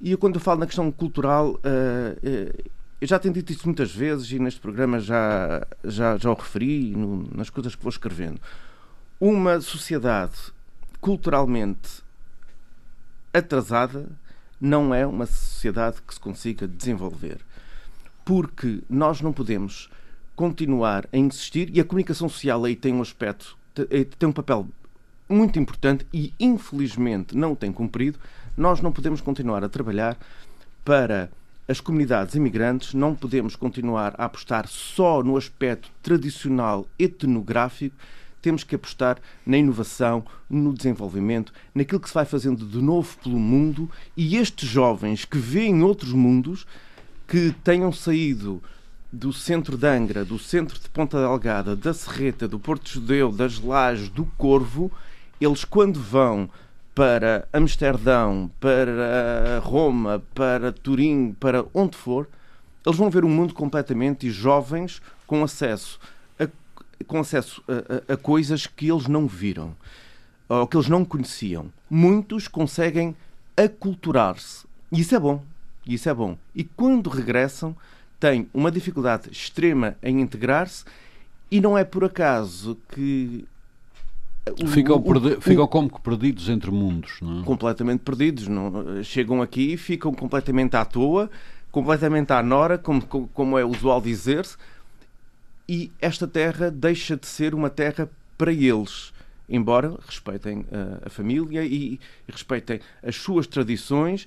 E 0.00 0.12
eu, 0.12 0.18
quando 0.18 0.36
eu 0.36 0.40
falo 0.40 0.60
na 0.60 0.66
questão 0.66 0.90
cultural, 0.90 1.52
uh, 1.52 1.56
uh, 1.56 2.70
eu 3.00 3.06
já 3.06 3.18
tenho 3.18 3.34
dito 3.34 3.52
isso 3.52 3.66
muitas 3.66 3.94
vezes 3.94 4.30
e 4.30 4.38
neste 4.38 4.60
programa 4.60 4.98
já, 5.00 5.66
já, 5.84 6.16
já 6.16 6.30
o 6.30 6.34
referi 6.34 6.94
nas 7.34 7.50
coisas 7.50 7.74
que 7.74 7.82
vou 7.82 7.90
escrevendo. 7.90 8.40
Uma 9.20 9.60
sociedade 9.60 10.34
culturalmente 11.00 12.02
atrasada 13.32 14.08
não 14.60 14.94
é 14.94 15.06
uma 15.06 15.26
sociedade 15.26 15.98
que 16.06 16.14
se 16.14 16.20
consiga 16.20 16.66
desenvolver. 16.66 17.38
Porque 18.24 18.82
nós 18.88 19.20
não 19.20 19.32
podemos 19.32 19.90
continuar 20.34 21.06
a 21.12 21.16
insistir, 21.16 21.70
e 21.74 21.80
a 21.80 21.84
comunicação 21.84 22.28
social 22.28 22.64
aí 22.64 22.76
tem 22.76 22.92
um 22.92 23.00
aspecto, 23.00 23.56
tem 24.18 24.28
um 24.28 24.32
papel 24.32 24.66
muito 25.28 25.58
importante 25.58 26.06
e 26.12 26.32
infelizmente 26.38 27.36
não 27.36 27.54
tem 27.54 27.72
cumprido. 27.72 28.18
Nós 28.56 28.80
não 28.80 28.92
podemos 28.92 29.20
continuar 29.20 29.62
a 29.64 29.68
trabalhar 29.68 30.16
para 30.84 31.30
as 31.68 31.80
comunidades 31.80 32.34
imigrantes, 32.34 32.94
não 32.94 33.14
podemos 33.14 33.56
continuar 33.56 34.14
a 34.16 34.26
apostar 34.26 34.68
só 34.68 35.22
no 35.22 35.36
aspecto 35.36 35.90
tradicional 36.00 36.86
etnográfico, 36.98 37.96
temos 38.40 38.62
que 38.62 38.76
apostar 38.76 39.18
na 39.44 39.58
inovação, 39.58 40.24
no 40.48 40.72
desenvolvimento, 40.72 41.52
naquilo 41.74 41.98
que 41.98 42.08
se 42.08 42.14
vai 42.14 42.24
fazendo 42.24 42.64
de 42.64 42.78
novo 42.78 43.16
pelo 43.18 43.38
mundo 43.38 43.90
e 44.16 44.36
estes 44.36 44.68
jovens 44.68 45.24
que 45.24 45.38
veem 45.38 45.82
outros 45.82 46.12
mundos, 46.12 46.64
que 47.26 47.52
tenham 47.64 47.90
saído 47.90 48.62
do 49.12 49.32
centro 49.32 49.76
de 49.76 49.88
Angra, 49.88 50.24
do 50.24 50.38
centro 50.38 50.78
de 50.78 50.88
Ponta 50.88 51.18
Delgada, 51.18 51.74
da 51.74 51.92
Serreta, 51.92 52.46
do 52.46 52.60
Porto 52.60 52.88
Judeu, 52.88 53.32
das 53.32 53.58
Lajes, 53.58 54.08
do 54.08 54.26
Corvo, 54.38 54.92
eles 55.40 55.64
quando 55.64 56.00
vão 56.00 56.48
para 56.94 57.46
Amsterdão, 57.52 58.50
para 58.58 59.60
Roma, 59.62 60.22
para 60.34 60.72
Turim, 60.72 61.36
para 61.38 61.64
onde 61.74 61.96
for, 61.96 62.26
eles 62.84 62.98
vão 62.98 63.10
ver 63.10 63.24
um 63.24 63.28
mundo 63.28 63.52
completamente 63.52 64.26
e 64.26 64.30
jovens 64.30 65.02
com 65.26 65.42
acesso 65.44 66.00
a, 66.38 66.48
com 67.04 67.20
acesso 67.20 67.62
a, 67.68 68.12
a, 68.12 68.14
a 68.14 68.16
coisas 68.16 68.66
que 68.66 68.88
eles 68.90 69.08
não 69.08 69.26
viram 69.26 69.76
ou 70.48 70.66
que 70.66 70.76
eles 70.76 70.88
não 70.88 71.04
conheciam. 71.04 71.70
Muitos 71.90 72.48
conseguem 72.48 73.14
aculturar-se. 73.56 74.66
E 74.90 75.00
isso 75.00 75.14
é 75.14 75.18
bom. 75.18 75.42
Isso 75.86 76.08
é 76.08 76.14
bom. 76.14 76.38
E 76.54 76.64
quando 76.64 77.10
regressam, 77.10 77.76
têm 78.18 78.48
uma 78.54 78.70
dificuldade 78.70 79.30
extrema 79.30 79.96
em 80.02 80.20
integrar-se 80.20 80.84
e 81.50 81.60
não 81.60 81.76
é 81.76 81.84
por 81.84 82.04
acaso 82.04 82.76
que 82.88 83.46
ficam, 84.68 84.96
o, 84.96 85.40
ficam 85.40 85.66
como 85.66 85.90
que 85.90 86.00
perdidos 86.00 86.48
entre 86.48 86.70
mundos, 86.70 87.18
não 87.20 87.40
é? 87.40 87.44
Completamente 87.44 88.00
perdidos. 88.00 88.48
Não? 88.48 89.02
Chegam 89.02 89.42
aqui 89.42 89.72
e 89.72 89.76
ficam 89.76 90.12
completamente 90.12 90.76
à 90.76 90.84
toa, 90.84 91.30
completamente 91.70 92.32
à 92.32 92.42
nora, 92.42 92.78
como, 92.78 93.02
como 93.02 93.58
é 93.58 93.64
usual 93.64 94.00
dizer-se, 94.00 94.56
e 95.68 95.90
esta 96.00 96.26
terra 96.28 96.70
deixa 96.70 97.16
de 97.16 97.26
ser 97.26 97.54
uma 97.54 97.68
terra 97.68 98.08
para 98.38 98.52
eles. 98.52 99.12
Embora 99.48 99.96
respeitem 100.06 100.64
a, 100.72 101.06
a 101.06 101.10
família 101.10 101.64
e, 101.64 101.94
e, 101.94 102.00
respeitem 102.28 102.80
as 103.02 103.16
suas 103.16 103.46
tradições, 103.46 104.26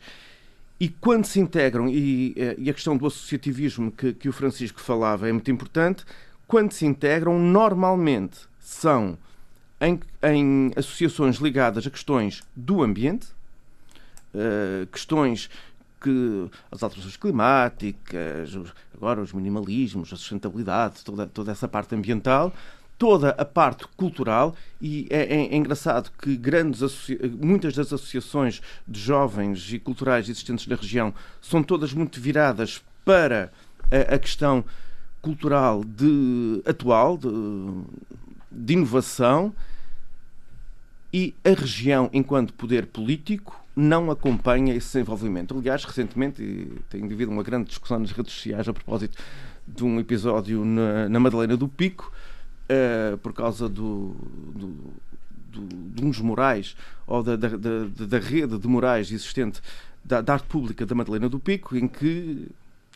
e 0.79 0.87
quando 0.87 1.25
se 1.25 1.39
integram, 1.41 1.89
e, 1.89 2.33
e 2.57 2.69
a 2.69 2.73
questão 2.73 2.95
do 2.95 3.05
associativismo 3.05 3.91
que, 3.91 4.13
que 4.13 4.29
o 4.29 4.33
Francisco 4.33 4.79
falava 4.79 5.27
é 5.27 5.31
muito 5.31 5.51
importante, 5.51 6.05
quando 6.47 6.71
se 6.71 6.85
integram, 6.85 7.37
normalmente 7.37 8.39
são 8.59 9.17
em, 9.81 9.99
em 10.23 10.71
associações 10.75 11.37
ligadas 11.37 11.85
a 11.87 11.89
questões 11.89 12.43
do 12.55 12.83
ambiente, 12.83 13.27
uh, 14.33 14.85
questões 14.87 15.49
que 16.01 16.49
as 16.71 16.81
alterações 16.81 17.17
climáticas, 17.17 18.57
agora 18.93 19.21
os 19.21 19.33
minimalismos, 19.33 20.13
a 20.13 20.15
sustentabilidade, 20.15 21.03
toda, 21.03 21.27
toda 21.27 21.51
essa 21.51 21.67
parte 21.67 21.93
ambiental, 21.93 22.53
toda 22.97 23.29
a 23.31 23.45
parte 23.45 23.85
cultural. 23.97 24.55
E 24.81 25.07
é, 25.09 25.23
é, 25.23 25.53
é 25.53 25.55
engraçado 25.55 26.11
que 26.21 26.35
grandes 26.37 26.81
muitas 27.41 27.73
das 27.73 27.87
associações 27.87 28.61
de 28.87 28.99
jovens 28.99 29.73
e 29.73 29.79
culturais 29.79 30.29
existentes 30.29 30.67
na 30.67 30.75
região 30.75 31.13
são 31.41 31.61
todas 31.61 31.93
muito 31.93 32.19
viradas 32.19 32.81
para 33.03 33.51
a, 33.91 34.15
a 34.15 34.19
questão 34.19 34.63
cultural 35.21 35.83
de 35.83 36.61
atual 36.65 37.17
de, 37.17 37.27
de 38.49 38.73
inovação 38.73 39.53
e 41.13 41.33
a 41.43 41.49
região, 41.49 42.09
enquanto 42.13 42.53
poder 42.53 42.85
político, 42.85 43.59
não 43.75 44.11
acompanha 44.11 44.75
esse 44.75 44.87
desenvolvimento. 44.87 45.57
Aliás, 45.57 45.83
recentemente 45.83 46.67
tem 46.89 47.03
havido 47.05 47.31
uma 47.31 47.43
grande 47.43 47.69
discussão 47.69 47.99
nas 47.99 48.11
redes 48.11 48.33
sociais 48.33 48.67
a 48.67 48.73
propósito 48.73 49.17
de 49.67 49.83
um 49.83 49.99
episódio 49.99 50.65
na, 50.65 51.07
na 51.07 51.19
Madalena 51.19 51.55
do 51.55 51.67
Pico, 51.67 52.11
uh, 52.69 53.17
por 53.19 53.33
causa 53.33 53.69
do, 53.69 54.15
do, 54.53 54.75
do, 55.51 55.67
de 55.95 56.05
uns 56.05 56.19
morais, 56.19 56.75
ou 57.07 57.23
da, 57.23 57.35
da, 57.35 57.49
da, 57.49 57.85
da 58.05 58.19
rede 58.19 58.57
de 58.57 58.67
morais 58.67 59.11
existente 59.11 59.61
da, 60.03 60.21
da, 60.21 60.33
arte 60.33 60.47
pública 60.47 60.85
da 60.85 60.95
Madalena 60.95 61.29
do 61.29 61.39
Pico, 61.39 61.75
em 61.75 61.87
que 61.87 62.47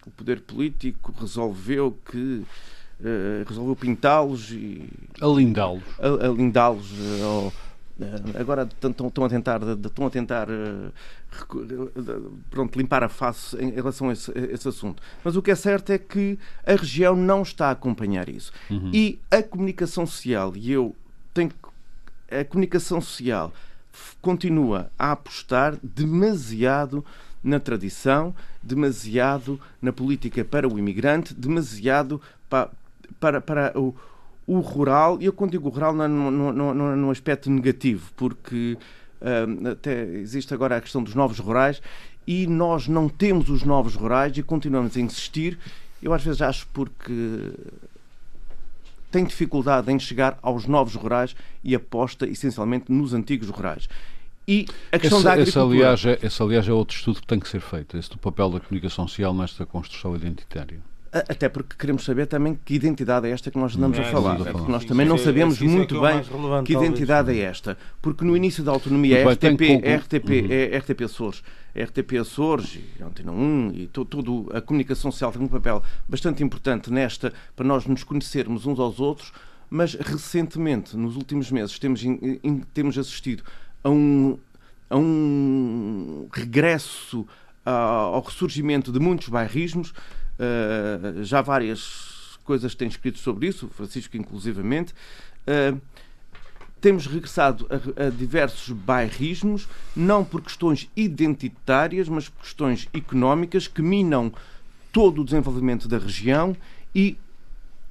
o 0.06 0.12
poder 0.12 0.42
político 0.42 1.14
resolveu 1.18 1.98
que 2.12 2.44
uh, 3.00 3.48
resolveu 3.48 3.76
pintá-los 3.76 4.52
e 4.52 4.90
alindá-los, 5.22 5.84
alindá-los 6.00 6.92
uh, 6.92 7.48
eh, 7.48 7.73
agora 8.40 8.68
estão 8.82 9.26
a 9.26 9.30
tentar, 9.30 9.62
estão 9.62 10.08
a 10.08 10.10
tentar 10.10 10.48
eh, 10.50 10.92
pronto, 12.50 12.78
limpar 12.78 13.04
a 13.04 13.10
face 13.10 13.58
em 13.58 13.72
relação 13.72 14.10
a 14.10 14.14
esse, 14.14 14.32
a 14.32 14.42
esse, 14.54 14.68
assunto. 14.68 15.02
Mas 15.24 15.36
o 15.36 15.42
que 15.42 15.52
é 15.52 15.56
certo 15.56 15.92
é 15.92 15.98
que 15.98 16.38
a 16.66 16.74
região 16.74 17.16
não 17.16 17.42
está 17.42 17.68
a 17.68 17.72
acompanhar 17.72 18.30
isso. 18.30 18.52
Uhum. 18.70 18.92
E 18.94 19.20
a 19.30 19.42
comunicação 19.42 20.06
social, 20.06 20.54
e 20.56 20.72
eu 20.72 20.96
tenho 21.34 21.52
a 22.32 22.44
comunicação 22.44 23.00
social 23.00 23.54
continua 24.22 24.90
a 24.98 25.12
apostar 25.12 25.78
demasiado 25.84 27.06
na 27.44 27.60
tradição, 27.60 28.34
demasiado 28.62 29.60
na 29.82 29.92
política 29.92 30.44
para 30.44 30.68
o 30.68 30.80
imigrante, 30.80 31.34
demasiado 31.34 32.22
para, 32.50 32.72
para, 33.20 33.42
para 33.42 33.80
o 33.80 33.94
o 34.46 34.60
rural, 34.60 35.18
e 35.22 35.26
eu 35.26 35.34
quando 35.34 35.52
digo 35.52 35.70
rural 35.70 35.94
não, 35.94 36.92
é 36.92 36.96
no 36.96 37.10
aspecto 37.10 37.50
negativo, 37.50 38.12
porque 38.16 38.78
uh, 39.22 39.70
até 39.70 40.04
existe 40.04 40.54
agora 40.54 40.78
a 40.78 40.82
questão 40.82 41.02
dos 41.02 41.16
novos 41.16 41.40
rurais 41.40 41.82
e 42.28 42.48
nós 42.48 42.88
não 42.88 43.08
temos 43.08 43.50
os 43.50 43.64
novos 43.64 43.96
rurais 43.96 44.38
e 44.38 44.44
continuamos 44.44 44.96
a 44.98 45.00
insistir. 45.00 45.58
Eu 46.02 46.14
às 46.14 46.24
vezes 46.24 46.42
acho 46.42 46.68
porque 46.74 47.52
tem 49.12 49.24
dificuldade 49.24 49.92
em 49.92 50.00
chegar 50.00 50.38
aos 50.42 50.66
novos 50.66 50.96
rurais 50.96 51.36
e 51.64 51.76
aposta 51.76 52.28
essencialmente 52.28 52.92
nos 52.92 53.14
antigos 53.14 53.50
rurais. 53.50 53.88
E 54.46 54.66
a 54.92 55.00
questão 55.00 55.20
esse, 55.20 55.26
da 55.26 55.34
agricultura... 55.34 55.66
Esse 55.66 56.04
aliás, 56.04 56.06
é, 56.06 56.26
esse, 56.26 56.44
aliás, 56.44 56.68
é 56.68 56.74
outro 56.74 56.98
estudo 56.98 57.22
que 57.22 57.28
tem 57.28 57.40
que 57.40 57.48
ser 57.48 57.62
feito, 57.62 57.98
esse 57.98 58.10
do 58.10 58.18
papel 58.18 58.50
da 58.50 58.60
comunicação 58.60 59.08
social 59.08 59.34
nesta 59.34 59.66
construção 59.66 60.16
identitária. 60.16 60.82
Até 61.14 61.48
porque 61.48 61.76
queremos 61.78 62.04
saber 62.04 62.26
também 62.26 62.58
que 62.66 62.74
identidade 62.74 63.28
é 63.28 63.32
esta 63.32 63.52
que 63.52 63.58
nós 63.60 63.76
andamos 63.76 64.00
a 64.00 64.04
falar. 64.06 64.36
Porque 64.38 64.72
nós 64.72 64.84
também 64.84 65.06
não 65.06 65.16
sabemos 65.16 65.62
muito 65.62 66.02
bem 66.02 66.24
que 66.66 66.74
identidade 66.74 67.32
é 67.32 67.44
esta. 67.44 67.78
Porque 68.02 68.26
no 68.26 68.36
início 68.36 68.64
da 68.64 68.72
autonomia, 68.72 69.24
a 69.24 69.32
RTP, 69.32 69.62
RTP, 70.02 70.30
uhum. 70.30 70.80
RTP 70.80 71.02
Açores, 71.04 71.44
RTP 71.76 72.14
Açores, 72.20 72.80
e 73.00 73.04
Antena 73.04 73.32
1 73.32 73.72
e 73.76 73.88
toda 73.88 74.58
a 74.58 74.62
comunicação 74.62 75.12
social 75.12 75.32
tem 75.32 75.44
um 75.44 75.48
papel 75.48 75.84
bastante 76.10 76.44
importante 76.44 76.92
nesta, 76.92 77.32
para 77.56 77.66
nós 77.66 77.86
nos 77.86 78.04
conhecermos 78.04 78.66
uns 78.66 78.80
aos 78.80 79.00
outros, 79.00 79.32
mas 79.70 79.94
recentemente, 79.94 80.98
nos 80.98 81.16
últimos 81.16 81.52
meses, 81.52 81.78
temos, 81.78 82.02
temos 82.74 82.98
assistido 82.98 83.44
a 83.84 83.90
um, 83.90 84.40
a 84.90 84.98
um 84.98 86.28
regresso 86.34 87.28
ao 87.64 88.22
ressurgimento 88.22 88.92
de 88.92 89.00
muitos 89.00 89.30
bairrismos 89.30 89.94
Uh, 90.44 91.24
já 91.24 91.42
várias 91.42 92.40
coisas 92.44 92.76
têm 92.76 92.88
escrito 92.88 93.20
sobre 93.20 93.48
isso, 93.48 93.68
o 93.68 93.70
Francisco 93.70 94.18
inclusivamente. 94.18 94.94
Uh, 95.48 95.80
temos 96.82 97.08
regressado 97.08 97.66
a, 97.70 98.08
a, 98.08 98.10
diversos 98.10 98.70
bairrismos, 98.72 99.70
não 99.96 100.26
por 100.26 100.42
questões 100.42 100.90
identitárias, 100.98 102.10
mas 102.10 102.28
por 102.28 102.42
questões 102.42 102.90
económicas 102.94 103.68
que 103.68 103.82
minam 103.82 104.34
todo 104.92 105.22
o 105.22 105.26
desenvolvimento 105.26 105.88
da 105.88 105.98
região 105.98 106.56
e 106.94 107.18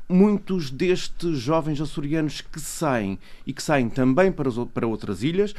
muitos 0.06 0.70
destes 0.70 1.38
jovens 1.38 1.80
açorianos 1.80 2.42
que 2.42 2.60
saem 2.60 3.18
e 3.46 3.52
que 3.54 3.62
saem 3.62 3.88
também 3.88 4.30
para, 4.30 4.50
para 4.66 4.86
outras 4.86 5.22
ilhas, 5.22 5.54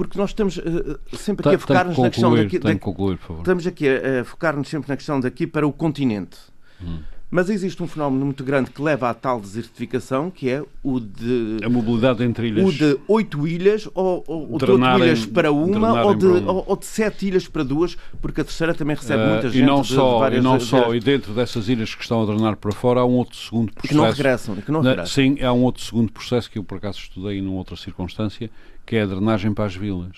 porque 0.00 0.18
nós 0.18 0.30
estamos 0.30 0.56
uh, 0.56 0.98
sempre 1.12 1.46
aqui 1.46 1.56
a 1.56 1.58
focar-nos 1.58 1.98
na 1.98 2.08
questão 2.08 2.34
daqui. 2.34 2.58
Concluir. 2.78 3.18
Estamos 3.38 3.66
aqui 3.66 3.86
a, 3.86 4.22
a 4.22 4.24
focar-nos 4.24 4.66
sempre 4.66 4.88
na 4.88 4.96
questão 4.96 5.20
daqui 5.20 5.46
para 5.46 5.66
o 5.66 5.72
continente. 5.74 6.38
Hum. 6.82 7.00
Mas 7.30 7.50
existe 7.50 7.80
um 7.82 7.86
fenómeno 7.86 8.24
muito 8.24 8.42
grande 8.42 8.70
que 8.70 8.80
leva 8.82 9.10
à 9.10 9.14
tal 9.14 9.40
desertificação, 9.40 10.30
que 10.30 10.48
é 10.48 10.64
o 10.82 10.98
de. 10.98 11.58
A 11.62 11.68
mobilidade 11.68 12.24
entre 12.24 12.48
ilhas. 12.48 12.66
O 12.66 12.72
de 12.72 12.98
oito 13.06 13.46
ilhas, 13.46 13.88
ou, 13.94 14.24
ou 14.26 14.58
de 14.58 14.64
oito 14.64 14.98
ilhas 14.98 15.26
para 15.26 15.52
uma, 15.52 16.02
ou 16.02 16.14
de. 16.14 16.26
Ou, 16.26 16.64
ou, 16.66 16.76
de 16.76 16.86
sete 16.86 17.28
ilhas 17.28 17.46
para 17.46 17.62
duas, 17.62 17.96
porque 18.22 18.40
a 18.40 18.44
terceira 18.44 18.74
também 18.74 18.96
recebe 18.96 19.22
uh, 19.22 19.26
muita 19.26 19.50
gente. 19.50 19.62
E 19.62 19.66
não 19.66 19.84
só, 19.84 20.14
de 20.14 20.20
várias, 20.20 20.40
e, 20.40 20.42
não 20.42 20.58
só 20.58 20.94
e 20.94 20.98
dentro 20.98 21.34
dessas 21.34 21.68
ilhas 21.68 21.94
que 21.94 22.02
estão 22.02 22.22
a 22.22 22.26
drenar 22.26 22.56
para 22.56 22.72
fora, 22.72 23.00
há 23.00 23.04
um 23.04 23.12
outro 23.12 23.36
segundo 23.36 23.70
processo. 23.72 23.88
Que 23.88 23.94
não 23.94 24.10
regressam. 24.10 24.56
Que 24.56 24.72
não 24.72 24.80
regressam. 24.80 25.06
Sim, 25.06 25.40
há 25.40 25.52
um 25.52 25.62
outro 25.62 25.84
segundo 25.84 26.10
processo 26.10 26.50
que 26.50 26.58
eu 26.58 26.64
por 26.64 26.78
acaso 26.78 26.98
estudei 26.98 27.40
numa 27.40 27.58
outra 27.58 27.76
circunstância, 27.76 28.50
que 28.90 28.96
é 28.96 29.02
a 29.02 29.06
drenagem 29.06 29.54
para 29.54 29.66
as 29.66 29.76
vilas, 29.76 30.16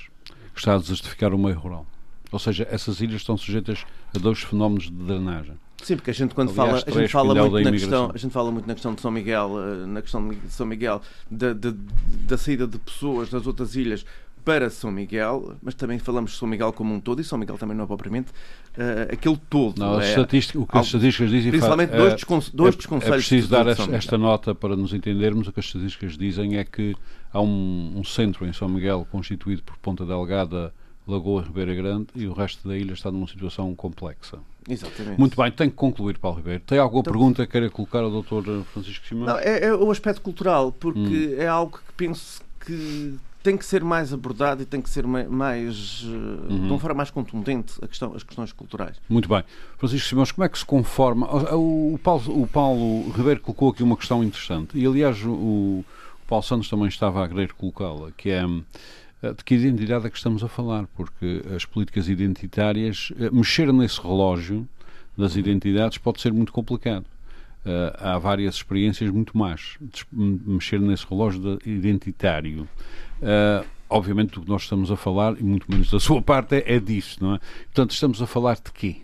que 0.54 0.58
está 0.58 0.76
a 0.76 0.78
desertificar 0.78 1.34
o 1.34 1.38
meio 1.38 1.58
rural. 1.58 1.86
Ou 2.30 2.38
seja, 2.38 2.66
essas 2.70 3.02
ilhas 3.02 3.16
estão 3.16 3.36
sujeitas 3.36 3.84
a 4.16 4.18
dois 4.18 4.38
fenómenos 4.38 4.84
de 4.84 4.92
drenagem. 4.92 5.56
Sim, 5.82 5.96
porque 5.96 6.10
a 6.10 6.14
gente 6.14 6.34
quando 6.34 6.58
Aliás, 6.58 6.82
fala, 6.82 6.96
a 6.96 7.00
gente 7.02 7.12
fala 7.12 7.34
muito 7.34 7.64
na 7.64 7.70
questão, 7.70 8.10
a 8.14 8.16
gente 8.16 8.32
fala 8.32 8.50
muito 8.50 8.66
na 8.66 8.72
questão 8.72 8.94
de 8.94 9.02
São 9.02 9.10
Miguel, 9.10 9.50
eh, 9.58 9.86
na 9.86 10.00
questão 10.00 10.26
de 10.26 10.38
São 10.48 10.64
Miguel, 10.64 11.02
da, 11.30 11.52
da, 11.52 11.74
da 12.26 12.38
saída 12.38 12.66
de 12.66 12.78
pessoas 12.78 13.28
das 13.28 13.46
outras 13.46 13.76
ilhas 13.76 14.06
para 14.42 14.70
São 14.70 14.90
Miguel, 14.90 15.54
mas 15.62 15.74
também 15.74 15.98
falamos 15.98 16.30
de 16.30 16.38
São 16.38 16.48
Miguel 16.48 16.72
como 16.72 16.94
um 16.94 16.98
todo, 16.98 17.20
e 17.20 17.24
São 17.24 17.38
Miguel 17.38 17.58
também 17.58 17.76
não 17.76 17.84
é 17.84 17.86
propriamente 17.86 18.30
uh, 18.30 19.12
aquele 19.12 19.38
todo. 19.50 19.78
Não, 19.78 20.00
é, 20.00 20.18
o 20.18 20.66
que 20.66 20.78
as 20.78 20.86
estatísticas 20.86 21.30
dizem... 21.30 21.50
Principalmente 21.50 21.90
dois, 21.90 22.14
descon 22.14 22.40
dois 22.54 22.74
é, 22.74 23.08
É 23.08 23.10
preciso 23.10 23.48
dar 23.48 23.66
esta, 23.66 23.94
esta 23.94 24.16
nota 24.16 24.54
para 24.54 24.74
nos 24.74 24.94
entendermos. 24.94 25.46
O 25.46 25.52
que 25.52 25.60
as 25.60 25.66
estatísticas 25.66 26.16
dizem 26.16 26.56
é 26.56 26.64
que 26.64 26.96
há 27.32 27.40
um, 27.40 27.94
um 27.96 28.04
centro 28.04 28.46
em 28.46 28.52
São 28.52 28.68
Miguel 28.68 29.06
constituído 29.10 29.62
por 29.62 29.76
Ponta 29.78 30.04
Delgada, 30.04 30.72
Lagoa 31.06 31.42
Ribeira 31.42 31.74
Grande 31.74 32.08
e 32.14 32.26
o 32.26 32.32
resto 32.32 32.68
da 32.68 32.76
ilha 32.76 32.92
está 32.92 33.10
numa 33.10 33.26
situação 33.26 33.74
complexa. 33.74 34.38
Exatamente. 34.68 35.18
Muito 35.18 35.36
bem, 35.36 35.50
tenho 35.50 35.70
que 35.70 35.76
concluir, 35.76 36.18
Paulo 36.18 36.36
Ribeiro. 36.36 36.62
Tem 36.64 36.78
alguma 36.78 37.00
então, 37.00 37.12
pergunta 37.12 37.44
que 37.44 37.52
queira 37.52 37.68
colocar 37.68 38.00
ao 38.00 38.22
Dr. 38.22 38.62
Francisco 38.72 39.06
Simão? 39.06 39.26
Não, 39.26 39.38
é, 39.38 39.64
é, 39.64 39.74
o 39.74 39.90
aspecto 39.90 40.20
cultural, 40.20 40.70
porque 40.70 41.34
hum. 41.36 41.40
é 41.42 41.48
algo 41.48 41.78
que 41.78 41.92
penso 41.96 42.42
que 42.60 43.18
tem 43.42 43.56
que 43.56 43.66
ser 43.66 43.82
mais 43.82 44.12
abordado 44.12 44.62
e 44.62 44.64
tem 44.64 44.80
que 44.80 44.88
ser 44.88 45.04
mais, 45.04 46.04
uhum. 46.04 46.46
de 46.48 46.70
uma 46.70 46.78
forma 46.78 46.98
mais 46.98 47.10
contundente 47.10 47.74
a 47.82 47.88
questão, 47.88 48.14
as 48.14 48.22
questões 48.22 48.52
culturais. 48.52 48.96
Muito 49.08 49.28
bem. 49.28 49.42
Francisco 49.78 50.08
Simões, 50.08 50.30
como 50.30 50.44
é 50.44 50.48
que 50.48 50.56
se 50.56 50.64
conforma? 50.64 51.26
O, 51.56 51.94
o, 51.94 51.98
Paulo, 51.98 52.42
o 52.42 52.46
Paulo 52.46 53.10
Ribeiro 53.10 53.40
colocou 53.40 53.70
aqui 53.70 53.82
uma 53.82 53.96
questão 53.96 54.22
interessante 54.22 54.78
e, 54.78 54.86
aliás, 54.86 55.20
o 55.26 55.84
Paulo 56.32 56.42
Santos 56.42 56.70
também 56.70 56.88
estava 56.88 57.22
a 57.22 57.28
querer 57.28 57.52
colocá-la, 57.52 58.10
que 58.10 58.30
é 58.30 58.42
eh, 59.22 59.34
de 59.34 59.44
que 59.44 59.54
identidade 59.54 60.06
é 60.06 60.08
que 60.08 60.16
estamos 60.16 60.42
a 60.42 60.48
falar, 60.48 60.86
porque 60.96 61.42
as 61.54 61.66
políticas 61.66 62.08
identitárias, 62.08 63.12
eh, 63.20 63.28
mexer 63.30 63.70
nesse 63.70 64.00
relógio 64.00 64.66
das 65.14 65.36
identidades 65.36 65.98
pode 65.98 66.22
ser 66.22 66.32
muito 66.32 66.50
complicado. 66.50 67.04
Uh, 67.66 67.94
há 67.98 68.18
várias 68.18 68.54
experiências 68.54 69.10
muito 69.10 69.36
más 69.36 69.76
de 69.80 70.06
mexer 70.10 70.80
nesse 70.80 71.06
relógio 71.06 71.58
identitário. 71.66 72.66
Obviamente, 73.90 74.38
o 74.38 74.42
que 74.42 74.48
nós 74.48 74.62
estamos 74.62 74.90
a 74.90 74.96
falar, 74.96 75.38
e 75.38 75.42
muito 75.42 75.70
menos 75.70 75.90
da 75.90 76.00
sua 76.00 76.20
parte, 76.24 76.54
é, 76.54 76.76
é 76.76 76.80
disso, 76.80 77.22
não 77.22 77.34
é? 77.34 77.40
Portanto, 77.64 77.90
estamos 77.90 78.22
a 78.22 78.26
falar 78.26 78.54
de 78.54 78.72
quê? 78.72 79.02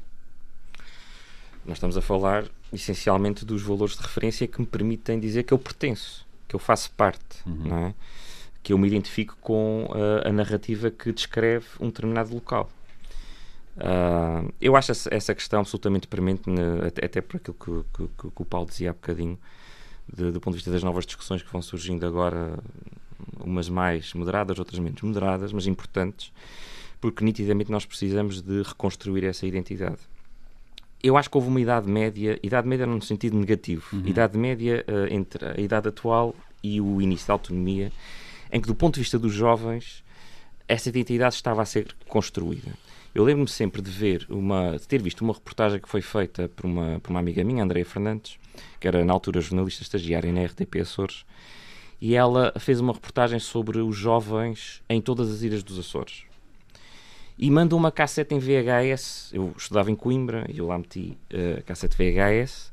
Nós 1.67 1.77
estamos 1.77 1.99
a 1.99 2.01
falar, 2.01 2.47
essencialmente, 2.73 3.45
dos 3.45 3.61
valores 3.61 3.97
de 3.97 4.03
referência 4.03 4.49
que 4.49 4.59
me 4.59 4.67
permitem 4.67 5.21
dizer 5.21 5.43
que 5.43 5.53
eu 5.53 5.59
pertenço, 5.59 6.27
que 6.49 6.57
eu 6.57 6.61
faço 6.61 6.91
parte, 6.93 7.47
uhum. 7.47 7.69
não 7.69 7.79
é? 7.87 7.95
que 8.63 8.73
eu 8.73 8.79
me 8.79 8.87
identifico 8.87 9.37
com 9.41 9.85
uh, 9.91 10.29
a 10.29 10.33
narrativa 10.33 10.91
que 10.91 11.13
descreve 11.13 11.67
um 11.81 11.87
determinado 11.87 12.35
local. 12.35 12.69
Uh, 13.77 14.53
eu 14.61 14.75
acho 14.75 14.91
essa 14.91 15.35
questão 15.35 15.61
absolutamente 15.61 16.09
premente, 16.09 16.43
até, 16.87 17.07
até, 17.07 17.21
por 17.21 17.37
aquilo 17.37 17.57
que, 17.95 18.09
que, 18.09 18.31
que, 18.31 18.43
o 18.43 18.45
Paulo 18.45 18.67
dizia 18.67 18.91
há 18.91 18.93
bocadinho, 18.93 19.39
de, 20.13 20.33
do 20.33 20.41
ponto 20.41 20.55
de 20.55 20.59
vista 20.59 20.71
das 20.71 20.83
novas 20.83 21.07
discussões 21.07 21.43
que 21.43 21.53
vão 21.53 21.63
surgindo 21.63 22.05
agora, 22.05 22.59
umas 23.41 23.69
mais 23.69 24.13
moderadas, 24.15 24.59
outras 24.59 24.81
menos 24.81 25.01
moderadas, 25.01 25.53
mas 25.53 25.67
importantes, 25.67 26.33
porque 27.01 27.25
nitidamente 27.25 27.71
nós 27.71 27.87
precisamos 27.87 28.43
de 28.43 28.63
reconstruir 28.63 29.25
essa 29.25 29.47
identidade. 29.47 30.01
Eu 31.03 31.17
acho 31.17 31.31
que 31.31 31.37
houve 31.37 31.49
uma 31.49 31.61
idade 31.61 31.89
média, 31.89 32.39
idade 32.43 32.67
média 32.67 32.87
no 32.87 33.01
sentido 33.01 33.37
negativo, 33.37 33.85
uhum. 33.93 34.07
idade 34.07 34.37
média 34.37 34.85
uh, 34.89 35.13
entre 35.13 35.45
a 35.47 35.61
idade 35.61 35.89
atual 35.89 36.35
e 36.63 36.81
o 36.81 37.01
início 37.01 37.29
da 37.29 37.35
autonomia, 37.35 37.93
em 38.51 38.61
que, 38.61 38.67
do 38.67 38.75
ponto 38.75 38.95
de 38.95 39.01
vista 39.01 39.19
dos 39.19 39.33
jovens, 39.33 40.03
essa 40.67 40.89
identidade 40.89 41.35
estava 41.35 41.63
a 41.63 41.65
ser 41.65 41.95
construída. 42.09 42.73
Eu 43.15 43.25
lembro-me 43.25 43.49
sempre 43.49 43.81
de 43.81 43.91
ver 43.91 44.27
uma, 44.29 44.77
de 44.77 44.87
ter 44.87 45.01
visto 45.01 45.23
uma 45.23 45.33
reportagem 45.33 45.81
que 45.81 45.89
foi 45.89 46.03
feita 46.03 46.49
por 46.49 46.67
uma, 46.67 47.01
por 47.01 47.11
uma 47.11 47.21
amiga 47.21 47.43
minha, 47.43 47.65
Andréa 47.65 47.85
Fernandes, 47.85 48.39
que 48.79 48.87
era 48.87 49.05
na 49.05 49.13
altura 49.13 49.41
jornalista 49.41 49.83
estagiária 49.83 50.33
na 50.33 50.45
RTP 50.45 50.77
Açores, 50.81 51.25
e 52.01 52.15
ela 52.15 52.53
fez 52.59 52.81
uma 52.81 52.93
reportagem 52.93 53.39
sobre 53.39 53.79
os 53.79 53.97
jovens 53.97 54.83
em 54.89 55.01
todas 55.01 55.31
as 55.33 55.43
ilhas 55.43 55.63
dos 55.63 55.79
Açores. 55.79 56.28
E 57.39 57.51
manda 57.51 57.77
uma 57.77 57.93
cassete 57.93 58.35
em 58.35 58.39
VHS. 58.39 59.31
Eu 59.33 59.55
estudava 59.57 59.91
em 59.91 59.95
Coimbra 59.95 60.45
e 60.53 60.59
eu 60.59 60.67
lá 60.67 60.77
meti 60.77 61.17
a 61.33 61.61
uh, 61.61 61.65
cassete 61.65 61.97
VHS 61.97 62.73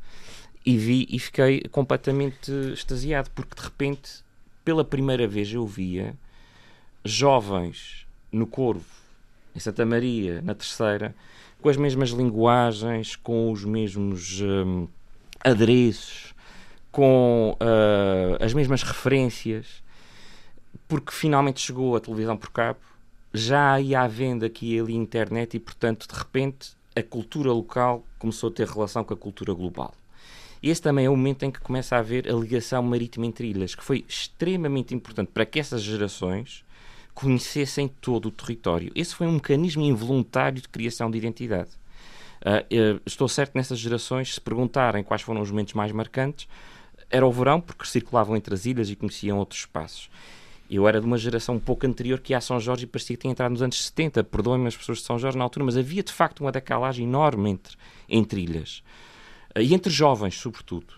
e 0.66 0.78
vi 0.78 1.06
e 1.10 1.20
fiquei 1.20 1.62
completamente 1.72 2.52
extasiado, 2.74 3.30
porque 3.30 3.56
de 3.56 3.62
repente 3.62 4.26
pela 4.64 4.84
primeira 4.84 5.28
vez 5.28 5.54
eu 5.54 5.66
via 5.68 6.16
jovens 7.04 8.08
no 8.32 8.48
Corvo, 8.48 8.84
em 9.56 9.60
Santa 9.60 9.86
Maria, 9.86 10.42
na 10.42 10.56
Terceira, 10.56 11.16
com 11.62 11.70
as 11.70 11.78
mesmas 11.78 12.10
linguagens, 12.10 13.16
com 13.16 13.52
os 13.52 13.64
mesmos 13.64 14.42
um, 14.42 14.88
adereços, 15.44 16.34
com 16.92 17.56
uh, 17.62 18.44
as 18.44 18.54
mesmas 18.54 18.82
referências, 18.82 19.84
porque 20.88 21.12
finalmente 21.12 21.62
chegou 21.62 21.96
a 21.96 22.00
televisão 22.00 22.36
por 22.36 22.50
cabo, 22.50 22.80
já 23.36 23.80
ia 23.80 24.02
à 24.02 24.08
venda 24.08 24.46
aqui 24.46 24.76
e 24.76 24.80
ali 24.80 24.94
internet 24.94 25.56
e, 25.56 25.60
portanto, 25.60 26.08
de 26.08 26.18
repente, 26.18 26.72
a 26.96 27.04
cultura 27.04 27.52
local 27.52 28.06
começou 28.18 28.50
a 28.50 28.54
ter 28.54 28.68
relação 28.68 29.04
com 29.04 29.14
a 29.14 29.18
cultura 29.18 29.54
global. 29.54 29.94
Esse 30.64 30.82
também 30.82 31.06
é 31.06 31.10
o 31.10 31.16
momento 31.16 31.44
em 31.44 31.52
que 31.52 31.60
começa 31.60 31.96
a 31.96 32.00
haver 32.00 32.28
a 32.28 32.34
ligação 32.34 32.82
marítima 32.82 33.26
entre 33.26 33.48
ilhas, 33.48 33.76
que 33.76 33.84
foi 33.84 34.06
extremamente 34.08 34.96
importante 34.96 35.30
para 35.32 35.46
que 35.46 35.60
essas 35.60 35.82
gerações 35.82 36.64
conhecessem 37.14 37.88
todo 37.88 38.28
o 38.28 38.32
território. 38.32 38.92
Esse 38.96 39.16
foi 39.16 39.28
um 39.28 39.34
mecanismo 39.34 39.84
involuntário 39.84 40.62
de 40.62 40.68
criação 40.68 41.12
de 41.12 41.18
identidade. 41.18 41.70
Uh, 42.42 43.02
estou 43.06 43.28
certo 43.28 43.56
nessas 43.56 43.80
gerações, 43.80 44.36
se 44.36 44.42
perguntarem 44.42 45.04
quais 45.04 45.22
foram 45.22 45.42
os 45.42 45.50
momentos 45.50 45.74
mais 45.74 45.92
marcantes, 45.92 46.48
era 47.10 47.26
o 47.26 47.32
verão, 47.32 47.62
porque 47.62 47.86
circulavam 47.86 48.36
entre 48.36 48.54
as 48.54 48.66
ilhas 48.66 48.90
e 48.90 48.96
conheciam 48.96 49.38
outros 49.38 49.62
espaços. 49.62 50.10
Eu 50.70 50.88
era 50.88 51.00
de 51.00 51.06
uma 51.06 51.18
geração 51.18 51.56
um 51.56 51.60
pouco 51.60 51.86
anterior 51.86 52.20
que 52.20 52.34
ia 52.34 52.38
a 52.38 52.42
São 52.42 52.60
Jorge 52.60 52.86
e 52.86 52.88
parecia 52.88 53.16
que 53.16 53.22
tinha 53.22 53.32
entrado 53.32 53.52
nos 53.52 53.62
anos 53.62 53.84
70. 53.86 54.24
Perdoem-me 54.24 54.68
as 54.68 54.76
pessoas 54.76 54.98
de 55.00 55.04
São 55.04 55.20
Jorge 55.20 55.38
na 55.38 55.44
altura, 55.44 55.66
mas 55.66 55.78
havia 55.78 56.02
de 56.02 56.12
facto 56.12 56.42
uma 56.42 56.52
decalagem 56.52 57.06
enorme 57.06 57.52
entre, 57.52 57.78
entre 58.10 58.42
ilhas 58.42 58.84
e 59.56 59.74
entre 59.74 59.92
jovens, 59.92 60.36
sobretudo. 60.36 60.96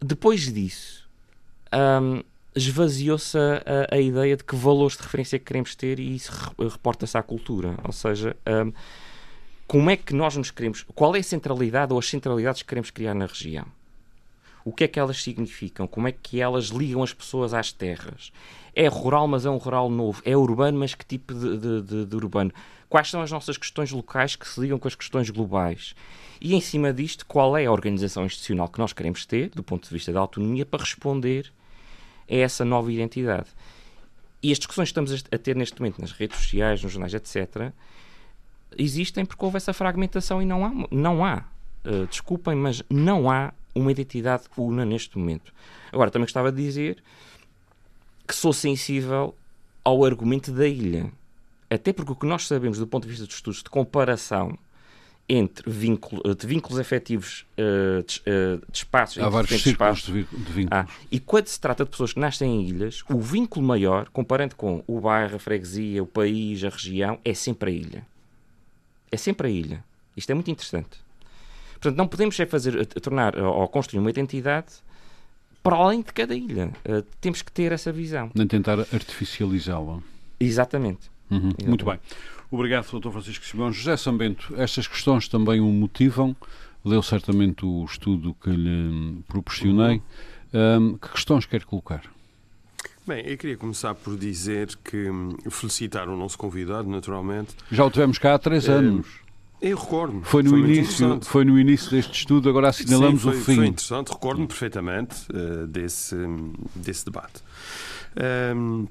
Depois 0.00 0.52
disso, 0.52 1.08
um, 1.72 2.22
esvaziou-se 2.54 3.36
a, 3.36 3.94
a, 3.94 3.98
ideia 3.98 4.36
de 4.36 4.44
que 4.44 4.54
valores 4.54 4.96
de 4.96 5.02
referência 5.02 5.38
queremos 5.38 5.74
ter 5.74 5.98
e 5.98 6.14
isso 6.14 6.30
reporta-se 6.58 7.16
à 7.16 7.22
cultura. 7.22 7.76
Ou 7.82 7.92
seja, 7.92 8.36
um, 8.46 8.72
como 9.66 9.90
é 9.90 9.96
que 9.96 10.14
nós 10.14 10.36
nos 10.36 10.50
queremos. 10.50 10.84
Qual 10.94 11.16
é 11.16 11.18
a 11.18 11.22
centralidade 11.22 11.92
ou 11.92 11.98
as 11.98 12.08
centralidades 12.08 12.62
que 12.62 12.68
queremos 12.68 12.90
criar 12.90 13.14
na 13.14 13.26
região? 13.26 13.66
O 14.66 14.72
que 14.72 14.82
é 14.82 14.88
que 14.88 14.98
elas 14.98 15.22
significam? 15.22 15.86
Como 15.86 16.08
é 16.08 16.12
que 16.12 16.40
elas 16.40 16.64
ligam 16.70 17.00
as 17.00 17.12
pessoas 17.12 17.54
às 17.54 17.70
terras? 17.70 18.32
É 18.74 18.88
rural, 18.88 19.28
mas 19.28 19.46
é 19.46 19.50
um 19.50 19.58
rural 19.58 19.88
novo. 19.88 20.20
É 20.24 20.36
urbano, 20.36 20.80
mas 20.80 20.92
que 20.92 21.06
tipo 21.06 21.32
de, 21.32 21.56
de, 21.56 21.82
de, 21.82 22.04
de 22.06 22.16
urbano? 22.16 22.50
Quais 22.88 23.08
são 23.08 23.22
as 23.22 23.30
nossas 23.30 23.56
questões 23.56 23.92
locais 23.92 24.34
que 24.34 24.44
se 24.44 24.60
ligam 24.60 24.76
com 24.76 24.88
as 24.88 24.96
questões 24.96 25.30
globais? 25.30 25.94
E 26.40 26.52
em 26.52 26.60
cima 26.60 26.92
disto, 26.92 27.24
qual 27.26 27.56
é 27.56 27.66
a 27.66 27.70
organização 27.70 28.26
institucional 28.26 28.66
que 28.68 28.80
nós 28.80 28.92
queremos 28.92 29.24
ter, 29.24 29.50
do 29.50 29.62
ponto 29.62 29.86
de 29.86 29.94
vista 29.94 30.12
da 30.12 30.18
autonomia, 30.18 30.66
para 30.66 30.80
responder 30.80 31.52
a 32.28 32.34
essa 32.34 32.64
nova 32.64 32.92
identidade? 32.92 33.46
E 34.42 34.50
as 34.50 34.58
discussões 34.58 34.88
que 34.88 34.98
estamos 34.98 35.24
a 35.30 35.38
ter 35.38 35.54
neste 35.54 35.80
momento 35.80 36.00
nas 36.00 36.10
redes 36.10 36.40
sociais, 36.40 36.82
nos 36.82 36.90
jornais, 36.90 37.14
etc., 37.14 37.70
existem 38.76 39.24
porque 39.24 39.44
houve 39.44 39.58
essa 39.58 39.72
fragmentação 39.72 40.42
e 40.42 40.44
não 40.44 40.66
há. 40.66 40.72
Não 40.90 41.24
há 41.24 41.44
uh, 41.84 42.04
desculpem, 42.08 42.56
mas 42.56 42.82
não 42.90 43.30
há 43.30 43.52
uma 43.76 43.90
identidade 43.90 44.44
una 44.56 44.84
neste 44.84 45.18
momento. 45.18 45.52
Agora, 45.92 46.10
também 46.10 46.24
gostava 46.24 46.50
de 46.50 46.62
dizer 46.62 47.02
que 48.26 48.34
sou 48.34 48.52
sensível 48.52 49.34
ao 49.84 50.04
argumento 50.04 50.50
da 50.50 50.66
ilha. 50.66 51.12
Até 51.70 51.92
porque 51.92 52.12
o 52.12 52.16
que 52.16 52.26
nós 52.26 52.46
sabemos 52.46 52.78
do 52.78 52.86
ponto 52.86 53.04
de 53.04 53.10
vista 53.10 53.26
dos 53.26 53.34
estudos 53.34 53.62
de 53.62 53.70
comparação 53.70 54.58
entre 55.28 55.68
vínculo, 55.68 56.34
de 56.34 56.46
vínculos 56.46 56.78
afetivos 56.78 57.44
uh, 57.58 58.02
de, 58.04 58.20
uh, 58.20 58.62
de 58.70 58.78
espaços 58.78 59.20
Há 59.22 59.28
vários 59.28 59.60
círculos 59.60 60.02
de, 60.02 60.12
vínculos. 60.12 60.68
Ah, 60.70 60.86
e 61.10 61.18
quando 61.18 61.48
se 61.48 61.60
trata 61.60 61.84
de 61.84 61.90
pessoas 61.90 62.12
que 62.12 62.20
nascem 62.20 62.48
em 62.48 62.68
ilhas, 62.68 63.02
o 63.08 63.20
vínculo 63.20 63.66
maior, 63.66 64.08
comparando 64.10 64.54
com 64.54 64.84
o 64.86 65.00
bairro, 65.00 65.36
a 65.36 65.38
freguesia, 65.38 66.02
o 66.02 66.06
país, 66.06 66.62
a 66.62 66.68
região, 66.68 67.18
é 67.24 67.34
sempre 67.34 67.70
a 67.70 67.74
ilha. 67.74 68.06
É 69.10 69.16
sempre 69.16 69.48
a 69.48 69.50
ilha. 69.50 69.84
Isto 70.16 70.30
é 70.30 70.34
muito 70.34 70.50
interessante. 70.50 71.05
Portanto, 71.80 71.96
não 71.96 72.06
podemos 72.06 72.38
é 72.38 72.46
fazer, 72.46 72.86
tornar 72.86 73.36
ou 73.38 73.66
construir 73.68 74.00
uma 74.00 74.10
identidade 74.10 74.66
para 75.62 75.76
além 75.76 76.00
de 76.00 76.12
cada 76.12 76.34
ilha. 76.34 76.70
Uh, 76.88 77.02
temos 77.20 77.42
que 77.42 77.50
ter 77.50 77.72
essa 77.72 77.90
visão. 77.90 78.30
Nem 78.34 78.46
tentar 78.46 78.78
artificializá-la. 78.80 79.98
Exatamente. 80.38 81.10
Uhum. 81.30 81.38
Exatamente. 81.38 81.68
Muito 81.68 81.84
bem. 81.84 81.98
Obrigado, 82.50 83.00
Dr. 83.00 83.10
Francisco 83.10 83.44
Simão. 83.44 83.72
José 83.72 83.96
Sambento, 83.96 84.54
estas 84.56 84.86
questões 84.86 85.28
também 85.28 85.60
o 85.60 85.66
motivam. 85.66 86.36
Leu 86.84 87.02
certamente 87.02 87.66
o 87.66 87.84
estudo 87.84 88.34
que 88.40 88.50
lhe 88.50 89.20
proporcionei. 89.26 90.00
Um, 90.54 90.96
que 90.96 91.08
questões 91.08 91.44
quer 91.44 91.64
colocar? 91.64 92.02
Bem, 93.04 93.26
eu 93.26 93.36
queria 93.36 93.56
começar 93.56 93.94
por 93.94 94.16
dizer 94.16 94.68
que 94.84 95.10
hum, 95.10 95.36
felicitar 95.50 96.08
o 96.08 96.16
nosso 96.16 96.38
convidado, 96.38 96.88
naturalmente. 96.88 97.56
Já 97.70 97.84
o 97.84 97.90
tivemos 97.90 98.18
cá 98.18 98.34
há 98.34 98.38
três 98.38 98.68
anos. 98.68 99.25
Eu 99.60 99.76
recordo. 99.76 100.20
Foi 100.22 100.42
no, 100.42 100.50
foi 100.50 100.60
início, 100.60 101.20
foi 101.22 101.44
no 101.44 101.58
início 101.58 101.90
deste 101.90 102.18
estudo, 102.18 102.48
agora 102.48 102.68
assinalamos 102.68 103.22
Sim, 103.22 103.30
foi, 103.30 103.38
o 103.38 103.40
fim. 103.40 103.56
Foi 103.56 103.66
interessante, 103.66 104.12
recordo-me 104.12 104.46
perfeitamente 104.46 105.16
uh, 105.32 105.66
desse, 105.66 106.14
desse 106.74 107.04
debate. 107.06 107.42
Um, 108.54 108.86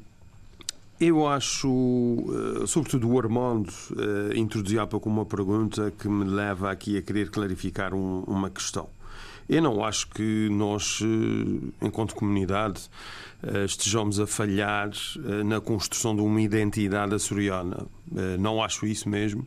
eu 0.99 1.27
acho, 1.27 1.69
uh, 1.69 2.65
sobretudo 2.65 3.09
o 3.09 3.19
Armando 3.19 3.69
uh, 3.69 4.35
introduzia 4.35 4.81
há 4.81 4.87
pouco 4.87 5.07
uma 5.07 5.25
pergunta 5.25 5.93
que 5.99 6.09
me 6.09 6.25
leva 6.25 6.71
aqui 6.71 6.97
a 6.97 7.01
querer 7.01 7.29
clarificar 7.29 7.93
um, 7.93 8.23
uma 8.25 8.49
questão. 8.49 8.87
Eu 9.47 9.61
não 9.61 9.85
acho 9.85 10.07
que 10.09 10.49
nós, 10.49 11.03
enquanto 11.79 12.15
comunidade, 12.15 12.89
estejamos 13.63 14.19
a 14.19 14.25
falhar 14.25 14.89
na 15.45 15.61
construção 15.61 16.15
de 16.15 16.21
uma 16.23 16.41
identidade 16.41 17.13
açoriana. 17.13 17.85
Não 18.39 18.63
acho 18.63 18.87
isso 18.87 19.07
mesmo. 19.07 19.45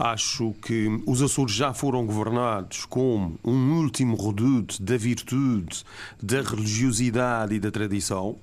Acho 0.00 0.54
que 0.62 0.86
os 1.06 1.20
Açores 1.20 1.52
já 1.52 1.74
foram 1.74 2.06
governados 2.06 2.84
como 2.84 3.36
um 3.44 3.80
último 3.80 4.14
reduto 4.14 4.80
da 4.80 4.96
virtude, 4.96 5.82
da 6.22 6.40
religiosidade 6.40 7.56
e 7.56 7.58
da 7.58 7.68
tradição. 7.68 8.38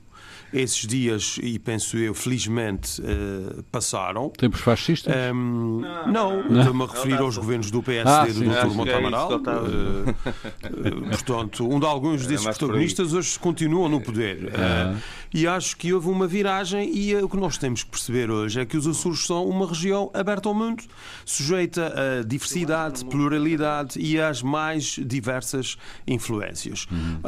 Esses 0.55 0.87
dias, 0.87 1.37
e 1.43 1.59
penso 1.59 1.97
eu, 1.97 2.13
felizmente, 2.13 3.01
uh, 3.01 3.61
passaram. 3.71 4.29
Tempos 4.29 4.61
fascistas? 4.61 5.13
Um, 5.33 5.81
não, 6.07 6.43
não. 6.43 6.59
estou-me 6.59 6.83
a 6.83 6.87
referir 6.87 7.17
aos 7.17 7.37
governos 7.37 7.69
do 7.69 7.83
PSD 7.83 8.09
ah, 8.09 8.63
do 8.63 8.69
Dr. 8.69 8.73
Montamaral. 8.73 9.31
É 9.33 9.35
uh, 9.35 11.09
portanto, 11.09 11.67
um 11.67 11.77
de 11.77 11.85
alguns 11.85 12.25
desses 12.25 12.45
protagonistas 12.45 13.13
hoje 13.13 13.37
continuam 13.37 13.89
no 13.89 13.99
poder. 13.99 14.45
Uh, 14.45 14.97
e 15.33 15.45
acho 15.45 15.75
que 15.75 15.91
houve 15.91 16.07
uma 16.07 16.25
viragem 16.25 16.89
e 16.95 17.13
o 17.17 17.27
que 17.27 17.35
nós 17.35 17.57
temos 17.57 17.83
que 17.83 17.89
perceber 17.89 18.31
hoje 18.31 18.61
é 18.61 18.65
que 18.65 18.77
os 18.77 18.87
Açores 18.87 19.25
são 19.25 19.45
uma 19.45 19.67
região 19.67 20.09
aberta 20.13 20.47
ao 20.47 20.55
mundo, 20.55 20.83
sujeita 21.25 21.93
a 22.21 22.23
diversidade, 22.23 23.03
pluralidade 23.03 23.99
e 23.99 24.21
às 24.21 24.41
mais 24.41 24.97
diversas 25.05 25.75
influências. 26.07 26.87
Uhum. 26.89 27.19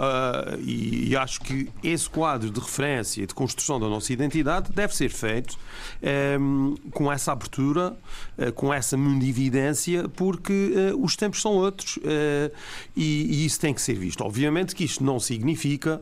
e, 0.61 1.09
e 1.09 1.17
acho 1.17 1.41
que 1.41 1.69
esse 1.83 2.09
quadro 2.09 2.49
de 2.49 2.59
referência 2.61 2.77
e 3.17 3.25
de 3.25 3.33
construção 3.33 3.79
da 3.79 3.87
nossa 3.87 4.11
identidade 4.13 4.71
deve 4.71 4.95
ser 4.95 5.09
feito 5.09 5.57
um, 6.01 6.75
ehm, 6.77 6.91
com 6.91 7.11
essa 7.11 7.31
abertura, 7.31 7.95
uh, 8.37 8.51
com 8.53 8.73
essa 8.73 8.95
mundividência, 8.95 10.07
porque 10.09 10.73
uh, 10.93 11.03
os 11.03 11.15
tempos 11.15 11.41
são 11.41 11.53
outros 11.53 11.97
uh, 11.97 12.51
e, 12.95 13.41
e, 13.41 13.45
isso 13.45 13.59
tem 13.59 13.73
que 13.73 13.81
ser 13.81 13.95
visto. 13.95 14.23
Obviamente 14.23 14.75
que 14.75 14.83
isto 14.83 15.03
não 15.03 15.19
significa 15.19 16.01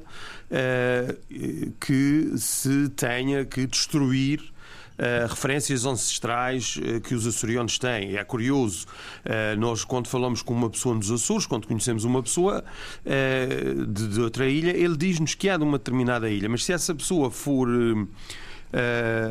que 1.79 2.33
se 2.37 2.87
tenha 2.89 3.43
que 3.43 3.65
destruir 3.65 4.53
Uh, 4.97 5.27
referências 5.27 5.85
ancestrais 5.85 6.77
uh, 6.77 7.01
que 7.01 7.13
os 7.13 7.27
açorianos 7.27 7.77
têm. 7.77 8.15
É 8.15 8.23
curioso, 8.23 8.85
uh, 9.25 9.59
nós 9.59 9.83
quando 9.83 10.07
falamos 10.07 10.41
com 10.41 10.53
uma 10.53 10.69
pessoa 10.69 10.95
nos 10.95 11.11
Açores, 11.11 11.45
quando 11.45 11.67
conhecemos 11.67 12.05
uma 12.05 12.23
pessoa 12.23 12.63
de, 13.05 14.07
de, 14.07 14.21
outra 14.21 14.47
ilha, 14.47 14.71
ele 14.71 14.95
diz-nos 14.95 15.35
que 15.35 15.49
é 15.49 15.57
de 15.57 15.63
uma 15.63 15.77
determinada 15.77 16.29
ilha, 16.29 16.47
mas 16.47 16.63
se 16.63 16.71
essa 16.71 16.95
pessoa 16.95 17.29
for 17.29 17.67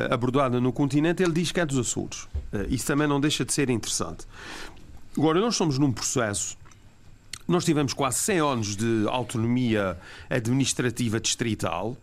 abordada 0.09 0.59
no 0.61 0.71
continente, 0.71 1.23
ele 1.23 1.33
diz 1.33 1.51
que 1.51 1.59
é 1.59 1.65
dos 1.65 1.77
Açores. 1.77 2.27
isso 2.69 2.85
também 2.85 3.07
não 3.07 3.19
deixa 3.19 3.43
de 3.43 3.53
ser 3.53 3.69
interessante. 3.69 4.25
Agora, 5.17 5.39
nós 5.39 5.53
estamos 5.53 5.77
num 5.77 5.91
processo 5.91 6.57
nós 7.47 7.63
tivemos 7.63 7.93
quase 7.93 8.17
100 8.19 8.39
anos 8.39 8.75
de 8.75 9.05
autonomia 9.07 9.97
administrativa 10.29 11.19
distrital 11.19 11.95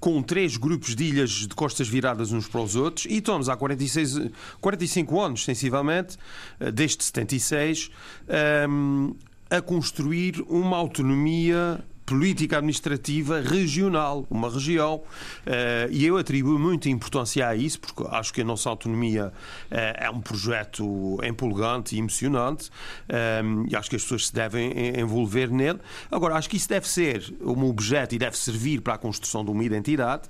com 0.00 0.22
três 0.22 0.56
grupos 0.56 0.96
de 0.96 1.04
ilhas 1.04 1.30
de 1.30 1.48
costas 1.48 1.86
viradas 1.86 2.32
uns 2.32 2.48
para 2.48 2.62
os 2.62 2.74
outros, 2.74 3.04
e 3.04 3.18
estamos 3.18 3.48
há 3.48 3.56
46, 3.56 4.30
45 4.60 5.20
anos, 5.20 5.44
sensivelmente, 5.44 6.16
eh, 6.58 6.72
desde 6.72 7.04
76, 7.04 7.90
um, 8.26 8.32
ehm, 8.32 9.12
a 9.50 9.60
construir 9.60 10.42
uma 10.48 10.76
autonomia 10.76 11.84
política 12.10 12.56
administrativa 12.56 13.40
regional, 13.40 14.26
uma 14.28 14.50
região, 14.50 15.00
eh, 15.46 15.86
e 15.92 16.04
eu 16.04 16.16
atribuo 16.16 16.58
muita 16.58 16.88
importância 16.88 17.46
a 17.46 17.54
isso, 17.54 17.78
porque 17.78 18.02
acho 18.10 18.34
que 18.34 18.40
a 18.40 18.44
nossa 18.44 18.68
autonomia 18.68 19.32
eh, 19.70 20.06
é 20.06 20.10
um 20.10 20.20
projeto 20.20 21.20
empolgante 21.22 21.94
e 21.94 22.00
emocionante, 22.00 22.68
eh, 23.08 23.42
e 23.68 23.76
acho 23.76 23.88
que 23.88 23.94
as 23.94 24.02
pessoas 24.02 24.26
se 24.26 24.34
devem 24.34 24.98
envolver 24.98 25.52
nele. 25.52 25.78
Agora, 26.10 26.34
acho 26.34 26.50
que 26.50 26.56
isso 26.56 26.68
deve 26.68 26.88
ser 26.88 27.32
um 27.40 27.64
objeto 27.66 28.12
e 28.16 28.18
deve 28.18 28.36
servir 28.36 28.80
para 28.80 28.94
a 28.94 28.98
construção 28.98 29.44
de 29.44 29.52
uma 29.52 29.62
identidade, 29.62 30.22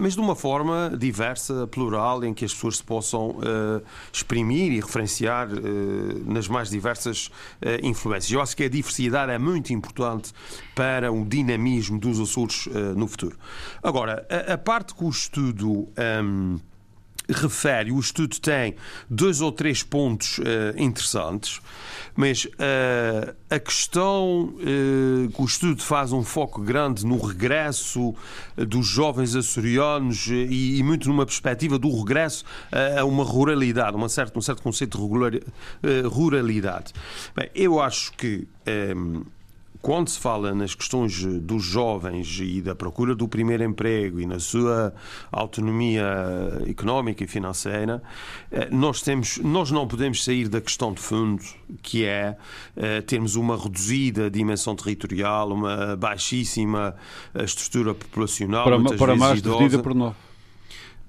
mas 0.00 0.14
de 0.14 0.20
uma 0.20 0.34
forma 0.34 0.92
diversa, 0.98 1.68
plural, 1.68 2.24
em 2.24 2.34
que 2.34 2.44
as 2.44 2.52
pessoas 2.52 2.78
se 2.78 2.82
possam 2.82 3.36
exprimir 4.12 4.72
e 4.72 4.80
referenciar 4.80 5.48
nas 6.26 6.48
mais 6.48 6.70
diversas 6.70 7.30
influências. 7.82 8.32
Eu 8.32 8.40
acho 8.40 8.56
que 8.56 8.64
a 8.64 8.68
diversidade 8.68 9.30
é 9.30 9.38
muito 9.38 9.72
importante 9.72 10.32
para 10.74 11.11
o 11.20 11.24
dinamismo 11.24 11.98
dos 11.98 12.18
Açores 12.20 12.66
uh, 12.66 12.94
no 12.96 13.06
futuro. 13.06 13.36
Agora, 13.82 14.26
a, 14.28 14.54
a, 14.54 14.58
parte 14.58 14.94
que 14.94 15.04
o 15.04 15.10
estudo. 15.10 15.88
Um, 16.24 16.58
refere, 17.28 17.92
o 17.92 18.00
estudo 18.00 18.38
tem 18.40 18.74
dois 19.08 19.40
ou 19.40 19.52
três 19.52 19.82
pontos 19.82 20.38
uh, 20.38 20.42
interessantes, 20.76 21.60
mas 22.14 22.44
uh, 22.44 23.34
a 23.48 23.58
questão 23.58 24.54
uh, 24.54 25.30
que 25.30 25.42
o 25.42 25.44
estudo 25.44 25.82
faz 25.82 26.12
um 26.12 26.22
foco 26.22 26.60
grande 26.60 27.06
no 27.06 27.18
regresso 27.18 28.14
dos 28.56 28.86
jovens 28.86 29.34
açorianos 29.34 30.26
e, 30.26 30.78
e, 30.78 30.82
muito 30.82 31.08
numa 31.08 31.24
perspectiva 31.24 31.78
do 31.78 31.90
regresso 31.96 32.44
a 32.98 33.04
uma 33.04 33.24
ruralidade, 33.24 33.96
uma 33.96 34.08
certa, 34.08 34.38
um 34.38 34.42
certo 34.42 34.62
conceito 34.62 34.98
de 34.98 35.02
regular, 35.02 35.32
ruralidade. 36.10 36.92
Bem, 37.34 37.50
eu 37.54 37.80
acho 37.80 38.12
que. 38.12 38.46
Um, 38.96 39.24
quando 39.82 40.08
se 40.08 40.18
fala 40.18 40.54
nas 40.54 40.76
questões 40.76 41.24
dos 41.24 41.64
jovens 41.64 42.38
e 42.40 42.62
da 42.62 42.72
procura 42.72 43.16
do 43.16 43.26
primeiro 43.26 43.64
emprego 43.64 44.20
e 44.20 44.26
na 44.26 44.38
sua 44.38 44.94
autonomia 45.30 46.04
económica 46.68 47.24
e 47.24 47.26
financeira, 47.26 48.00
eh, 48.52 48.68
nós, 48.70 49.02
temos, 49.02 49.38
nós 49.38 49.72
não 49.72 49.88
podemos 49.88 50.24
sair 50.24 50.48
da 50.48 50.60
questão 50.60 50.92
de 50.92 51.00
fundo, 51.00 51.42
que 51.82 52.04
é 52.04 52.36
eh, 52.76 53.00
termos 53.00 53.34
uma 53.34 53.56
reduzida 53.56 54.30
dimensão 54.30 54.76
territorial, 54.76 55.50
uma 55.50 55.96
baixíssima 55.96 56.94
eh, 57.34 57.42
estrutura 57.42 57.92
populacional, 57.92 58.64
para, 58.64 58.78
muitas 58.78 58.98
para 58.98 59.06
vezes 59.08 59.20
mais 59.20 59.38
idosa. 59.40 59.78
por 59.80 59.94
nós. 59.94 60.31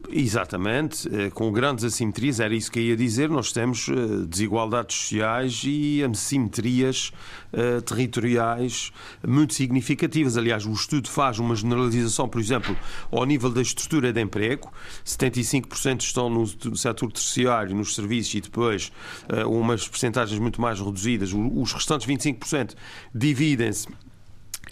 Exatamente, 0.09 1.07
eh, 1.07 1.29
com 1.29 1.51
grandes 1.51 1.85
assimetrias, 1.85 2.39
era 2.39 2.53
isso 2.53 2.71
que 2.71 2.79
eu 2.79 2.83
ia 2.83 2.97
dizer. 2.97 3.29
Nós 3.29 3.51
temos 3.51 3.87
eh, 3.87 4.25
desigualdades 4.27 4.97
sociais 4.97 5.61
e 5.65 6.03
assimetrias 6.03 7.11
uh, 7.53 7.81
territoriais 7.81 8.91
muito 9.25 9.53
significativas. 9.53 10.37
Aliás, 10.37 10.65
o 10.65 10.71
estudo 10.71 11.09
faz 11.09 11.39
uma 11.39 11.55
generalização, 11.55 12.27
por 12.27 12.41
exemplo, 12.41 12.75
ao 13.11 13.25
nível 13.25 13.49
da 13.49 13.61
estrutura 13.61 14.11
de 14.11 14.21
emprego: 14.21 14.71
75% 15.05 16.01
estão 16.01 16.29
no 16.29 16.45
setor 16.75 17.11
terciário, 17.11 17.75
nos 17.75 17.95
serviços, 17.95 18.35
e 18.35 18.41
depois 18.41 18.91
umas 19.47 19.87
percentagens 19.87 20.39
muito 20.39 20.61
mais 20.61 20.79
reduzidas. 20.79 21.31
Os 21.33 21.73
restantes 21.73 22.07
25% 22.07 22.75
dividem-se 23.13 23.87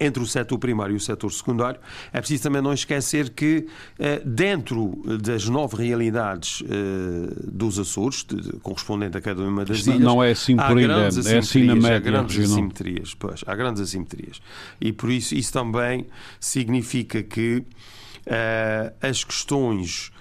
entre 0.01 0.21
o 0.23 0.25
setor 0.25 0.57
primário 0.57 0.93
e 0.93 0.97
o 0.97 0.99
setor 0.99 1.31
secundário, 1.31 1.79
é 2.11 2.19
preciso 2.19 2.43
também 2.43 2.61
não 2.61 2.73
esquecer 2.73 3.29
que, 3.29 3.67
eh, 3.99 4.19
dentro 4.25 4.99
das 5.21 5.47
nove 5.47 5.77
realidades 5.77 6.63
eh, 6.65 7.33
dos 7.47 7.77
Açores, 7.77 8.25
correspondente 8.63 9.17
a 9.17 9.21
cada 9.21 9.43
uma 9.43 9.63
das 9.63 9.85
ilhas, 9.85 9.99
não 9.99 10.23
é 10.23 10.31
assim 10.31 10.57
por 10.57 10.79
ilha, 10.79 10.93
é 10.93 11.37
assim 11.37 11.63
na 11.65 11.75
média. 11.75 11.97
Há 11.97 11.99
grandes 11.99 12.39
assimetrias, 12.39 13.13
pois, 13.13 13.43
há 13.45 13.55
grandes 13.55 13.81
assimetrias. 13.81 14.41
E 14.79 14.91
por 14.91 15.11
isso, 15.11 15.35
isso 15.35 15.53
também 15.53 16.07
significa 16.39 17.21
que 17.21 17.57
uh, 17.57 18.93
as 19.01 19.23
questões 19.23 20.11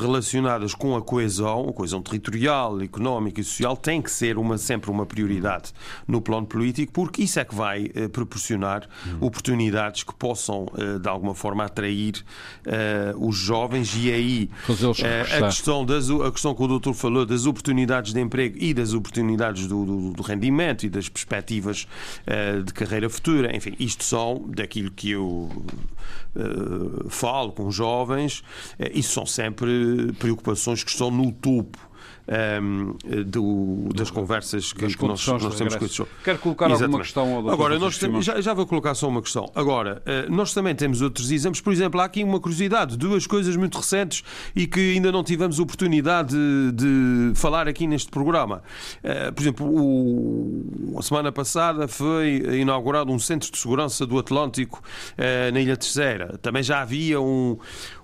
relacionadas 0.00 0.74
com 0.74 0.96
a 0.96 1.02
coesão, 1.02 1.68
a 1.68 1.72
coesão 1.72 2.02
territorial, 2.02 2.80
económica 2.80 3.40
e 3.40 3.44
social, 3.44 3.76
tem 3.76 4.02
que 4.02 4.10
ser 4.10 4.36
uma, 4.36 4.58
sempre 4.58 4.90
uma 4.90 5.06
prioridade 5.06 5.72
no 6.06 6.20
plano 6.20 6.46
político, 6.46 6.92
porque 6.92 7.22
isso 7.22 7.38
é 7.38 7.44
que 7.44 7.54
vai 7.54 7.84
uh, 7.84 8.08
proporcionar 8.08 8.88
oportunidades 9.20 10.02
que 10.02 10.14
possam, 10.14 10.66
uh, 10.72 10.98
de 10.98 11.08
alguma 11.08 11.34
forma, 11.34 11.64
atrair 11.64 12.24
os 13.16 13.36
jovens. 13.36 13.94
E 13.96 14.12
aí 14.12 14.50
a, 15.36 15.46
questão 15.46 15.84
das, 15.84 16.10
a 16.10 16.30
questão 16.30 16.54
que 16.54 16.62
o 16.62 16.66
doutor 16.66 16.94
falou 16.94 17.24
das 17.24 17.46
oportunidades 17.46 18.12
de 18.12 18.20
emprego 18.20 18.56
e 18.58 18.74
das 18.74 18.92
oportunidades 18.92 19.66
do, 19.66 19.84
do, 19.84 20.12
do 20.12 20.22
rendimento 20.22 20.84
e 20.84 20.88
das 20.88 21.08
perspectivas 21.08 21.86
de 22.64 22.72
carreira 22.72 23.08
futura, 23.08 23.54
enfim, 23.54 23.74
isto 23.78 24.04
são 24.04 24.44
daquilo 24.48 24.90
que 24.90 25.10
eu 25.10 25.50
falo 27.08 27.52
com 27.52 27.70
jovens, 27.70 28.42
isso 28.92 29.19
são 29.20 29.26
sempre 29.26 30.12
preocupações 30.18 30.82
que 30.82 30.90
estão 30.90 31.10
no 31.10 31.32
topo 31.32 31.90
um, 32.30 32.94
ehm, 33.04 33.22
do, 33.24 33.88
das 33.94 34.10
conversas 34.10 34.72
que, 34.72 34.86
que 34.86 35.04
nós, 35.04 35.26
nós, 35.26 35.56
temos 35.56 35.74
com 35.74 35.84
estes 35.84 36.06
Quero 36.22 36.38
colocar 36.38 36.66
Exatamente. 36.66 36.84
alguma 36.84 37.02
questão 37.02 37.34
ao 37.34 37.50
Agora, 37.50 37.78
nós 37.78 37.98
temos, 37.98 38.24
já, 38.24 38.40
já, 38.40 38.54
vou 38.54 38.66
colocar 38.66 38.94
só 38.94 39.08
uma 39.08 39.20
questão. 39.20 39.50
Agora, 39.54 40.00
uh, 40.06 40.32
nós 40.32 40.54
também 40.54 40.74
temos 40.74 41.02
outros 41.02 41.32
exemplos. 41.32 41.60
Por 41.60 41.72
exemplo, 41.72 42.00
há 42.00 42.04
aqui 42.04 42.22
uma 42.22 42.38
curiosidade, 42.38 42.96
duas 42.96 43.26
coisas 43.26 43.56
muito 43.56 43.76
recentes 43.78 44.22
e 44.54 44.66
que 44.66 44.94
ainda 44.94 45.10
não 45.10 45.24
tivemos 45.24 45.58
oportunidade 45.58 46.36
de, 46.72 47.32
de 47.32 47.32
falar 47.34 47.66
aqui 47.66 47.86
neste 47.86 48.10
programa. 48.10 48.62
Uh, 49.02 49.32
por 49.32 49.42
exemplo, 49.42 49.66
o, 49.66 50.96
a 50.98 51.02
semana 51.02 51.32
passada 51.32 51.88
foi 51.88 52.60
inaugurado 52.60 53.10
um 53.10 53.18
centro 53.18 53.50
de 53.50 53.58
segurança 53.58 54.06
do 54.06 54.18
Atlântico 54.18 54.82
uh, 55.18 55.52
na 55.52 55.60
Ilha 55.60 55.76
Terceira. 55.76 56.38
Também 56.40 56.62
já 56.62 56.80
havia 56.80 57.20
um 57.20 57.58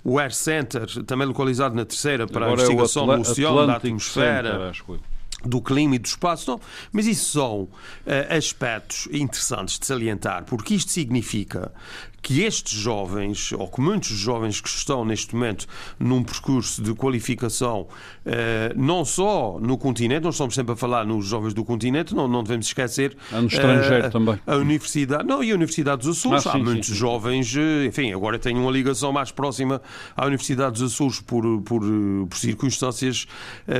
o 0.08 0.20
Air 0.20 0.32
Center, 0.32 0.86
também 1.04 1.26
localizado 1.26 1.74
na 1.74 1.84
terceira 1.84 2.28
para 2.28 2.46
Agora 2.46 2.60
a 2.60 2.64
investigação 2.64 3.12
é 3.12 3.16
do 3.16 3.22
oceano, 3.22 3.66
da 3.66 3.76
atmosfera. 3.76 4.72
Center, 4.72 5.00
do 5.44 5.60
clima 5.60 5.96
e 5.96 5.98
do 5.98 6.06
espaço, 6.06 6.50
não. 6.50 6.60
Mas 6.92 7.06
isso 7.06 7.32
são 7.32 7.62
uh, 7.62 7.70
aspectos 8.36 9.08
interessantes 9.12 9.78
de 9.78 9.86
salientar, 9.86 10.44
porque 10.44 10.74
isto 10.74 10.90
significa 10.90 11.72
que 12.26 12.42
estes 12.42 12.76
jovens, 12.76 13.52
ou 13.52 13.68
que 13.68 13.80
muitos 13.80 14.08
jovens 14.08 14.60
que 14.60 14.68
estão 14.68 15.04
neste 15.04 15.32
momento 15.32 15.64
num 15.96 16.24
percurso 16.24 16.82
de 16.82 16.92
qualificação, 16.92 17.86
eh, 18.24 18.72
não 18.74 19.04
só 19.04 19.60
no 19.60 19.78
continente, 19.78 20.24
nós 20.24 20.34
estamos 20.34 20.56
sempre 20.56 20.72
a 20.72 20.76
falar 20.76 21.06
nos 21.06 21.24
jovens 21.24 21.54
do 21.54 21.64
continente, 21.64 22.16
não, 22.16 22.26
não 22.26 22.42
devemos 22.42 22.66
esquecer. 22.66 23.16
Há 23.30 23.40
no 23.40 23.46
estrangeiro 23.46 24.08
uh, 24.08 24.10
também. 24.10 24.40
A 24.44 24.56
Universidade, 24.56 25.24
não, 25.24 25.40
e 25.40 25.52
a 25.52 25.54
Universidade 25.54 25.98
dos 26.04 26.18
Açores. 26.18 26.44
Ah, 26.48 26.50
sim, 26.50 26.58
Há 26.58 26.64
muitos 26.64 26.88
sim, 26.88 26.94
sim. 26.94 26.98
jovens, 26.98 27.54
enfim, 27.86 28.12
agora 28.12 28.40
tenho 28.40 28.60
uma 28.60 28.72
ligação 28.72 29.12
mais 29.12 29.30
próxima 29.30 29.80
à 30.16 30.26
Universidade 30.26 30.80
dos 30.80 30.94
Açores 30.94 31.20
por, 31.20 31.62
por, 31.62 31.82
por 32.28 32.36
circunstâncias 32.36 33.28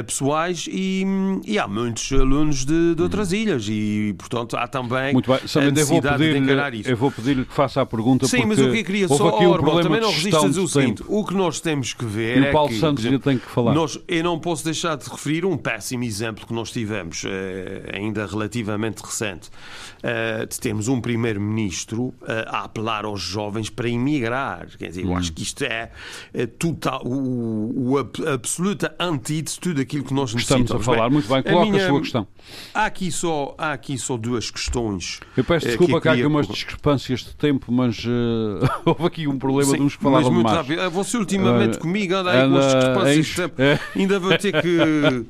pessoais 0.07 0.68
e, 0.70 1.05
e, 1.44 1.59
há 1.59 1.66
muitos 1.66 2.12
alunos 2.12 2.64
de, 2.64 2.94
de 2.94 3.03
outras 3.03 3.32
hum. 3.32 3.36
ilhas 3.36 3.66
e, 3.68 4.14
portanto, 4.16 4.57
há 4.57 4.68
também 4.68 5.12
Muito 5.14 5.28
bem. 5.28 5.40
a 5.40 5.70
necessidade 5.72 6.18
de 6.18 6.38
encarar 6.38 6.72
isso. 6.74 6.88
Eu 6.88 6.97
vou 6.97 7.11
pedir-lhe 7.11 7.44
que 7.44 7.53
faça 7.53 7.82
a 7.82 7.86
pergunta 7.86 8.28
Sim, 8.41 8.47
mas 8.47 8.59
o 8.59 8.70
que 8.70 8.78
eu 8.78 8.84
queria 8.84 9.09
só, 9.09 9.28
aqui 9.28 9.47
um 9.47 9.51
Orban, 9.51 9.82
também 9.82 10.01
não 10.01 10.11
resistas 10.11 10.57
o 10.57 10.68
seguinte, 10.68 11.03
o 11.07 11.24
que 11.24 11.34
nós 11.34 11.61
temos 11.61 11.93
que 11.93 12.05
ver 12.05 12.39
e 12.39 12.49
o 12.49 12.53
Paulo 12.53 12.70
é 12.70 12.74
que, 12.74 12.80
Santos 12.80 13.05
exemplo, 13.05 13.20
tem 13.20 13.39
que 13.39 13.47
falar. 13.47 13.74
Nós, 13.74 13.99
eu 14.07 14.24
não 14.24 14.39
posso 14.39 14.64
deixar 14.64 14.97
de 14.97 15.09
referir 15.09 15.45
um 15.45 15.57
péssimo 15.57 16.05
exemplo 16.05 16.47
que 16.47 16.53
nós 16.53 16.70
tivemos, 16.70 17.24
eh, 17.24 17.91
ainda 17.95 18.26
relativamente 18.26 19.01
recente, 19.01 19.51
eh, 20.03 20.47
de 20.47 20.61
termos 20.61 20.89
um 20.89 21.01
primeiro-ministro 21.01 22.14
eh, 22.26 22.45
a 22.49 22.64
apelar 22.64 23.05
aos 23.05 23.20
jovens 23.20 23.70
para 23.70 23.89
emigrar. 23.89 24.66
Quer 24.78 24.89
dizer, 24.89 25.05
eu 25.05 25.11
hum. 25.11 25.16
acho 25.16 25.32
que 25.32 25.43
isto 25.43 25.64
é, 25.64 25.91
total, 26.59 27.03
o, 27.05 27.93
o 27.93 27.99
absoluta 27.99 28.95
antídoto 28.99 29.53
de 29.53 29.61
tudo 29.61 29.80
aquilo 29.80 30.05
que 30.05 30.14
nós 30.14 30.32
necessitamos. 30.32 30.64
Estamos 30.66 30.89
a 30.89 30.93
falar, 30.93 31.09
bem, 31.09 31.12
muito 31.12 31.28
bem, 31.28 31.43
coloca 31.43 31.62
a, 31.62 31.70
minha, 31.70 31.84
a, 31.84 31.89
sua 31.89 32.01
questão. 32.01 32.26
Há 32.74 32.87
aqui, 32.87 33.11
só, 33.11 33.55
há 33.59 33.72
aqui 33.72 33.99
só 33.99 34.16
duas 34.16 34.51
questões. 34.51 35.20
Eu 35.37 35.45
peço 35.45 35.66
desculpa 35.66 36.01
que, 36.01 36.09
há 36.09 36.12
aqui 36.12 36.24
umas 36.24 36.47
discrepâncias 36.47 37.20
de 37.20 37.34
tempo, 37.34 37.70
mas 37.72 38.05
houve 38.84 39.04
aqui 39.04 39.26
um 39.26 39.38
problema 39.38 39.70
Sim, 39.70 39.76
de 39.78 39.82
uns 39.82 39.96
que 39.96 40.02
falavam 40.02 40.30
mas 40.30 40.34
muito 40.34 40.46
mais. 40.46 40.56
Rápido. 40.58 40.90
Você 40.90 41.16
ultimamente 41.16 41.76
uh, 41.76 41.80
comigo 41.80 42.14
anda 42.14 42.30
aí 42.30 42.48
com 42.48 42.56
as 42.56 42.64
discrepâncias. 42.66 43.50
É. 43.58 43.78
Ainda 43.96 44.18
vou 44.18 44.38
ter 44.38 44.52
que 44.62 45.26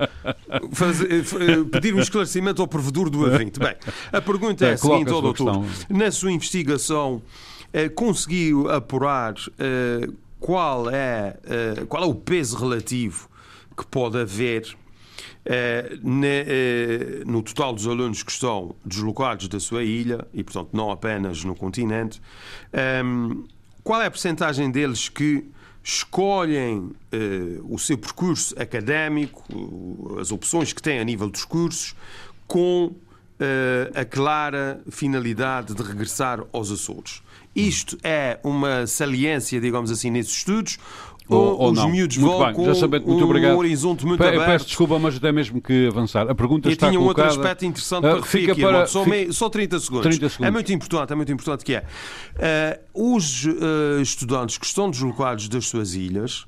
fazer, 0.72 1.24
pedir 1.70 1.94
um 1.94 2.00
esclarecimento 2.00 2.62
ao 2.62 2.68
provedor 2.68 3.10
do 3.10 3.26
evento. 3.26 3.60
Bem, 3.60 3.74
a 4.12 4.20
pergunta 4.20 4.64
é, 4.66 4.70
é 4.70 4.72
a 4.72 4.76
seguinte, 4.76 5.10
ao 5.10 5.22
doutor. 5.22 5.64
Na 5.88 6.10
sua 6.10 6.32
investigação, 6.32 7.22
eh, 7.72 7.88
conseguiu 7.88 8.70
apurar 8.70 9.34
eh, 9.58 10.08
qual, 10.40 10.88
é, 10.88 11.36
eh, 11.44 11.84
qual 11.88 12.02
é 12.02 12.06
o 12.06 12.14
peso 12.14 12.56
relativo 12.56 13.28
que 13.76 13.84
pode 13.86 14.18
haver 14.18 14.76
no 17.24 17.42
total 17.42 17.72
dos 17.72 17.86
alunos 17.86 18.22
que 18.22 18.30
estão 18.30 18.74
deslocados 18.84 19.48
da 19.48 19.60
sua 19.60 19.82
ilha 19.84 20.26
e, 20.32 20.42
portanto, 20.42 20.70
não 20.72 20.90
apenas 20.90 21.44
no 21.44 21.54
continente, 21.54 22.20
ehm, 22.72 23.44
qual 23.84 24.02
é 24.02 24.06
a 24.06 24.10
percentagem 24.10 24.70
deles 24.70 25.08
que 25.08 25.44
escolhem 25.82 26.90
o 27.62 27.78
seu 27.78 27.96
percurso 27.96 28.60
académico, 28.60 30.18
as 30.20 30.32
opções 30.32 30.72
que 30.72 30.82
têm 30.82 30.98
a 30.98 31.04
nível 31.04 31.30
dos 31.30 31.44
cursos, 31.44 31.94
com 32.48 32.92
a 33.94 34.04
clara 34.04 34.82
finalidade 34.90 35.74
de 35.74 35.82
regressar 35.82 36.42
aos 36.52 36.72
Açores. 36.72 37.22
Isto 37.54 37.96
é 38.02 38.38
uma 38.42 38.86
saliência, 38.86 39.60
digamos 39.60 39.90
assim, 39.90 40.10
nesses 40.10 40.32
estudos 40.32 40.78
ou, 41.28 41.58
ou 41.58 41.72
os 41.72 41.78
não. 41.78 41.88
miúdos 41.88 42.16
muito 42.16 42.36
vão 42.36 42.46
bem, 42.46 42.54
com 42.54 42.64
já 42.64 42.74
sabendo, 42.74 43.06
muito 43.06 43.22
um 43.22 43.24
obrigado. 43.24 43.56
horizonte 43.56 44.06
muito 44.06 44.20
Pe 44.20 44.28
aberto. 44.28 44.46
Peço 44.46 44.66
desculpa, 44.66 44.98
mas 44.98 45.16
até 45.16 45.32
mesmo 45.32 45.60
que 45.60 45.88
avançar. 45.88 46.30
A 46.30 46.34
pergunta 46.34 46.68
Eu 46.68 46.72
está 46.72 46.88
tinha 46.88 47.00
um 47.00 47.04
outro 47.04 47.24
aspecto 47.24 47.64
interessante 47.64 48.04
uh, 48.06 48.10
para 48.10 48.16
referir 48.16 48.50
aqui, 48.50 48.62
para... 48.62 48.86
Só, 48.86 49.04
meio, 49.04 49.32
só 49.32 49.48
30 49.48 49.80
segundos. 49.80 50.06
30 50.06 50.28
segundos. 50.28 50.48
É 50.48 50.50
muito 50.50 50.72
importante, 50.72 51.12
é 51.12 51.16
muito 51.16 51.32
importante 51.32 51.64
que 51.64 51.74
é. 51.74 51.84
Uh, 52.94 53.14
os 53.14 53.44
uh, 53.44 54.00
estudantes 54.00 54.58
que 54.58 54.66
estão 54.66 54.90
deslocados 54.90 55.48
das 55.48 55.66
suas 55.66 55.94
ilhas 55.94 56.46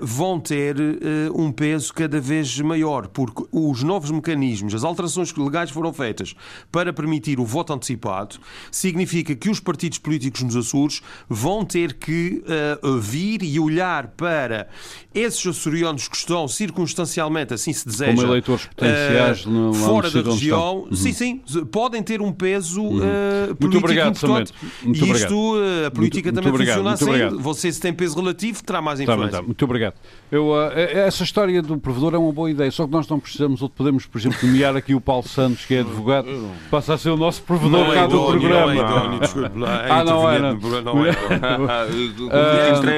vão 0.00 0.38
ter 0.38 0.76
eh, 0.78 1.30
um 1.34 1.50
peso 1.50 1.92
cada 1.92 2.20
vez 2.20 2.58
maior, 2.60 3.08
porque 3.08 3.44
os 3.50 3.82
novos 3.82 4.10
mecanismos, 4.10 4.74
as 4.74 4.84
alterações 4.84 5.34
legais 5.34 5.70
foram 5.70 5.92
feitas 5.92 6.34
para 6.70 6.92
permitir 6.92 7.40
o 7.40 7.44
voto 7.44 7.72
antecipado, 7.72 8.36
significa 8.70 9.34
que 9.34 9.50
os 9.50 9.58
partidos 9.58 9.98
políticos 9.98 10.42
nos 10.42 10.56
Açores 10.56 11.02
vão 11.28 11.64
ter 11.64 11.94
que 11.94 12.42
uh, 12.82 12.98
vir 12.98 13.42
e 13.42 13.58
olhar 13.58 14.08
para 14.08 14.68
esses 15.14 15.44
açorianos 15.44 16.06
que 16.08 16.16
estão 16.16 16.46
circunstancialmente, 16.46 17.54
assim 17.54 17.72
se 17.72 17.86
deseja, 17.86 18.14
como 18.14 18.26
eleitores 18.28 18.66
potenciais 18.66 19.46
uh, 19.46 19.74
fora 19.74 20.10
da 20.10 20.22
região, 20.30 20.86
uhum. 20.88 20.96
sim, 20.96 21.12
sim, 21.12 21.42
podem 21.70 22.02
ter 22.02 22.20
um 22.20 22.32
peso 22.32 22.82
uhum. 22.82 22.98
uh, 22.98 23.56
político 23.56 23.62
muito 23.62 23.78
obrigado, 23.78 24.16
importante. 24.16 24.52
Muito 24.82 25.04
e 25.04 25.10
isto, 25.10 25.54
a 25.86 25.90
política 25.90 26.30
muito, 26.30 26.36
também 26.36 26.52
muito 26.52 26.66
funciona 26.66 26.92
assim. 26.92 27.04
Obrigado. 27.04 27.40
Você, 27.40 27.72
se 27.72 27.80
tem 27.80 27.92
peso 27.92 28.16
relativo, 28.16 28.62
terá 28.62 28.80
mais 28.80 28.98
tá 28.98 29.04
influência. 29.04 29.42
Tá. 29.42 29.47
Muito 29.48 29.64
obrigado. 29.64 29.94
Eu, 30.30 30.48
uh, 30.48 30.70
essa 30.76 31.24
história 31.24 31.62
do 31.62 31.78
provedor 31.78 32.14
é 32.14 32.18
uma 32.18 32.30
boa 32.30 32.50
ideia, 32.50 32.70
só 32.70 32.84
que 32.84 32.92
nós 32.92 33.08
não 33.08 33.18
precisamos, 33.18 33.62
ou 33.62 33.70
podemos, 33.70 34.04
por 34.04 34.18
exemplo, 34.18 34.38
nomear 34.42 34.76
aqui 34.76 34.94
o 34.94 35.00
Paulo 35.00 35.26
Santos, 35.26 35.64
que 35.64 35.74
é 35.74 35.80
advogado, 35.80 36.28
passa 36.70 36.92
a 36.92 36.98
ser 36.98 37.08
o 37.08 37.16
nosso 37.16 37.42
provedor 37.44 37.86
não 37.86 37.94
cá 37.94 38.02
é 38.02 38.08
do 38.08 38.26
programa. 38.26 38.74
Não 38.74 39.14
é 39.14 39.18
desculpe 39.20 39.58
lá. 39.58 39.78
Ah, 39.88 40.04
não 40.04 40.30
é, 40.30 40.38
não. 40.38 40.58
Não 40.82 41.06
é. 41.06 41.12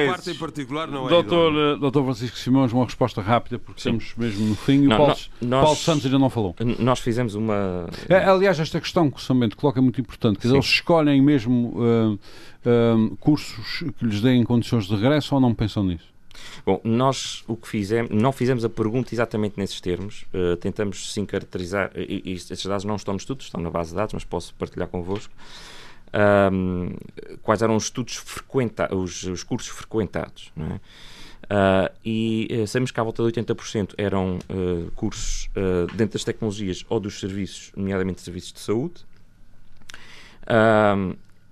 Parte 0.07 0.31
em 0.31 0.35
particular 0.35 0.89
não 0.89 1.05
é 1.05 1.09
doutor, 1.09 1.77
doutor 1.77 2.03
Francisco 2.03 2.37
Simões, 2.37 2.73
uma 2.73 2.83
resposta 2.83 3.21
rápida, 3.21 3.57
porque 3.57 3.79
Sim. 3.79 3.95
estamos 3.97 4.13
mesmo 4.17 4.49
no 4.49 4.55
fim. 4.55 4.83
E 4.83 4.87
não, 4.87 4.95
o 4.95 4.97
Paulo, 4.97 5.15
nós, 5.41 5.63
Paulo, 5.63 5.77
Santos 5.77 6.05
ainda 6.05 6.19
não 6.19 6.29
falou. 6.29 6.53
Nós 6.79 6.99
fizemos 6.99 7.33
uma... 7.33 7.87
É, 8.09 8.25
aliás, 8.25 8.59
esta 8.59 8.81
questão 8.81 9.09
que 9.09 9.17
o 9.17 9.21
Samento 9.21 9.55
coloca 9.55 9.79
é 9.79 9.81
muito 9.81 10.01
importante, 10.01 10.39
que 10.39 10.47
eles 10.47 10.65
escolhem 10.65 11.21
mesmo 11.21 11.73
uh, 11.77 12.19
uh, 12.65 13.17
cursos 13.17 13.85
que 13.97 14.05
lhes 14.05 14.19
deem 14.21 14.43
condições 14.43 14.85
de 14.85 14.95
regresso 14.95 15.33
ou 15.33 15.39
não 15.39 15.53
pensam 15.53 15.83
nisso? 15.83 16.10
Bom, 16.65 16.79
nós 16.83 17.43
o 17.47 17.55
que 17.55 17.67
fizemos, 17.67 18.11
não 18.11 18.31
fizemos 18.31 18.63
a 18.63 18.69
pergunta 18.69 19.13
exatamente 19.13 19.57
nesses 19.57 19.81
termos, 19.81 20.25
uh, 20.33 20.55
tentamos 20.57 21.11
sim 21.11 21.25
caracterizar, 21.25 21.91
e, 21.95 22.21
e 22.25 22.33
estes 22.33 22.65
dados 22.65 22.85
não 22.85 22.95
estão 22.95 23.13
no 23.13 23.17
estudo, 23.17 23.41
estão 23.41 23.61
na 23.61 23.69
base 23.69 23.89
de 23.89 23.95
dados, 23.95 24.13
mas 24.13 24.23
posso 24.23 24.53
partilhar 24.55 24.87
convosco, 24.87 25.33
um, 26.51 26.93
quais 27.41 27.61
eram 27.61 27.75
os 27.75 27.85
estudos 27.85 28.15
frequentados, 28.15 28.97
os, 28.97 29.23
os, 29.23 29.43
cursos 29.43 29.69
frequentados, 29.69 30.51
não 30.55 30.67
é? 30.67 30.79
Uh, 31.51 31.91
e 32.05 32.47
uh, 32.63 32.67
sabemos 32.67 32.91
que 32.91 32.99
à 32.99 33.03
volta 33.03 33.29
de 33.29 33.41
80% 33.41 33.95
eram 33.97 34.39
uh, 34.49 34.89
cursos 34.91 35.49
dentro 35.95 36.13
das 36.13 36.23
tecnologias 36.23 36.85
ou 36.87 36.97
dos 36.97 37.19
serviços, 37.19 37.73
nomeadamente 37.75 38.21
serviços 38.21 38.53
de 38.53 38.59
saúde. 38.59 39.05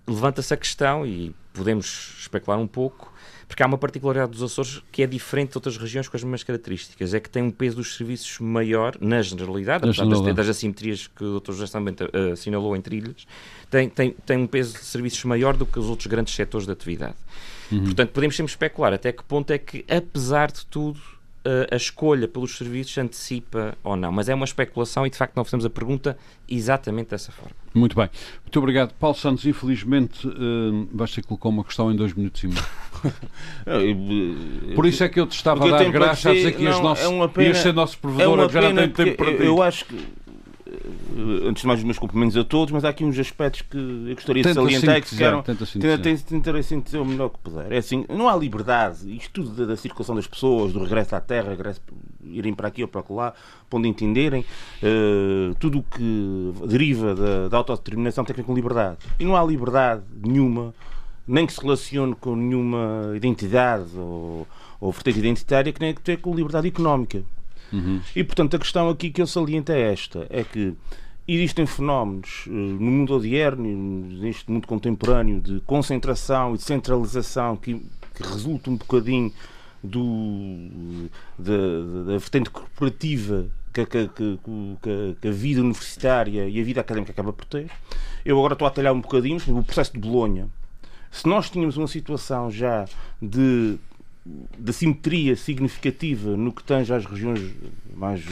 Levanta-se 0.08 0.54
a 0.54 0.58
questão, 0.58 1.06
e 1.06 1.36
podemos 1.54 2.16
especular 2.20 2.60
um 2.60 2.66
pouco, 2.66 3.14
Porque 3.50 3.64
há 3.64 3.66
uma 3.66 3.80
particularidade 3.80 4.32
dos 4.32 4.44
Açores 4.44 4.80
que 4.92 5.02
é 5.02 5.08
diferente 5.08 5.50
de 5.50 5.58
outras 5.58 5.76
regiões 5.76 6.08
com 6.08 6.16
as 6.16 6.24
mesmas 6.24 6.44
características. 6.44 7.16
É 7.16 7.20
que 7.20 7.30
tem 7.30 7.42
um 7.42 7.50
peso 7.50 7.78
dos 7.78 7.96
serviços 7.96 8.40
maior, 8.40 8.96
na 9.02 9.24
generalidade, 9.24 9.84
apesar 9.84 10.06
das, 10.06 10.36
das, 10.36 10.50
assimetrias 10.50 11.08
que 11.08 11.24
o 11.24 11.40
Dr. 11.40 11.54
José 11.54 11.72
também 11.72 11.96
assinalou 12.32 12.76
entre 12.76 12.98
ilhas, 12.98 13.26
tem, 13.68 13.90
tem, 13.90 14.12
tem 14.24 14.38
um 14.38 14.46
peso 14.46 14.78
de 14.78 14.86
serviços 14.86 15.24
maior 15.26 15.58
do 15.58 15.66
que 15.66 15.80
os 15.80 15.88
outros 15.88 16.06
grandes 16.06 16.36
setores 16.36 16.68
de 16.68 16.74
atividade. 16.74 17.16
Uhum. 17.72 17.86
Portanto, 17.86 18.12
podemos 18.12 18.36
sempre 18.36 18.52
especular 18.52 18.94
até 18.94 19.12
que 19.12 19.24
ponto 19.24 19.52
é 19.52 19.58
que, 19.58 19.84
apesar 19.90 20.52
de 20.52 20.64
tudo, 20.68 21.00
a 21.72 21.76
escolha 21.76 22.28
pelos 22.28 22.58
serviços 22.58 22.98
antecipa 22.98 23.78
ou 23.84 23.96
não. 23.96 24.12
Mas 24.12 24.30
é 24.30 24.36
uma 24.36 24.46
especulação 24.46 25.06
e, 25.06 25.10
de 25.10 25.18
facto, 25.18 25.36
não 25.36 25.44
fazemos 25.44 25.66
a 25.66 25.70
pergunta 25.70 26.18
exatamente 26.48 27.10
dessa 27.10 27.32
forma. 27.32 27.56
Muito 27.74 27.96
bem. 27.96 28.10
Muito 28.44 28.60
obrigado. 28.60 28.94
Paulo 28.94 29.16
Santos, 29.16 29.46
infelizmente, 29.46 30.28
uh, 30.28 30.88
vais 30.92 31.14
ter 31.14 31.22
que 31.22 31.28
colocar 31.28 31.50
uma 31.50 31.64
questão 31.64 31.92
em 31.92 31.96
dois 31.96 32.14
minutos 32.14 32.44
e 32.44 32.48
meio. 32.48 32.66
Por 34.76 34.86
isso 34.86 35.04
é 35.04 35.10
que 35.10 35.20
eu 35.20 35.28
te 35.28 35.36
estava 35.36 35.68
a 35.68 35.78
dar 35.78 35.92
graças 35.92 36.26
a 36.26 36.34
dizer 36.34 36.54
que 36.54 36.64
ias, 36.64 36.80
nosso, 36.80 37.02
é 37.02 37.28
pena, 37.28 37.48
ias 37.48 37.58
ser 37.60 37.74
nosso 37.74 37.98
provedor, 38.00 38.40
é 38.40 38.50
já 38.50 38.62
não 38.62 38.76
tenho 38.76 38.92
tempo 38.92 39.18
para 39.18 39.38
ti. 39.38 39.44
Eu 39.44 39.62
acho 39.62 39.86
que 39.86 39.96
eh, 39.96 40.29
antes 41.48 41.62
de 41.62 41.68
mais, 41.68 41.80
os 41.80 41.86
meus 41.86 42.00
cumprimentos 42.00 42.36
a 42.38 42.44
todos, 42.44 42.72
mas 42.72 42.84
há 42.86 42.90
aqui 42.90 43.04
uns 43.04 43.18
aspectos 43.18 43.62
que 43.62 43.78
eu 43.78 44.16
gostaria 44.16 44.44
tenta 44.44 44.62
de 44.62 44.66
salientar 44.74 45.02
que. 45.02 45.16
Tenta 45.44 46.24
tentarei 46.24 46.64
sintetizar 46.64 47.02
o 47.02 47.06
melhor 47.06 47.30
que 47.30 47.40
puder. 47.40 47.72
É 47.72 47.78
assim, 47.78 48.06
não 48.10 48.30
há 48.30 48.36
liberdade, 48.36 49.14
isto 49.16 49.32
tudo 49.32 49.50
da, 49.52 49.66
da, 49.66 49.78
circulação 49.78 50.16
das 50.16 50.28
pessoas, 50.28 50.74
do 50.74 50.80
regresso 50.84 51.16
à 51.16 51.22
terra, 51.22 51.50
regresso, 51.50 51.82
irem 52.24 52.54
para 52.54 52.68
aqui 52.68 52.82
ou 52.82 52.88
para 52.88 53.04
lá, 53.10 53.34
para 53.70 53.80
onde 53.80 53.88
entenderem, 53.88 54.46
uh, 54.84 55.56
tudo 55.56 55.80
o 55.80 55.84
que 55.84 56.54
deriva 56.68 57.16
da, 57.16 57.48
da 57.48 57.58
autodeterminação 57.58 58.24
tem 58.24 58.36
que 58.36 58.42
ver 58.42 58.46
com 58.46 58.54
liberdade. 58.54 58.98
E 59.20 59.26
não 59.26 59.36
há 59.36 59.44
liberdade 59.44 60.04
nenhuma, 60.24 60.74
nem 61.28 61.46
que 61.46 61.54
se 61.54 61.62
relacione 61.62 62.16
com 62.16 62.36
nenhuma 62.36 63.14
identidade 63.16 63.98
ou, 63.98 64.48
ou 64.80 64.92
vertente 64.92 65.20
identitária, 65.20 65.72
que 65.72 65.80
nem 65.80 65.94
que 65.94 66.02
ter 66.02 66.18
com 66.18 66.34
liberdade 66.36 66.68
económica. 66.68 67.24
Uhum. 67.72 68.02
E, 68.16 68.24
portanto, 68.24 68.56
a 68.56 68.60
questão 68.60 68.90
aqui 68.90 69.10
que 69.10 69.22
eu 69.22 69.28
saliento 69.28 69.72
é 69.72 69.92
esta: 69.92 70.26
é 70.30 70.44
que 70.44 70.74
existem 71.28 71.66
fenómenos 71.66 72.46
uh, 72.48 72.52
no 72.52 72.92
mundo 72.92 73.16
odierno, 73.16 73.64
neste 74.22 74.50
mundo 74.52 74.68
contemporâneo, 74.68 75.40
de 75.40 75.60
concentração 75.62 76.56
e 76.56 76.58
de 76.58 76.64
centralização 76.64 77.56
que, 77.56 77.76
que 78.16 78.24
resulta 78.24 78.70
um 78.70 78.76
bocadinho 78.76 79.32
do, 79.84 81.10
da, 81.38 82.12
da 82.12 82.18
vertente 82.18 82.50
corporativa 82.50 83.48
que, 83.74 83.86
que, 83.86 84.08
que, 84.08 85.16
que, 85.22 85.28
a 85.28 85.32
vida 85.32 85.62
universitária 85.62 86.50
e 86.50 86.60
a 86.60 86.64
vida 86.64 86.82
académica 86.82 87.12
acaba 87.12 87.32
por 87.32 87.46
ter. 87.46 87.70
Eu 88.26 88.38
agora 88.38 88.54
estou 88.54 88.66
a 88.66 88.70
atalhar 88.70 88.94
um 88.94 89.02
bocadinho 89.02 89.40
o 89.48 89.64
processo 89.64 89.94
de 89.94 90.00
Bolonha. 90.00 90.50
Se 91.12 91.28
nós 91.28 91.50
tínhamos 91.50 91.78
uma 91.78 91.88
situação 91.88 92.52
já 92.52 92.86
de 93.22 93.78
de 94.58 94.74
simetria 94.74 95.36
significativa 95.36 96.36
no 96.36 96.52
que 96.52 96.64
tange 96.64 96.94
às 96.94 97.06
regiões 97.06 97.40
mais, 97.96 98.24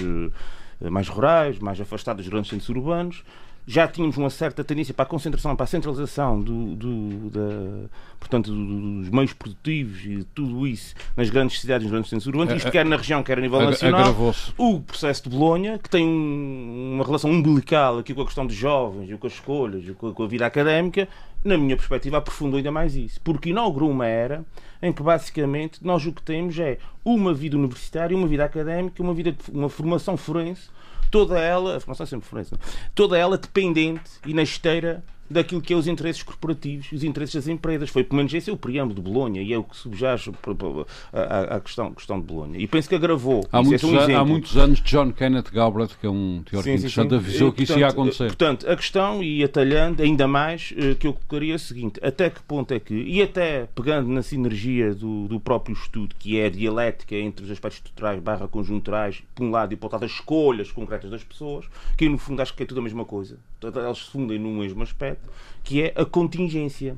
eh, 0.81 0.89
mais 0.89 1.07
rurais, 1.07 1.59
mais 1.59 1.79
afastadas 1.81 2.23
dos 2.25 2.31
grandes 2.31 2.49
centros 2.49 2.69
urbanos, 2.69 3.23
já 3.67 3.85
tínhamos 3.85 4.15
uma 4.15 4.29
certa 4.29 4.63
tendência 4.63 4.93
para 4.93 5.03
a 5.03 5.05
concentração, 5.05 5.53
para 5.53 5.65
a 5.65 5.67
centralização 5.67 6.41
do, 6.41 6.73
do, 6.73 7.29
da, 7.29 7.89
portanto, 8.17 8.49
dos 8.49 9.09
meios 9.09 9.33
produtivos 9.33 10.05
e 10.05 10.23
tudo 10.33 10.65
isso 10.65 10.95
nas 11.17 11.29
grandes 11.29 11.59
cidades, 11.59 11.83
nos 11.83 11.91
grandes 11.91 12.09
centros 12.09 12.27
urbanos, 12.27 12.53
isto 12.53 12.71
quer 12.71 12.85
na 12.85 12.95
região, 12.95 13.21
quer 13.21 13.37
a 13.37 13.41
nível 13.41 13.59
nacional. 13.59 14.15
O 14.57 14.79
processo 14.79 15.23
de 15.23 15.35
Bolonha, 15.35 15.77
que 15.77 15.89
tem 15.89 16.07
uma 16.07 17.03
relação 17.03 17.29
umbilical 17.29 17.99
aqui 17.99 18.13
com 18.13 18.21
a 18.21 18.25
questão 18.25 18.47
dos 18.47 18.55
jovens, 18.55 19.13
com 19.19 19.27
as 19.27 19.33
escolhas, 19.33 19.83
com 19.97 20.23
a 20.23 20.27
vida 20.27 20.45
académica, 20.45 21.05
na 21.43 21.57
minha 21.57 21.75
perspectiva, 21.75 22.17
aprofundou 22.17 22.57
ainda 22.57 22.71
mais 22.71 22.95
isso. 22.95 23.19
Porque 23.21 23.49
inaugurou 23.49 23.91
uma 23.91 24.05
era 24.05 24.45
em 24.81 24.93
que 24.93 25.03
basicamente 25.03 25.83
nós 25.83 26.05
o 26.05 26.13
que 26.13 26.21
temos 26.21 26.57
é 26.57 26.77
uma 27.03 27.33
vida 27.33 27.57
universitária, 27.57 28.15
uma 28.15 28.27
vida 28.27 28.45
académica, 28.45 29.03
uma 29.03 29.13
vida 29.13 29.35
uma 29.51 29.67
formação 29.67 30.15
forense 30.15 30.69
toda 31.09 31.39
ela, 31.39 31.77
a 31.77 31.79
formação 31.79 32.03
é 32.03 32.07
sempre 32.07 32.27
forense, 32.27 32.53
toda 32.93 33.17
ela 33.17 33.37
dependente 33.37 34.11
e 34.25 34.33
na 34.33 34.43
esteira 34.43 35.03
daquilo 35.29 35.61
que 35.61 35.73
é 35.73 35.75
os 35.75 35.87
interesses 35.87 36.23
corporativos, 36.23 36.91
os 36.91 37.03
interesses 37.03 37.35
das 37.35 37.47
empresas. 37.47 37.89
Foi 37.89 38.03
pelo 38.03 38.17
menos 38.17 38.33
esse 38.33 38.49
é 38.49 38.53
o 38.53 38.57
preâmbulo 38.57 38.95
de 38.95 39.01
Bolonha 39.01 39.41
e 39.41 39.53
é 39.53 39.57
o 39.57 39.63
que 39.63 39.75
subjaz 39.75 40.29
à 41.13 41.59
questão, 41.59 41.93
questão 41.93 42.19
de 42.19 42.25
Bolonha. 42.25 42.59
E 42.59 42.67
penso 42.67 42.89
que 42.89 42.95
agravou. 42.95 43.45
Há, 43.51 43.61
muitos, 43.61 43.83
é 43.83 43.87
um 43.87 44.17
há 44.17 44.25
muitos 44.25 44.57
anos, 44.57 44.81
John 44.81 45.11
Kenneth 45.11 45.51
Galbraith, 45.51 45.97
que 45.99 46.05
é 46.05 46.09
um 46.09 46.43
teórico 46.43 46.63
sim, 46.63 46.75
interessante, 46.75 47.09
sim, 47.09 47.09
sim. 47.09 47.15
avisou 47.15 47.51
que 47.51 47.63
isso 47.63 47.77
ia 47.77 47.87
acontecer. 47.87 48.27
Portanto, 48.27 48.69
a 48.69 48.75
questão, 48.75 49.23
e 49.23 49.43
atalhando 49.43 50.01
ainda 50.01 50.27
mais, 50.27 50.73
eh, 50.77 50.95
que 50.95 51.07
eu 51.07 51.13
colocaria 51.13 51.53
é 51.53 51.55
o 51.55 51.59
seguinte: 51.59 51.99
até 52.03 52.29
que 52.29 52.41
ponto 52.41 52.73
é 52.73 52.79
que, 52.79 52.93
e 52.93 53.21
até 53.21 53.67
pegando 53.75 54.09
na 54.09 54.21
sinergia 54.21 54.93
do, 54.93 55.27
do 55.27 55.39
próprio 55.39 55.73
estudo, 55.73 56.15
que 56.17 56.39
é 56.39 56.45
a 56.45 56.49
dialética 56.49 57.15
entre 57.15 57.45
os 57.45 57.51
aspectos 57.51 57.79
estruturais 57.79 58.21
barra 58.21 58.47
conjunturais, 58.47 59.23
por 59.35 59.43
um 59.43 59.51
lado, 59.51 59.73
e 59.73 59.75
por 59.75 59.87
outro 59.87 59.97
lado, 59.97 60.05
as 60.05 60.11
escolhas 60.11 60.71
concretas 60.71 61.09
das 61.09 61.23
pessoas, 61.23 61.65
que 61.97 62.07
no 62.07 62.17
fundo 62.17 62.41
acho 62.41 62.53
que 62.53 62.63
é 62.63 62.65
tudo 62.65 62.79
a 62.79 62.83
mesma 62.83 63.05
coisa. 63.05 63.37
Elas 63.61 63.97
se 63.97 64.11
fundem 64.11 64.37
no 64.37 64.49
mesmo 64.49 64.83
aspecto 64.83 65.16
que 65.63 65.83
é 65.83 65.93
a 65.95 66.05
contingência. 66.05 66.97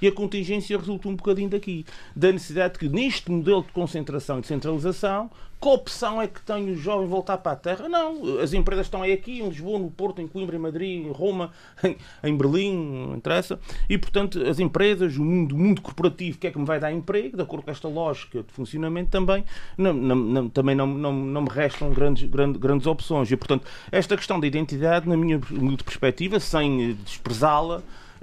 E 0.00 0.06
a 0.06 0.12
contingência 0.12 0.78
resulta 0.78 1.08
um 1.08 1.16
bocadinho 1.16 1.48
daqui, 1.48 1.84
da 2.14 2.32
necessidade 2.32 2.74
de 2.74 2.78
que 2.80 2.88
neste 2.88 3.30
modelo 3.30 3.62
de 3.62 3.72
concentração 3.72 4.38
e 4.38 4.40
de 4.42 4.46
centralização, 4.46 5.30
que 5.64 5.68
opção 5.68 6.20
é 6.20 6.26
que 6.26 6.42
tem 6.42 6.70
o 6.70 6.76
jovem 6.76 7.08
voltar 7.08 7.38
para 7.38 7.52
a 7.52 7.56
terra? 7.56 7.88
Não, 7.88 8.38
as 8.38 8.52
empresas 8.52 8.84
estão 8.84 9.02
aí 9.02 9.12
aqui, 9.12 9.40
em 9.40 9.48
Lisboa, 9.48 9.78
no 9.78 9.90
Porto, 9.90 10.20
em 10.20 10.26
Coimbra, 10.28 10.56
em 10.56 10.58
Madrid, 10.58 11.06
em 11.06 11.10
Roma, 11.10 11.52
em, 11.82 11.96
em 12.22 12.36
Berlim, 12.36 13.06
não 13.06 13.16
interessa. 13.16 13.58
E, 13.88 13.96
portanto, 13.96 14.42
as 14.42 14.58
empresas, 14.58 15.16
o 15.16 15.24
mundo, 15.24 15.54
o 15.54 15.58
mundo 15.58 15.80
corporativo, 15.80 16.36
que 16.36 16.46
é 16.46 16.50
que 16.50 16.58
me 16.58 16.66
vai 16.66 16.78
dar 16.78 16.92
emprego, 16.92 17.38
de 17.38 17.42
acordo 17.42 17.64
com 17.64 17.70
esta 17.70 17.88
lógica 17.88 18.42
de 18.42 18.52
funcionamento 18.52 19.10
também, 19.10 19.42
não, 19.78 19.94
não, 19.94 20.16
não, 20.16 20.48
também 20.50 20.74
não, 20.74 20.86
não, 20.86 21.12
não 21.14 21.40
me 21.40 21.48
restam 21.48 21.90
grandes, 21.94 22.28
grandes, 22.28 22.60
grandes 22.60 22.86
opções. 22.86 23.30
E, 23.30 23.36
portanto, 23.36 23.66
esta 23.90 24.18
questão 24.18 24.38
da 24.38 24.46
identidade, 24.46 25.08
na 25.08 25.16
minha 25.16 25.40
perspectiva, 25.82 26.38
sem 26.40 26.92
desprezá-la, 27.04 27.82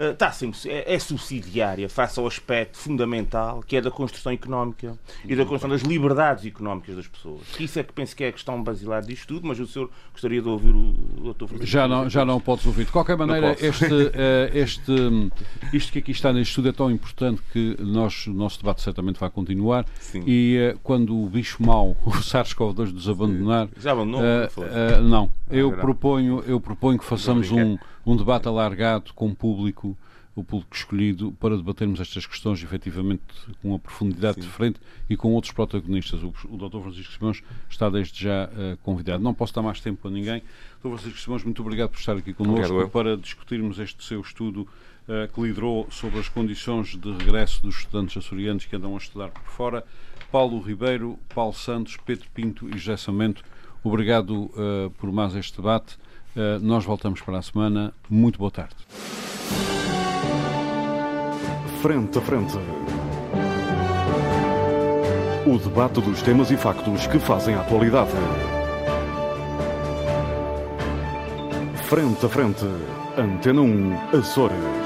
está 0.09 0.31
sempre, 0.31 0.57
é, 0.69 0.93
é, 0.95 0.99
subsidiária 0.99 1.87
face 1.89 2.19
ao 2.19 2.25
aspecto 2.25 2.77
fundamental 2.77 3.61
que 3.61 3.75
é 3.75 3.81
da 3.81 3.91
construção 3.91 4.31
económica 4.31 4.97
e 5.23 5.35
da 5.35 5.43
construção 5.43 5.69
das 5.69 5.81
liberdades 5.81 6.45
económicas 6.45 6.95
das 6.95 7.07
pessoas. 7.07 7.41
Isso 7.59 7.79
é 7.79 7.83
que 7.83 7.93
penso 7.93 8.15
que 8.15 8.23
é 8.23 8.29
a 8.29 8.31
questão 8.31 8.61
basilar 8.63 9.01
disto 9.01 9.27
tudo, 9.27 9.47
mas 9.47 9.59
o 9.59 9.67
senhor 9.67 9.89
gostaria 10.11 10.41
de 10.41 10.47
ouvir 10.47 10.73
o 10.73 11.33
Dr. 11.33 11.47
Francisco. 11.47 11.65
Já 11.65 11.87
não, 11.87 12.09
já 12.09 12.25
não 12.25 12.39
podes 12.39 12.65
ouvir. 12.65 12.85
De 12.85 12.91
qualquer 12.91 13.17
maneira, 13.17 13.55
este, 13.59 13.85
uh, 13.85 14.09
este, 14.53 14.91
isto 15.73 15.91
que 15.91 15.99
aqui 15.99 16.11
está 16.11 16.33
neste 16.33 16.51
estudo 16.51 16.69
é 16.69 16.71
tão 16.71 16.89
importante 16.89 17.41
que 17.51 17.77
nós, 17.79 18.27
o 18.27 18.33
nosso 18.33 18.59
debate 18.59 18.81
certamente 18.81 19.19
vai 19.19 19.29
continuar 19.29 19.85
Sim. 19.99 20.23
e 20.25 20.73
uh, 20.73 20.79
quando 20.83 21.15
o 21.15 21.27
bicho 21.27 21.63
mau, 21.63 21.95
o 22.05 22.11
SARS-CoV-2, 22.11 22.93
nos 22.93 23.09
abandonar... 23.09 23.69
Já 23.77 23.91
abandonou? 23.91 24.21
Uh, 24.21 25.01
não. 25.03 25.31
Eu, 25.49 25.71
proponho, 25.73 26.43
eu 26.47 26.59
proponho 26.59 26.97
que 26.97 27.05
façamos 27.05 27.51
um 27.51 27.77
um 28.05 28.15
debate 28.15 28.47
alargado 28.47 29.13
com 29.13 29.29
o 29.29 29.35
público, 29.35 29.97
o 30.35 30.43
público 30.43 30.75
escolhido, 30.75 31.31
para 31.33 31.55
debatermos 31.55 31.99
estas 31.99 32.25
questões 32.25 32.63
efetivamente 32.63 33.23
com 33.61 33.69
uma 33.69 33.79
profundidade 33.79 34.35
Sim. 34.35 34.41
diferente 34.41 34.79
e 35.09 35.17
com 35.17 35.33
outros 35.33 35.53
protagonistas. 35.53 36.23
O, 36.23 36.33
o 36.49 36.57
Dr. 36.57 36.81
Francisco 36.81 37.13
Simões 37.13 37.43
está 37.69 37.89
desde 37.89 38.23
já 38.23 38.45
uh, 38.45 38.77
convidado. 38.77 39.23
Não 39.23 39.33
posso 39.33 39.53
dar 39.53 39.61
mais 39.61 39.79
tempo 39.81 40.07
a 40.07 40.11
ninguém. 40.11 40.41
Dr. 40.81 40.89
Francisco 40.89 41.19
Simões, 41.19 41.43
muito 41.43 41.61
obrigado 41.61 41.89
por 41.89 41.99
estar 41.99 42.15
aqui 42.15 42.33
connosco 42.33 42.89
para 42.89 43.17
discutirmos 43.17 43.77
este 43.79 44.03
seu 44.03 44.21
estudo 44.21 44.61
uh, 45.07 45.31
que 45.33 45.41
liderou 45.41 45.87
sobre 45.91 46.19
as 46.19 46.29
condições 46.29 46.97
de 46.97 47.11
regresso 47.11 47.61
dos 47.61 47.79
estudantes 47.79 48.17
açorianos 48.17 48.65
que 48.65 48.75
andam 48.75 48.95
a 48.95 48.97
estudar 48.97 49.29
por 49.29 49.43
fora. 49.43 49.83
Paulo 50.31 50.61
Ribeiro, 50.61 51.19
Paulo 51.35 51.53
Santos, 51.53 51.97
Pedro 51.97 52.29
Pinto 52.33 52.69
e 52.69 52.77
José 52.77 52.95
Samento, 52.95 53.43
obrigado 53.83 54.45
uh, 54.45 54.89
por 54.97 55.11
mais 55.11 55.35
este 55.35 55.57
debate. 55.57 55.97
Uh, 56.35 56.59
nós 56.61 56.85
voltamos 56.85 57.21
para 57.21 57.39
a 57.39 57.41
semana. 57.41 57.93
Muito 58.09 58.39
boa 58.39 58.51
tarde. 58.51 58.75
Frente 61.81 62.17
a 62.17 62.21
frente. 62.21 62.57
O 65.45 65.57
debate 65.57 65.99
dos 65.99 66.21
temas 66.21 66.51
e 66.51 66.57
factos 66.57 67.07
que 67.07 67.19
fazem 67.19 67.55
a 67.55 67.61
atualidade. 67.61 68.11
Frente 71.89 72.25
a 72.25 72.29
frente. 72.29 72.65
Antena 73.17 73.61
1, 73.61 74.17
Açores. 74.17 74.80